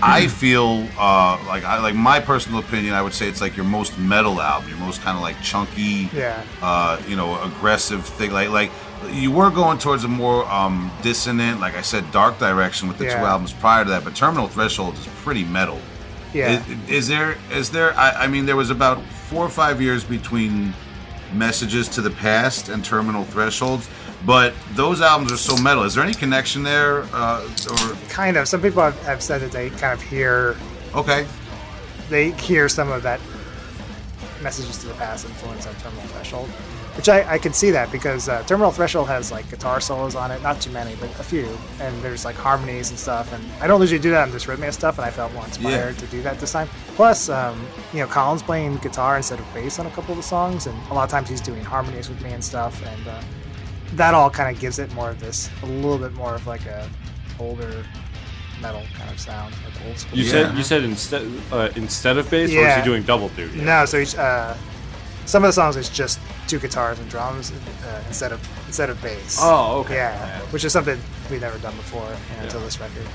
[0.00, 2.94] I feel uh, like I like my personal opinion.
[2.94, 6.08] I would say it's like your most metal album, your most kind of like chunky,
[6.12, 6.40] Yeah.
[6.62, 8.30] uh, you know, aggressive thing.
[8.30, 8.70] Like like
[9.10, 13.06] you were going towards a more um, dissonant, like I said, dark direction with the
[13.06, 14.04] two albums prior to that.
[14.04, 15.80] But Terminal Thresholds is pretty metal.
[16.32, 16.62] Yeah.
[16.86, 17.92] Is, is there is there?
[17.94, 20.74] I, I mean, there was about four or five years between
[21.32, 23.88] messages to the past and Terminal Thresholds,
[24.24, 25.84] but those albums are so metal.
[25.84, 27.02] Is there any connection there?
[27.12, 28.48] Uh, or kind of.
[28.48, 30.56] Some people have, have said that they kind of hear
[30.94, 31.26] okay,
[32.08, 33.20] they hear some of that
[34.42, 36.48] messages to the past influence on Terminal Threshold,
[36.98, 40.32] which I, I can see that because uh, Terminal Threshold has like guitar solos on
[40.32, 41.48] it, not too many, but a few,
[41.80, 43.32] and there's like harmonies and stuff.
[43.32, 46.00] And I don't usually do that on Dysrhythmia stuff, and I felt more inspired Yeah.
[46.00, 46.68] to do that this time.
[46.96, 50.24] Plus, um, you know, Colin's playing guitar instead of bass on a couple of the
[50.24, 53.22] songs, and a lot of times he's doing harmonies with me and stuff, and uh,
[53.94, 56.66] that all kind of gives it more of this, a little bit more of like
[56.66, 56.90] a
[57.38, 57.84] older
[58.60, 60.18] metal kind of sound, like old school.
[60.18, 60.30] You Yeah.
[60.32, 61.22] said you said instead
[61.52, 62.78] uh, instead of bass, or is Yeah.
[62.80, 63.60] he doing double duty?
[63.60, 64.16] No, so he's.
[64.16, 64.56] uh,
[65.28, 69.00] some of the songs is just two guitars and drums uh, instead of instead of
[69.02, 69.38] bass.
[69.40, 69.96] Oh, okay.
[69.96, 70.98] Yeah, which is something
[71.30, 73.06] we've never done before you know, until this record.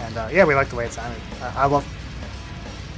[0.00, 1.20] And uh, yeah, we like the way it sounded.
[1.40, 1.86] Uh, I love,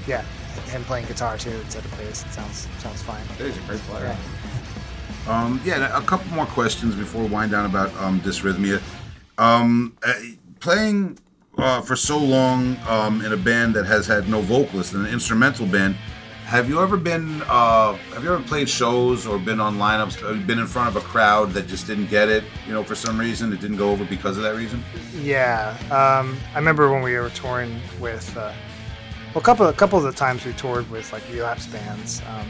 [0.09, 0.23] yeah,
[0.67, 2.25] him playing guitar too instead of bass.
[2.27, 3.25] It sounds sounds fine.
[3.39, 4.07] He's a great player.
[4.07, 4.17] Yeah.
[5.27, 8.83] Um, yeah, a couple more questions before we wind down about um, Dysrhythmia.
[9.39, 10.13] Um, uh,
[10.61, 11.19] playing
[11.57, 15.11] uh, for so long um, in a band that has had no vocalist, in an
[15.11, 15.97] instrumental band,
[16.45, 17.43] have you ever been?
[17.49, 20.23] Uh, have you ever played shows or been on lineups?
[20.23, 22.45] uh, Been in front of a crowd that just didn't get it?
[22.67, 24.83] You know, for some reason, it didn't go over because of that reason.
[25.21, 28.53] Yeah, um, I remember when we were touring with, uh,
[29.35, 32.21] well, a couple, a couple of the times we toured with like relapse bands.
[32.29, 32.47] Um,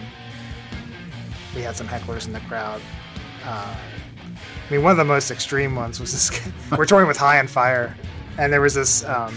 [1.54, 2.80] we had some hecklers in the crowd.
[3.44, 3.74] Uh,
[4.68, 6.40] I mean, one of the most extreme ones was this.
[6.76, 7.96] we're touring with High on Fire,
[8.38, 9.04] and there was this.
[9.04, 9.34] Um,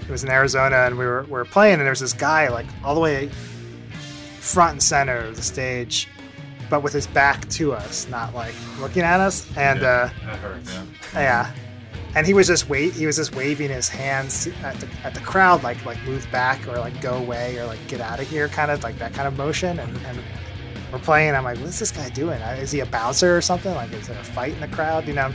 [0.00, 2.48] it was in Arizona, and we were we were playing, and there was this guy
[2.48, 3.30] like all the way
[4.44, 6.08] front and center of the stage,
[6.70, 9.46] but with his back to us, not like looking at us.
[9.56, 10.78] And uh, That hurts.
[11.14, 11.52] yeah.
[12.16, 12.92] And he was just wait.
[12.92, 16.66] He was just waving his hands at the, at the crowd, like like move back
[16.68, 19.26] or like go away or like get out of here, kind of like that kind
[19.26, 19.78] of motion.
[19.80, 20.20] And, and
[20.92, 21.34] we're playing.
[21.34, 22.40] I'm like, what's this guy doing?
[22.40, 23.74] Uh, Is he a bouncer or something?
[23.74, 25.08] Like, is there a fight in the crowd?
[25.08, 25.32] You know.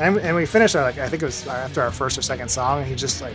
[0.00, 0.74] And, and we finished.
[0.76, 3.20] Our, like I think it was after our first or second song, and he just
[3.20, 3.34] like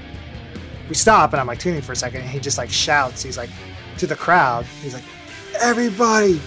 [0.89, 3.21] we stop, and I'm like tuning for a second, and he just like shouts.
[3.21, 3.51] He's like
[3.98, 4.65] to the crowd.
[4.82, 5.03] He's like,
[5.60, 6.40] everybody,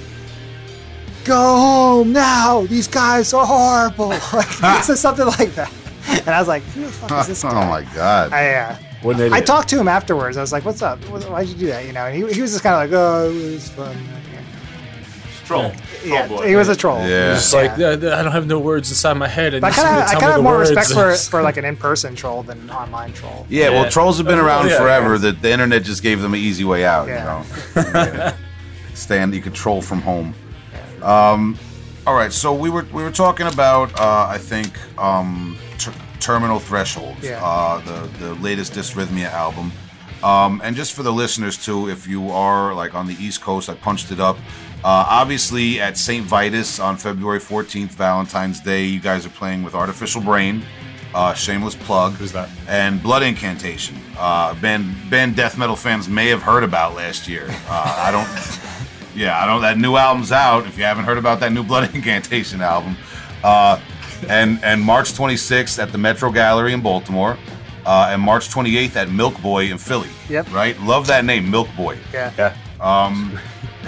[1.24, 2.66] go home now.
[2.66, 4.08] These guys are horrible.
[4.32, 4.48] Like
[4.78, 5.72] he says something like that.
[6.08, 8.32] And I was like, who the fuck is this oh my god!
[8.32, 10.36] I, uh, What an I talked to him afterwards.
[10.36, 10.98] I was like, what's up?
[11.04, 11.84] Why'd you do that?
[11.84, 13.96] You know, and he, he was just kind of like, oh, it was fun.
[15.46, 15.72] Troll.
[16.04, 16.48] Yeah, Troll boy.
[16.48, 16.98] he was a troll.
[17.06, 17.36] Yeah.
[17.36, 19.54] It's like "Yeah, I don't have no words inside my head.
[19.54, 21.14] And But I kind of, need to I kind of the more words." respect for,
[21.30, 23.46] for like an in-person troll than an online troll.
[23.48, 25.12] Yeah, well, trolls have been around Yeah, forever.
[25.14, 25.18] yeah.
[25.18, 27.06] The, the internet just gave them an easy way out.
[27.08, 27.44] Yeah.
[27.76, 27.82] You
[28.22, 28.32] know,
[28.94, 30.34] stand you could troll from home.
[31.02, 31.58] Um,
[32.06, 36.58] all right, so we were we were talking about uh, I think um, ter- Terminal
[36.58, 37.44] Thresholds, Yeah.
[37.44, 39.72] uh, the the latest Dysrhythmia album.
[40.22, 43.68] Um, and just for the listeners too, if you are like on the East Coast,
[43.68, 44.38] I punched it up.
[44.86, 46.24] Uh, obviously, at St.
[46.24, 50.62] Vitus on February 14th, Valentine's Day, you guys are playing with Artificial Brain.
[51.12, 52.12] Uh, shameless plug.
[52.12, 52.48] Who's that?
[52.68, 53.96] And Blood Incantation.
[54.16, 57.46] Uh, band band death metal fans may have heard about last year.
[57.68, 58.28] Uh, I don't.
[59.16, 59.62] Yeah, I don't.
[59.62, 60.66] That new album's out.
[60.66, 62.96] If you haven't heard about that new Blood Incantation album,
[63.42, 63.80] uh,
[64.28, 67.38] and and March 26th at the Metro Gallery in Baltimore,
[67.86, 70.10] uh, and March 28th at Milk Boy in Philly.
[70.28, 70.52] Yep.
[70.52, 70.78] Right.
[70.82, 71.96] Love that name, Milk Boy.
[72.12, 72.30] Yeah.
[72.36, 72.54] Yeah.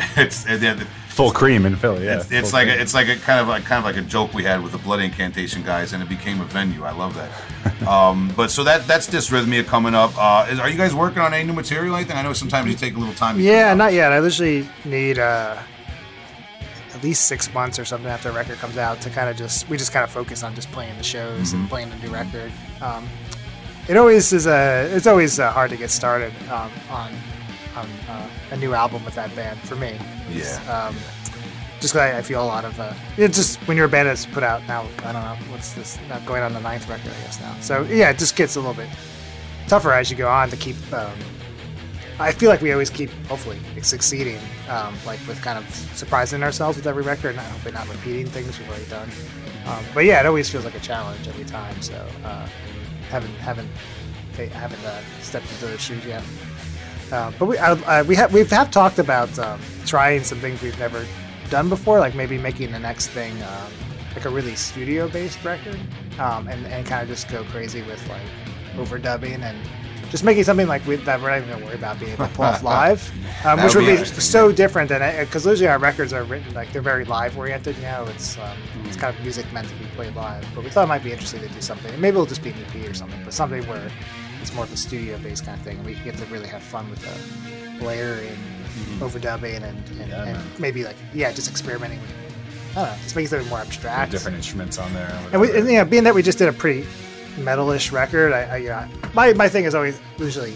[0.17, 0.87] It's it, it-
[1.19, 2.05] Full cream in Philly.
[2.05, 2.19] Yeah.
[2.21, 2.79] it's, it's like cream.
[2.79, 4.71] a, it's like a kind of like kind of like a joke we had with
[4.71, 6.85] the Blood Incantation guys, and it became a venue.
[6.85, 7.83] I love that.
[7.89, 10.13] um, but so that that's Dysrhythmia coming up.
[10.17, 11.95] Uh, is, are you guys working on any new material?
[11.95, 12.17] or Anything?
[12.17, 13.41] I know sometimes you take a little time.
[13.41, 14.13] Yeah, not yet.
[14.13, 15.57] I literally need uh,
[16.95, 19.69] at least six months or something after a record comes out to kind of just
[19.69, 21.57] we just kind of focus on just playing the shows Mm-hmm.
[21.61, 22.53] and playing the new record.
[22.81, 23.09] Um,
[23.89, 27.11] it always is a it's always uh, hard to get started um, on
[27.79, 29.97] on uh, a new album with that band for me.
[30.31, 30.89] Yeah.
[30.89, 30.97] Um,
[31.81, 34.09] just 'cause I, I feel a lot of uh, it's just when you're a band
[34.09, 34.85] that's put out now.
[35.05, 37.55] I don't know what's this not going on the ninth record, I guess now.
[37.61, 38.89] So yeah, it just gets a little bit
[39.69, 40.77] tougher as you go on to keep.
[40.93, 41.13] Um,
[42.21, 46.77] I feel like we always keep, hopefully, succeeding, um, like with kind of surprising ourselves
[46.77, 49.09] with every record, and hopefully not repeating things we've already done.
[49.67, 51.81] Um, but yeah, it always feels like a challenge every time.
[51.81, 51.95] So
[52.25, 52.49] uh,
[53.09, 53.71] haven't haven't
[54.53, 56.25] haven't uh, stepped into those shoes yet.
[57.13, 57.57] Uh, but we
[58.07, 61.07] we have we have talked about um, trying some things we've never
[61.51, 63.73] done before, like maybe making the next thing um,
[64.15, 65.79] like a really studio-based record,
[66.19, 68.23] um, and and kind of just go crazy with like
[68.77, 69.57] overdubbing and
[70.11, 72.35] just making something like we, that we're not even gonna worry about being able to
[72.35, 73.13] pull off live,
[73.45, 76.73] um, which would be be so different than because usually our records are written like
[76.73, 77.77] they're very live oriented.
[77.77, 80.47] You know, it's um, it's kind of music meant to be played live.
[80.55, 81.93] But we thought it might be interesting to do something.
[82.01, 83.91] Maybe it'll just be an EP or something, but something where
[84.49, 85.83] it's more of a studio based kind of thing.
[85.85, 89.05] We get to really have fun with uh, the layering, mm-hmm.
[89.05, 89.65] overdubbing, and,
[90.01, 92.15] and, Yeah, and maybe like yeah, just experimenting with.
[92.71, 94.11] I don't know, just making something more abstract.
[94.11, 95.11] different instruments on there.
[95.33, 96.87] And, we, and you know, being that we just did a pretty
[97.37, 100.55] metalish record, I, I you know, my my thing is always usually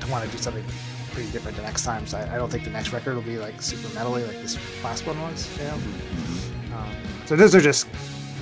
[0.00, 0.64] to want to do something
[1.12, 2.04] pretty different the next time.
[2.08, 4.58] So I, I don't think the next record will be like super metally like this
[4.82, 5.56] last one was.
[5.58, 5.74] You know?
[5.74, 6.74] Mm-hmm.
[6.74, 7.86] um, so those are just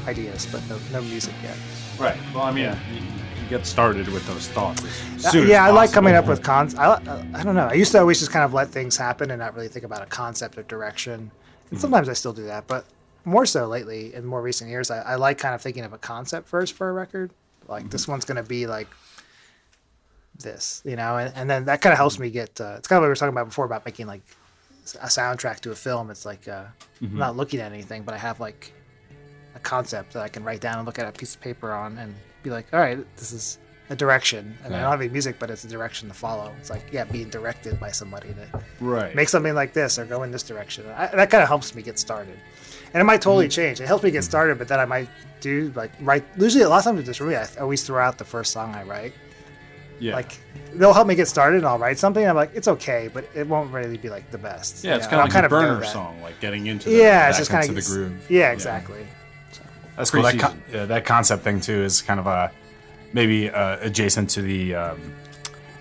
[0.07, 1.59] ideas, but no, no music yet.
[1.99, 2.17] Right.
[2.35, 3.20] Well, I mean, you, you
[3.51, 4.83] get started with those thoughts
[5.17, 6.75] as Uh, yeah, as I like coming up with cons.
[6.77, 6.95] I,
[7.35, 7.67] I don't know.
[7.67, 10.03] I used to always just kind of let things happen and not really think about
[10.03, 11.31] a concept or direction.
[11.71, 12.85] And sometimes I still do that, but
[13.25, 15.99] more so lately in more recent years, I, I like kind of thinking of a
[15.99, 17.33] concept first for a record.
[17.69, 18.89] Like this one's going to be like
[20.39, 22.61] this, you know, and, and then that kind of helps me get.
[22.61, 24.23] Uh, it's kind of what we were talking about before about making like
[25.03, 26.11] a soundtrack to a film.
[26.11, 26.65] It's like uh,
[27.03, 28.73] I'm not looking at anything, but I have like
[29.55, 31.99] a concept that I can write down and look at a piece of paper on
[31.99, 33.59] and be like, all right, this is
[33.91, 34.57] a direction.
[34.65, 34.83] And I Yeah.
[34.83, 36.53] don't have any music, but it's a direction to follow.
[36.61, 39.15] It's like, yeah, being directed by somebody to Right.
[39.15, 40.85] make something like this or go in this direction.
[40.97, 42.39] I, that kind of helps me get started.
[42.95, 43.51] And it might totally Mm-hmm.
[43.63, 43.81] change.
[43.81, 45.09] It helps me get started, but then I might
[45.41, 46.25] do like write.
[46.37, 48.75] Usually, a lot of times with this really, I always throw out the first song
[48.75, 49.13] I write.
[50.01, 50.15] yeah.
[50.15, 50.39] Like
[50.75, 52.27] they'll help me get started, and I'll write something.
[52.27, 54.83] I'm like, it's okay, but it won't really be like the best.
[54.85, 56.89] yeah, it's kind of like a know burner song, like getting into.
[56.91, 58.27] The, Yeah, it's just kind into of the groove.
[58.31, 59.07] Yeah, exactly.
[60.01, 60.23] That's cool.
[60.23, 62.51] That, con- yeah, that concept thing too is kind of a
[63.13, 65.01] maybe uh, adjacent to the um,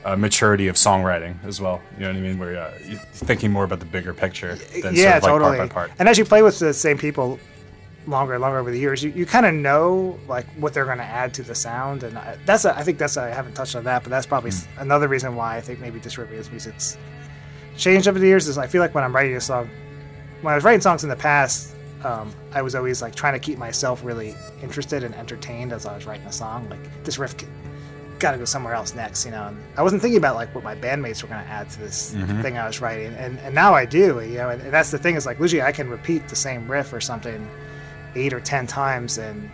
[0.06, 1.82] uh, maturity of songwriting as well.
[1.96, 2.40] You know what I mean?
[2.40, 5.58] Where uh, you're thinking more about the bigger picture than yeah, sort of like totally.
[5.58, 5.92] part by part.
[6.00, 7.40] And as you play with the same people
[8.08, 10.98] longer and longer over the years, you, you kind of know like what they're going
[10.98, 13.54] to add to the sound, and I, that's a, I think that's a, I haven't
[13.54, 14.82] touched on that, but that's probably s Hmm.
[14.82, 16.98] another reason why I think maybe Dysrhythmia's music's
[17.78, 18.48] changed over the years.
[18.48, 19.70] Is I feel like when I'm writing a song,
[20.42, 21.76] when I was writing songs in the past.
[22.04, 25.96] Um, I was always like trying to keep myself really interested and entertained as I
[25.96, 26.70] was writing a song.
[26.70, 27.36] Like this riff
[28.20, 29.48] got to go somewhere else next, you know.
[29.48, 32.14] And I wasn't thinking about like what my bandmates were going to add to this
[32.42, 34.50] thing I was writing, and and now I do, you know.
[34.50, 37.02] And, and that's the thing is like usually I can repeat the same riff or
[37.02, 37.48] something
[38.16, 39.50] eight or ten times and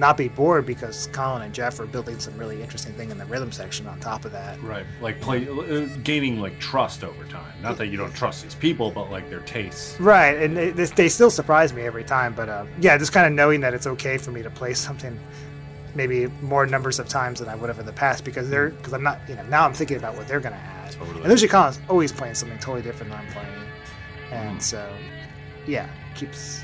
[0.00, 3.26] not be bored because Colin and Jeff are building some really interesting thing in the
[3.26, 4.60] rhythm section on top of that.
[4.62, 4.86] Right.
[5.00, 7.52] Like play, uh, gaining like trust over time.
[7.62, 10.00] Not that you don't trust these people, but like their tastes.
[10.00, 12.34] Right, and they, they- they still surprise me every time.
[12.34, 15.16] But uh, yeah, just kind of knowing that it's okay for me to play something
[15.94, 18.92] maybe more numbers of times than I would have in the past because they're because
[18.94, 20.92] I'm not you know now I'm thinking about what they're gonna add.
[20.92, 21.20] Totally.
[21.22, 23.50] And usually Colin's always playing something totally different than I'm playing,
[24.32, 24.88] and so
[25.66, 26.62] yeah, keeps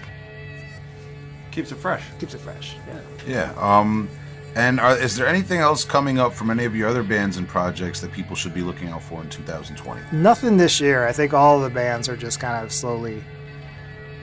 [1.56, 2.04] Keeps it fresh.
[2.20, 2.76] keeps it fresh.
[2.86, 3.00] Yeah.
[3.26, 3.78] Yeah.
[3.78, 4.10] Um,
[4.54, 7.48] and are, is there anything else coming up from any of your other bands and
[7.48, 10.02] projects that people should be looking out for in 2020?
[10.12, 11.06] Nothing this year.
[11.08, 13.24] I think all the bands are just kind of slowly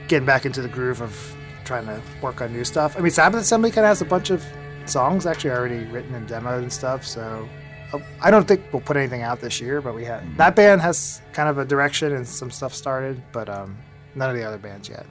[0.08, 1.36] getting back into the groove of
[1.66, 2.96] trying to work on new stuff.
[2.98, 4.46] I mean, Sabbath Assembly kind of has a bunch of
[4.86, 7.04] songs actually already written and demoed and stuff.
[7.04, 7.50] So
[7.94, 10.82] uh, I don't think we'll put anything out this year, but we have that band
[10.82, 13.76] has kind of a direction and some stuff started, but um,
[14.14, 15.08] none of the other bands yet.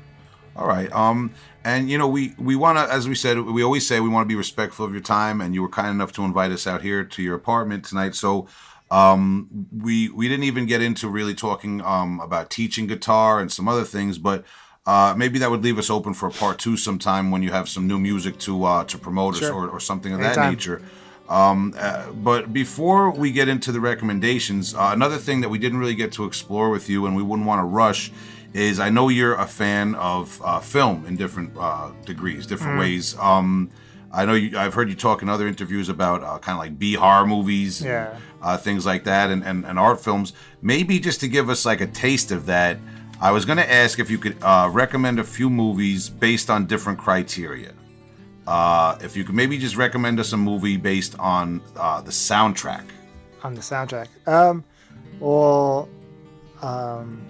[0.57, 0.93] All right.
[0.93, 1.33] Um,
[1.65, 4.25] and you know, we we want to, as we said, we always say we want
[4.25, 6.83] to be respectful of your time, and you were kind enough to invite us out
[6.83, 8.15] here to your apartment tonight.
[8.15, 8.47] So,
[8.91, 13.69] um, we we didn't even get into really talking um about teaching guitar and some
[13.69, 14.45] other things, but.
[14.85, 17.69] Uh, maybe that would leave us open for a part two sometime when you have
[17.69, 19.53] some new music to uh, to promote Sure.
[19.55, 20.83] or, or something of that nature.
[21.29, 25.79] Um, uh, but before we get into the recommendations, uh, another thing that we didn't
[25.79, 28.11] really get to explore with you, and we wouldn't want to rush,
[28.55, 33.17] is I know you're a fan of uh, film in different uh, degrees, different ways.
[33.19, 33.71] Um,
[34.13, 36.79] I know you, I've heard you talk in other interviews about uh, kind of like
[36.79, 38.17] B horror movies, and, Yeah.
[38.43, 40.35] uh, things like that, and, and, and art films.
[40.61, 42.77] Maybe just to give us like a taste of that,
[43.23, 46.67] I was going to ask if you could uh, recommend a few movies based on
[46.67, 47.73] different criteria.
[48.47, 52.85] Uh, if you could maybe just recommend us a movie based on uh, the soundtrack.
[53.45, 54.09] on the soundtrack.
[54.29, 54.63] Um,
[55.21, 55.89] well,
[56.61, 57.23] um.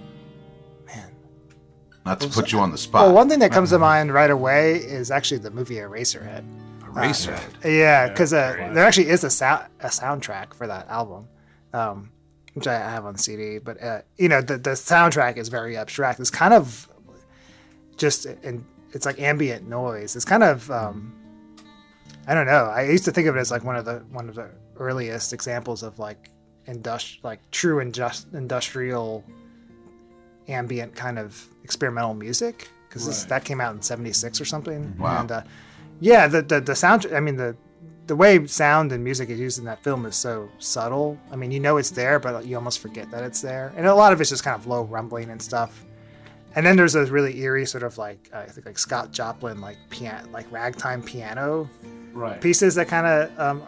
[2.04, 3.06] Not to put you on the spot.
[3.06, 6.44] Well, one thing that comes to mind right away is actually the movie Eraserhead.
[6.80, 7.64] Eraserhead.
[7.64, 11.28] Yeah, because uh, there actually is a sound a soundtrack for that album,
[11.72, 12.10] um,
[12.54, 13.58] which I have on CD.
[13.58, 16.18] But uh, you know, the the soundtrack is very abstract.
[16.18, 16.88] It's kind of
[17.96, 20.16] just and it's like ambient noise.
[20.16, 21.14] It's kind of um,
[22.26, 22.64] I don't know.
[22.64, 25.32] I used to think of it as like one of the one of the earliest
[25.32, 26.30] examples of like
[26.66, 29.24] industri- like true injust- industrial
[30.48, 33.28] ambient kind of experimental music because Right.
[33.28, 34.94] that came out in '76 or something.
[34.98, 35.20] Wow.
[35.20, 35.42] And uh,
[36.00, 37.06] yeah, the the the sound.
[37.14, 37.56] I mean the
[38.08, 41.16] the way sound and music is used in that film is so subtle.
[41.30, 43.72] I mean, you know it's there, but you almost forget that it's there.
[43.76, 45.84] And a lot of it's just kind of low rumbling and stuff.
[46.56, 49.60] And then there's those really eerie sort of like uh, I think like Scott Joplin
[49.60, 51.68] like piano like ragtime piano
[52.12, 52.38] Right.
[52.42, 53.62] pieces that kind of um,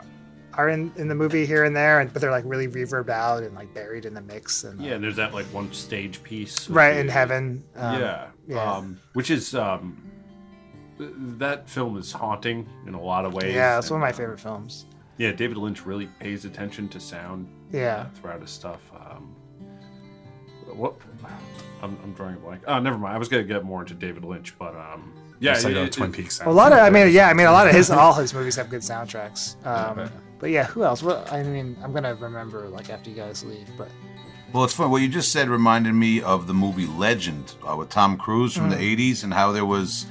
[0.57, 3.43] are in, in the movie here and there, and but they're like really reverbed out
[3.43, 4.65] and like buried in the mix.
[4.65, 6.69] And uh, Yeah, and there's that like one stage piece.
[6.71, 7.65] right the- in heaven.
[7.77, 8.27] Um, yeah.
[8.47, 8.73] yeah.
[8.73, 10.11] Um, which is um,
[10.99, 13.55] that film is haunting in a lot of ways.
[13.55, 14.87] yeah, it's one of my uh, favorite films.
[15.17, 17.49] Yeah, David Lynch really pays attention to sound.
[17.73, 17.97] Yeah.
[17.97, 18.81] uh, throughout his stuff.
[18.95, 19.35] Um,
[20.75, 20.95] what?
[21.83, 22.63] I'm, I'm drawing a blank.
[22.67, 23.15] Oh, never mind.
[23.15, 25.83] I was gonna get more into David Lynch, but um, yeah, It's like it- a
[25.85, 26.41] it- Twin Peaks.
[26.41, 28.57] A lot of, I mean, yeah, I mean, a lot of his, all his movies
[28.57, 29.55] have good soundtracks.
[29.67, 30.09] Um, Yeah.
[30.45, 31.03] But yeah, who else?
[31.03, 33.89] Well, I mean, I'm gonna remember like after you guys leave, but
[34.53, 34.91] Well, it's funny.
[34.91, 38.69] What you just said reminded me of the movie Legend uh, with Tom Cruise from
[38.69, 40.05] the '80s, and how there was.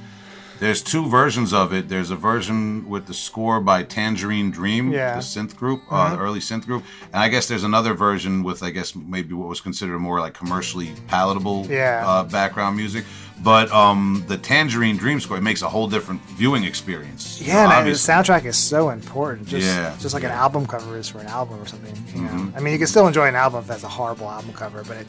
[0.58, 1.88] There's two versions of it.
[1.88, 5.14] There's a version with the score by Tangerine Dream, Yeah.
[5.16, 6.82] the synth group, uh, the early synth group,
[7.12, 10.34] and I guess there's another version with, I guess, maybe what was considered more like
[10.34, 12.02] commercially palatable Yeah.
[12.06, 13.04] uh, background music.
[13.42, 17.40] But um, the Tangerine Dream score it makes a whole different viewing experience.
[17.40, 19.48] you know, yeah, and the soundtrack is so important.
[19.48, 21.94] Just, Yeah, just like an album cover is for an album or something.
[22.14, 22.30] You know?
[22.30, 22.56] Mhm.
[22.56, 24.96] I mean, you can still enjoy an album if that's a horrible album cover, but
[24.98, 25.06] it,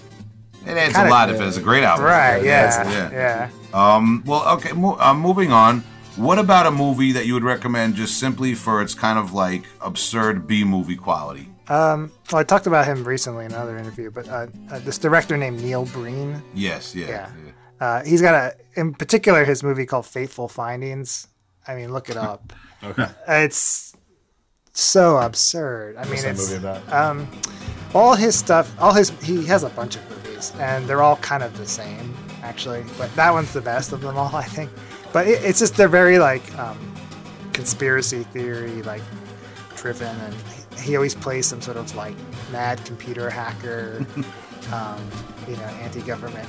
[0.65, 2.05] It adds a lot if it's a great album.
[2.05, 2.43] right?
[2.43, 3.49] Yeah, Yeah, yeah.
[3.95, 4.71] Um, well, okay.
[4.73, 5.83] Mo- uh, moving on.
[6.15, 9.63] What about a movie that you would recommend just simply for its kind of like
[9.81, 11.49] absurd B movie quality?
[11.67, 15.35] Um, well, I talked about him recently in another interview, but uh, uh, this director
[15.37, 16.41] named Neil Breen.
[16.53, 16.95] Yes.
[16.95, 17.07] Yeah.
[17.07, 17.27] Yeah.
[17.79, 21.27] Uh, he's got a, in particular, his movie called Fateful Findings.
[21.67, 22.53] I mean, look it up.
[22.83, 23.07] Okay.
[23.27, 23.95] It's
[24.73, 25.97] so absurd.
[25.97, 27.27] I mean, What's that it's um,
[27.93, 28.73] all his stuff.
[28.79, 32.13] All his he has a bunch of movies, and they're all kind of the same,
[32.43, 32.83] actually.
[32.97, 34.69] But that one's the best of them all, I think.
[35.13, 36.77] But it, it's just they're very like um,
[37.53, 39.01] conspiracy theory, like
[39.75, 40.35] driven, and
[40.79, 42.15] he always plays some sort of like
[42.51, 44.05] mad computer hacker,
[44.73, 45.09] um,
[45.47, 46.47] you know, anti-government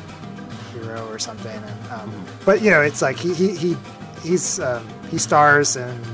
[0.79, 1.61] hero or something.
[1.63, 3.77] And, um, but you know, it's like he he, he
[4.23, 6.05] he's um, he stars and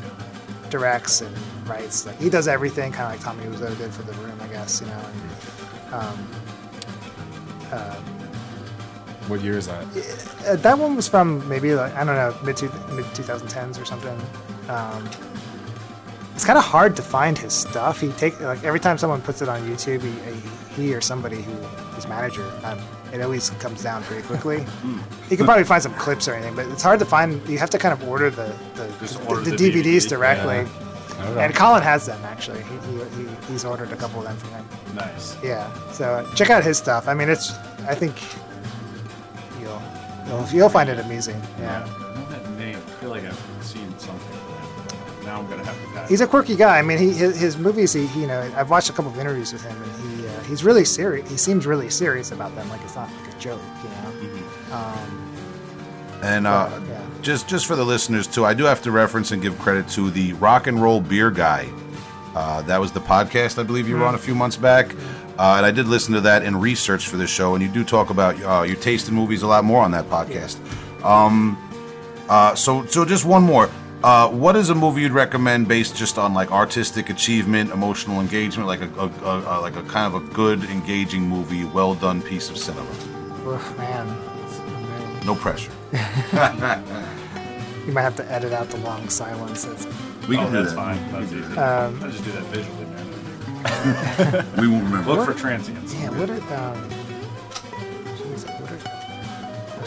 [0.70, 1.34] directs and
[1.66, 2.06] writes.
[2.06, 4.80] Like he does everything, kind of like Tommy Wiseau did for The Room, I guess.
[4.80, 5.04] You know.
[5.12, 6.28] And, um,
[7.72, 7.94] uh,
[9.28, 9.84] What year is that?
[10.48, 13.84] uh, that one was from maybe like I don't know mid two, mid 2010s or
[13.84, 14.18] something.
[14.68, 15.08] Um,
[16.34, 18.00] it's kind of hard to find his stuff.
[18.00, 21.52] He take like every time someone puts it on YouTube, he, he or somebody who
[21.94, 22.78] his manager, um,
[23.12, 24.58] it always comes down pretty quickly.
[24.82, 24.98] Hmm.
[25.28, 27.46] he can probably find some clips or anything, but it's hard to find.
[27.48, 30.08] You have to kind of order the the, order the the DVDs DVD.
[30.08, 30.66] directly.
[31.20, 31.44] Okay.
[31.44, 32.62] And Colin has them actually.
[32.64, 34.96] He, he, he, he's ordered a couple of them from him.
[34.96, 35.36] Nice.
[35.44, 35.72] Yeah.
[35.92, 37.06] So check out his stuff.
[37.06, 37.52] I mean, it's.
[37.86, 38.16] I think
[39.60, 39.80] you'll
[40.26, 41.40] you'll, you'll find it amusing.
[41.60, 41.86] Yeah.
[41.86, 41.94] Yeah.
[41.94, 42.76] I know that name.
[42.76, 43.50] I feel like I've seen something.
[43.50, 43.51] but
[45.32, 45.88] Now I'm gonna have to.
[45.94, 46.10] Pass.
[46.10, 46.78] He's a quirky guy.
[46.78, 47.94] I mean, he his, his movies.
[47.94, 50.40] He, he, you know, I've watched a couple of interviews with him, and he uh,
[50.42, 51.30] he's really serious.
[51.30, 52.68] He seems really serious about them.
[52.68, 54.76] Like it's not like a joke, you know.
[54.76, 55.32] Um,
[56.22, 57.00] And uh, yeah.
[57.22, 60.10] just just for the listeners too, I do have to reference and give credit to
[60.10, 61.66] the Rock and Roll Beer Guy.
[62.34, 64.94] Uh, that was the podcast I believe you were on a few months back,
[65.38, 67.54] uh, and I did listen to that in research for this show.
[67.54, 70.04] And you do talk about uh, your taste in movies a lot more on that
[70.10, 70.58] podcast.
[71.02, 71.56] Um,
[72.28, 73.70] uh, so so just one more.
[74.04, 78.66] Uh, what is a movie you'd recommend based just on like artistic achievement, emotional engagement,
[78.66, 82.20] like a, a, a, a like a kind of a good, engaging movie, well done
[82.20, 82.90] piece of cinema?
[83.46, 84.06] Oof, man.
[84.08, 85.26] Man.
[85.26, 85.72] No pressure.
[87.86, 89.86] You might have to edit out the long silences.
[90.28, 90.76] We oh, can do that's that.
[90.76, 91.12] fine.
[91.12, 91.56] That's easy.
[91.58, 94.46] Um, I just do that visually, man.
[94.60, 95.10] We won't remember.
[95.10, 95.34] Look What?
[95.34, 95.92] for transients.
[95.94, 97.01] Yeah, what are um, jeez,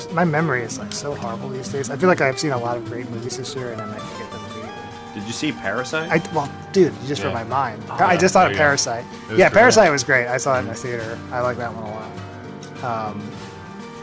[0.08, 1.90] are, my memory is like so horrible these days.
[1.90, 3.98] I feel like I've seen a lot of great movies this year, and then I
[3.98, 4.72] forget them immediately.
[5.14, 6.12] Did you see Parasite?
[6.12, 7.44] I well, dude, you just read Yeah.
[7.44, 7.84] my mind.
[7.90, 8.58] Oh, I yeah, just thought of.
[8.58, 9.06] Parasite.
[9.30, 9.50] Was Yeah.
[9.50, 10.28] Parasite was great.
[10.28, 11.18] I saw it in the theater.
[11.32, 13.10] I like that one a lot.
[13.12, 13.32] Um,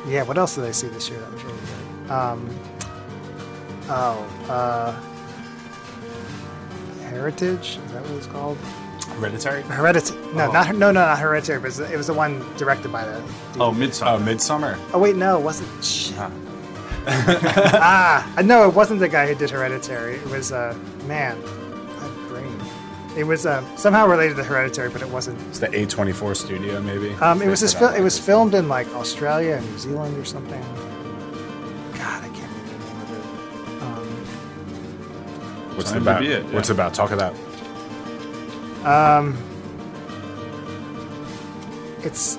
[0.09, 2.11] yeah, what else did I see this year that was really good?
[2.11, 2.49] Um,
[3.89, 5.01] oh, uh,
[7.11, 7.79] Heritage.
[7.85, 8.59] Is that what it's called?
[9.17, 9.63] Hereditary?
[9.63, 10.19] Hereditary.
[10.35, 10.53] No, Oh.
[10.53, 11.59] not no, no, not Hereditary.
[11.59, 13.17] But it was, the- it was the one directed by the.
[13.59, 14.21] oh, Oh, Midsommar.
[14.25, 14.79] Midsommar.
[14.95, 15.85] Oh wait, no, it wasn't.
[15.85, 16.17] Shit.
[16.17, 16.31] Huh.
[17.07, 20.15] ah, no, it wasn't the guy who did Hereditary.
[20.17, 20.77] It was uh,
[21.07, 22.61] man, my brain.
[23.17, 25.41] It was uh, somehow related to Hereditary, but it wasn't.
[25.49, 27.13] It's the A24 studio, maybe.
[27.15, 30.25] Um, it was this fil- it was filmed in like Australia and New Zealand or
[30.25, 30.63] something.
[31.99, 33.83] God, I can't remember the name of it.
[33.83, 36.21] Um, What's it about?
[36.21, 36.73] be it, What's yeah.
[36.75, 36.95] it about?
[36.95, 37.35] Talk about.
[38.85, 39.37] Um,
[42.03, 42.39] it's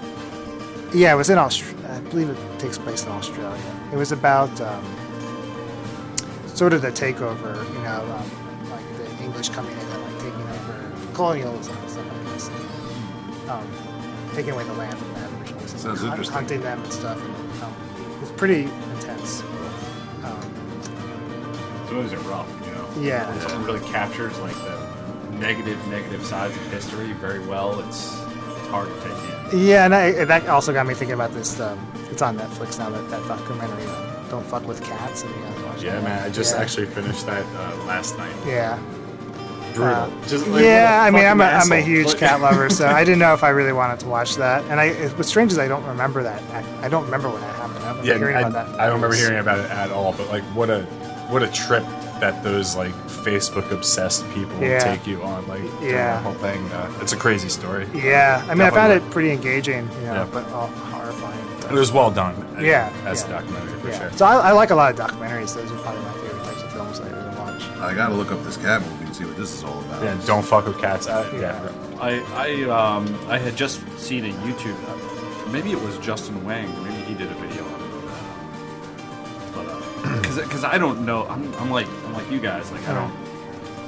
[0.94, 1.74] yeah, it was in Australia.
[1.90, 3.62] I believe it takes place in Australia.
[3.92, 4.84] It was about um,
[6.48, 10.42] sort of the takeover, you know, um, like the English coming in and like taking
[10.42, 12.50] over colonialism and stuff like this,
[13.50, 13.68] um,
[14.36, 16.34] taking away the land from the Aboriginals, and Sounds hunt- interesting.
[16.36, 17.18] hunting them and stuff.
[17.24, 17.74] And, um,
[18.16, 18.64] it was pretty
[18.96, 19.42] intense.
[20.24, 20.50] Um,
[21.90, 22.90] So it was rough, you know.
[23.08, 23.34] Yeah.
[23.34, 24.83] It really captures like the
[25.40, 27.80] negative, negative sides of history very well.
[27.88, 29.66] It's, it's hard to take in.
[29.68, 31.60] Yeah, and, I, and that also got me thinking about this.
[31.60, 31.80] Um,
[32.10, 32.90] it's on Netflix now.
[32.90, 35.24] That, that documentary, uh, "Don't Fuck with Cats."
[35.80, 36.04] Yeah, that?
[36.04, 36.24] man.
[36.24, 36.62] I just Yeah.
[36.62, 38.34] actually finished that uh, last night.
[38.48, 38.80] Yeah.
[39.74, 39.94] Brutal.
[39.94, 43.04] Uh, just like, yeah, I mean, I'm a, I'm a huge cat lover, so I
[43.04, 44.64] didn't know if I really wanted to watch that.
[44.66, 46.42] And I, it, what's strange is I don't remember that.
[46.52, 47.80] I, I don't remember when that happened.
[47.84, 48.80] I Yeah, hearing I, about that.
[48.80, 50.14] I don't remember hearing about it at all.
[50.14, 50.84] But like, what a
[51.30, 51.84] what a trip
[52.24, 52.94] that those like
[53.26, 54.74] Facebook obsessed people Yeah.
[54.76, 55.46] will take you on.
[55.48, 56.16] Like, Yeah.
[56.16, 56.62] the whole thing.
[56.72, 57.86] Uh, it's a crazy story.
[57.94, 60.28] Yeah, I mean, I found it pretty engaging, you know, Yeah.
[60.32, 61.40] but uh, horrifying.
[61.70, 62.36] It was well done.
[62.58, 63.28] uh, Yeah, as yeah.
[63.28, 64.00] a documentary for yeah.
[64.00, 64.12] sure.
[64.16, 65.54] So I, I like a lot of documentaries.
[65.56, 67.62] Those are probably my favorite types of films that I really watch.
[67.82, 70.02] I gotta look up this cat movie and see what this is all about.
[70.04, 71.08] Yeah, don't fuck with cats.
[71.08, 71.40] I, yeah.
[71.42, 71.60] Yeah.
[72.10, 72.12] I
[72.46, 72.48] I
[72.80, 74.78] um I had just seen a YouTube.
[74.88, 74.96] Uh,
[75.52, 76.68] maybe it was Justin Wang.
[76.86, 77.82] Maybe he did a video on it.
[80.22, 81.26] Because because I don't know.
[81.28, 82.72] I'm, I'm like I'm like you guys.
[82.72, 83.12] Like I don't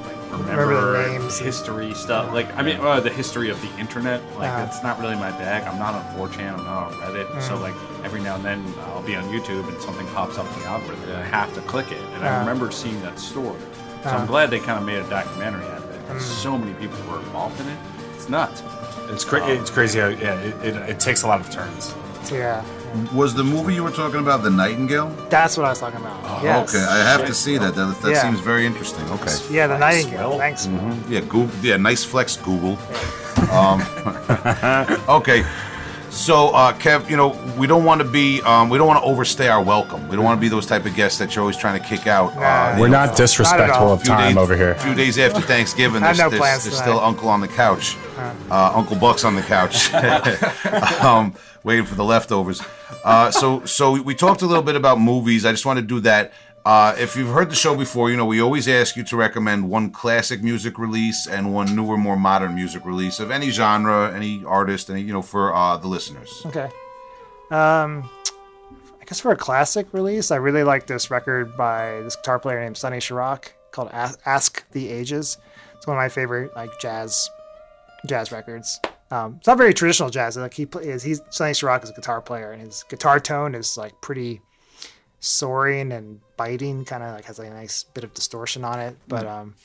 [0.04, 1.38] like remember, Remember the names.
[1.38, 2.34] history stuff.
[2.34, 4.22] Like I mean uh, the history of the internet.
[4.38, 4.66] Like Uh-huh.
[4.68, 5.64] it's not really my bag.
[5.68, 6.58] I'm not on 4chan.
[6.58, 7.42] I'm not on Reddit.
[7.42, 7.62] So Mm.
[7.62, 10.66] like every now and then I'll be on YouTube and something pops up in the
[10.68, 12.02] algorithm and I have to click it.
[12.16, 13.60] And I remember seeing that story.
[14.04, 14.10] So.
[14.10, 16.02] I'm glad they kind of made a documentary out of it.
[16.08, 16.20] Mm.
[16.22, 17.78] So many people were involved in it.
[18.16, 18.64] It's nuts.
[19.10, 21.94] It's cra- it's crazy how yeah it, it, it takes a lot of turns.
[22.32, 22.64] Yeah,
[23.14, 25.10] Was the movie you were talking about The Nightingale?
[25.30, 26.20] that's what I was talking about.
[26.24, 26.74] Oh, yes.
[26.76, 27.76] Okay, I have to see that.
[27.76, 28.22] That, that Yeah.
[28.22, 29.06] seems very interesting.
[29.12, 29.36] Okay.
[29.52, 30.30] Yeah, the Nightingale.
[30.34, 30.38] Swell.
[30.40, 30.68] Thanks.
[31.10, 31.50] Yeah, Google.
[31.62, 32.78] Yeah, nice flex, Google.
[33.52, 33.82] Um,
[35.10, 35.44] okay.
[36.10, 39.06] So, uh, Kev, you know, we don't want to be, um, we don't want to
[39.10, 40.08] overstay our welcome.
[40.08, 42.08] We don't want to be those type of guests that you're always trying to kick
[42.08, 42.34] out.
[42.36, 42.42] Nah.
[42.42, 43.94] Uh, We're you know, not disrespectful all.
[43.94, 44.72] of few time days- over here.
[44.72, 47.98] A few days after Thanksgiving, there's, no there's, there's still Uncle on the couch.
[48.50, 49.94] Uh, Uncle Buck's on the couch,
[51.04, 51.34] um,
[51.66, 52.62] waiting for the leftovers.
[53.04, 55.44] Uh, so, so we- talked a little bit about movies.
[55.46, 56.32] I just want to do that.
[56.64, 59.70] Uh, if you've heard the show before, you know we always ask you to recommend
[59.70, 64.44] one classic music release and one newer, more modern music release of any genre, any
[64.46, 66.42] artist, any you know for uh, the listeners.
[66.48, 66.70] Okay.
[67.52, 68.10] Um,
[69.00, 72.60] I guess for a classic release, I really like this record by this guitar player
[72.60, 75.38] named Sonny Sharrock called Ask the Ages.
[75.76, 77.30] It's one of my favorite like jazz
[78.08, 78.80] jazz records.
[79.12, 80.36] Um, it's not very traditional jazz.
[80.36, 83.78] Like he plays, he's Sonny Sharrock is a guitar player, and his guitar tone is
[83.78, 84.42] like pretty
[85.20, 88.96] soaring and biting, kind of like has like a nice bit of distortion on it.
[89.08, 89.56] But um,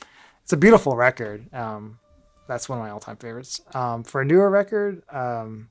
[0.43, 1.51] it's a beautiful record.
[1.53, 1.99] Um,
[2.47, 3.61] that's one of my all-time favorites.
[3.73, 5.69] Um, for a newer record, um,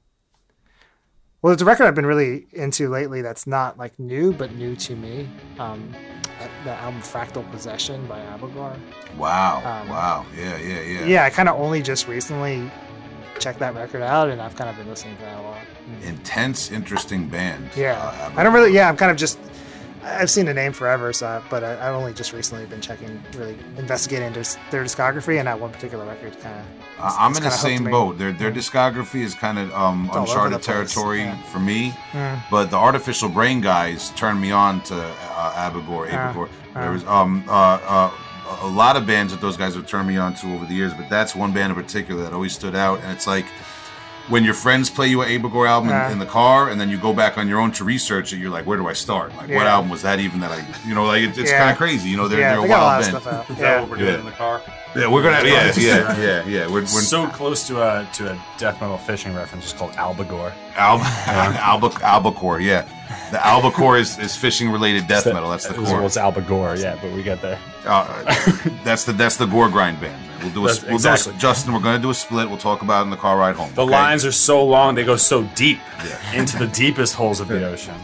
[1.42, 3.22] well, it's a record I've been really into lately.
[3.22, 5.28] That's not like new, but new to me.
[5.58, 5.94] Um,
[6.64, 8.78] the album "Fractal Possession" by Abigor.
[9.16, 9.58] Wow!
[9.58, 10.26] Um, wow!
[10.36, 10.58] Yeah!
[10.58, 10.80] Yeah!
[10.80, 11.04] Yeah!
[11.04, 12.70] Yeah, I kind of only just recently
[13.40, 15.58] checked that record out, and I've kind of been listening to that a lot.
[16.04, 17.70] Intense, interesting band.
[17.76, 18.72] Yeah, uh, I don't really.
[18.72, 19.38] Yeah, I'm kind of just.
[20.02, 23.22] I've seen the name forever, so I, but I, I've only just recently been checking,
[23.36, 26.64] really investigating their, their discography, and that one particular record kind of.
[26.98, 28.16] I- I'm in the same boat.
[28.18, 31.42] Their their discography is kind of um, all over the uncharted territory yeah.
[31.44, 31.90] for me.
[32.12, 32.42] Mm.
[32.50, 36.08] But the Artificial Brain guys turned me on to uh, Abigor.
[36.12, 36.48] Ah, Abigor.
[36.74, 38.10] there was um uh, uh,
[38.62, 40.92] a lot of bands that those guys have turned me on to over the years,
[40.94, 43.00] but that's one band in particular that always stood out.
[43.02, 43.46] And it's like
[44.28, 46.96] when your friends play you an Abigor album in- in, the car, and then you
[46.98, 48.36] go back on your own to research it.
[48.38, 49.30] You're like, where do I start?
[49.30, 49.74] Like, what Yeah.
[49.74, 51.58] album was that even that I, you know, like it, it's Yeah.
[51.58, 52.08] kind of crazy.
[52.10, 53.22] You know, they're, yeah, they're they a got a lot wild of band.
[53.22, 53.50] stuff out.
[53.50, 53.80] Is that Yeah.
[53.80, 54.18] what we're doing Yeah.
[54.20, 54.60] in the car?
[54.96, 55.48] Yeah, we're gonna.
[55.48, 56.66] Yeah, yeah, yeah, yeah.
[56.66, 59.64] We're, we're so close to a to a death metal fishing reference.
[59.64, 60.52] It's called Albagore.
[60.76, 62.84] Alb- Alba- albacore, yeah.
[63.30, 65.50] The albacore is, is fishing related death metal.
[65.50, 66.04] That's the Well, core.
[66.04, 67.58] it's Albagore, yeah, but we get there.
[67.86, 68.06] Uh,
[68.84, 70.20] that's the that's the gore grind band.
[70.42, 71.32] We'll do a, That's- we'll exactly.
[71.32, 71.72] do a, Justin.
[71.72, 72.48] We're gonna do a split.
[72.48, 73.72] We'll talk about it in the car ride home.
[73.74, 73.92] The okay?
[73.92, 76.40] lines are so long; they go so deep Yeah.
[76.40, 77.94] into the deepest holes of the ocean.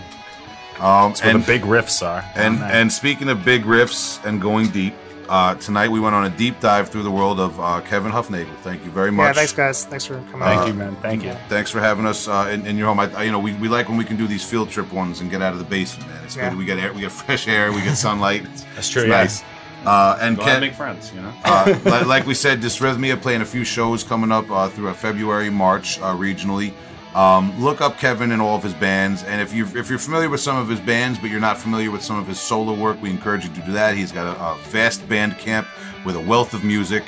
[0.81, 2.24] um, That's where and the big riffs are.
[2.35, 4.94] and and speaking of big riffs and going deep,
[5.28, 8.55] uh, tonight we went on a deep dive through the world of uh, Kevin Hufnagel.
[8.59, 9.28] Thank you very much.
[9.28, 9.85] Yeah, thanks guys.
[9.85, 10.40] Thanks for coming.
[10.40, 10.69] thank out.
[10.69, 10.97] you, man.
[10.97, 11.32] Thank you.
[11.48, 13.01] Thanks for having us uh, in, in your home.
[13.01, 15.20] I, I- you know, we, we like when we can do these field trip ones
[15.20, 16.24] and get out of the basement, man.
[16.24, 16.51] It's Yeah.
[16.51, 16.59] good.
[16.59, 18.44] We get air, we get fresh air, we get sunlight.
[18.74, 19.16] That's true, It's yeah.
[19.23, 19.43] nice.
[19.85, 21.32] Uh, and Go out make friends, you know?
[21.44, 25.48] uh, li- like we said, Dysrhythmia playing a few shows coming up uh, through February,
[25.51, 26.73] March uh, regionally.
[27.16, 30.28] Um, look up Kevin and all of his bands, and if you if you're familiar
[30.28, 33.01] with some of his bands, but you're not familiar with some of his solo work,
[33.01, 33.97] we encourage you to do that.
[33.97, 35.66] He's got a, a vast band camp
[36.05, 37.05] with a wealth of music,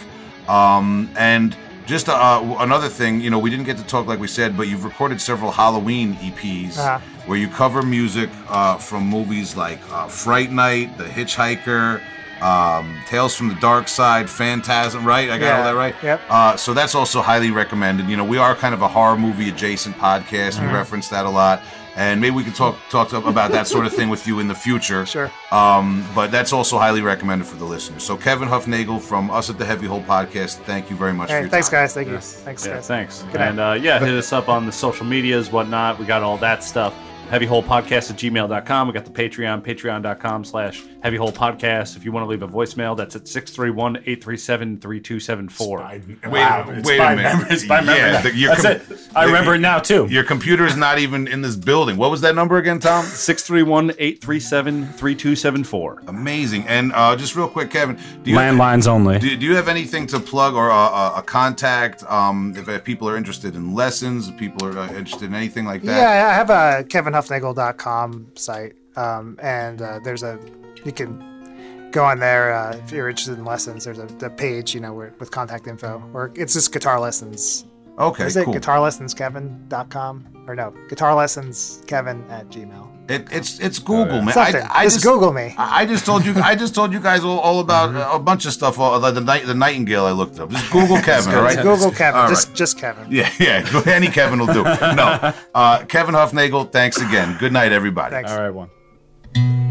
[0.48, 1.54] um, and
[1.84, 4.68] just uh, another thing, you know, we didn't get to talk like we said, but
[4.68, 6.98] you've recorded several Halloween EPs Uh-huh.
[7.26, 12.00] where you cover music uh, from movies like uh, Fright Night, The Hitchhiker,
[12.42, 15.04] um, Tales from the Dark Side, Phantasm.
[15.06, 15.30] Right?
[15.30, 15.94] I got all that right.
[16.02, 16.20] Yep.
[16.28, 18.08] Uh, so that's also highly recommended.
[18.08, 20.56] You know, we are kind of a horror movie adjacent podcast.
[20.56, 20.66] Mm-hmm.
[20.68, 21.62] We reference that a lot.
[21.96, 24.54] And maybe we can talk talk about that sort of thing with you in the
[24.54, 25.04] future.
[25.18, 25.32] Sure.
[25.50, 28.04] Um, but that's also highly recommended for the listeners.
[28.04, 31.28] So Kevin Hufnagel from us at the Heavy Hole Podcast, thank you very much.
[31.28, 31.80] for Hey, your thanks, time.
[31.82, 31.94] guys.
[31.94, 32.18] Thank you.
[32.20, 32.86] Thanks, Yeah, guys.
[32.86, 33.22] thanks.
[33.32, 33.48] Good night.
[33.48, 35.98] and uh, yeah, hit us up on the social medias, whatnot.
[35.98, 36.94] We got all that stuff.
[37.30, 38.88] Heavyholepodcast at gmail.com.
[38.88, 41.96] We got the Patreon, patreon.com slash heavyholepodcast.
[41.96, 45.78] If you want to leave a voicemail, that's at 631 837 3274.
[45.78, 47.32] Wait, Wow, it's wait by a minute.
[47.50, 49.08] memory- by memory Yeah, the- That's com- it.
[49.14, 50.06] I remember it now too.
[50.10, 51.96] Your computer is not even in this building.
[51.98, 53.04] What was that number again, Tom?
[53.06, 56.02] 631 837 3274.
[56.08, 56.66] Amazing.
[56.66, 59.18] And uh, just real quick, Kevin, do you Landlines only.
[59.18, 62.04] Do, do you have anything to plug or a, a, a contact?
[62.04, 65.66] Um, if, if people are interested in lessons, if people are uh, interested in anything
[65.66, 65.96] like that.
[65.98, 66.84] Yeah, I have a
[67.18, 70.38] kevinhufnagel.com site, um, and uh, there's a
[70.84, 73.84] you can go on there uh, if you're interested in lessons.
[73.84, 77.64] There's a, the page, you know, where, with contact info, or it's just guitar lessons.
[77.98, 78.54] Okay, Is it cool.
[78.54, 83.10] guitarlessenskevin.com or no, guitarlessenskevin at gmail.
[83.10, 84.34] It, it's it's Google, man.
[84.34, 84.62] Something.
[84.62, 85.54] I, I just, Google me.
[85.56, 86.34] I I just told you.
[86.36, 88.78] I just told you guys all, all about uh, a bunch of stuff.
[88.78, 90.04] All, the, the night, the Nightingale.
[90.04, 90.50] I looked up.
[90.50, 91.34] Just Google Kevin.
[91.34, 91.56] all right.
[91.56, 92.20] Google Kevin.
[92.20, 92.56] All just right.
[92.56, 93.06] just Kevin.
[93.10, 93.82] Yeah, yeah.
[93.86, 94.62] Any Kevin will do.
[94.62, 96.70] No, uh, Kevin Hufnagel.
[96.70, 97.36] Thanks again.
[97.38, 98.12] Good night, everybody.
[98.12, 98.30] Thanks.
[98.30, 99.67] All right, one.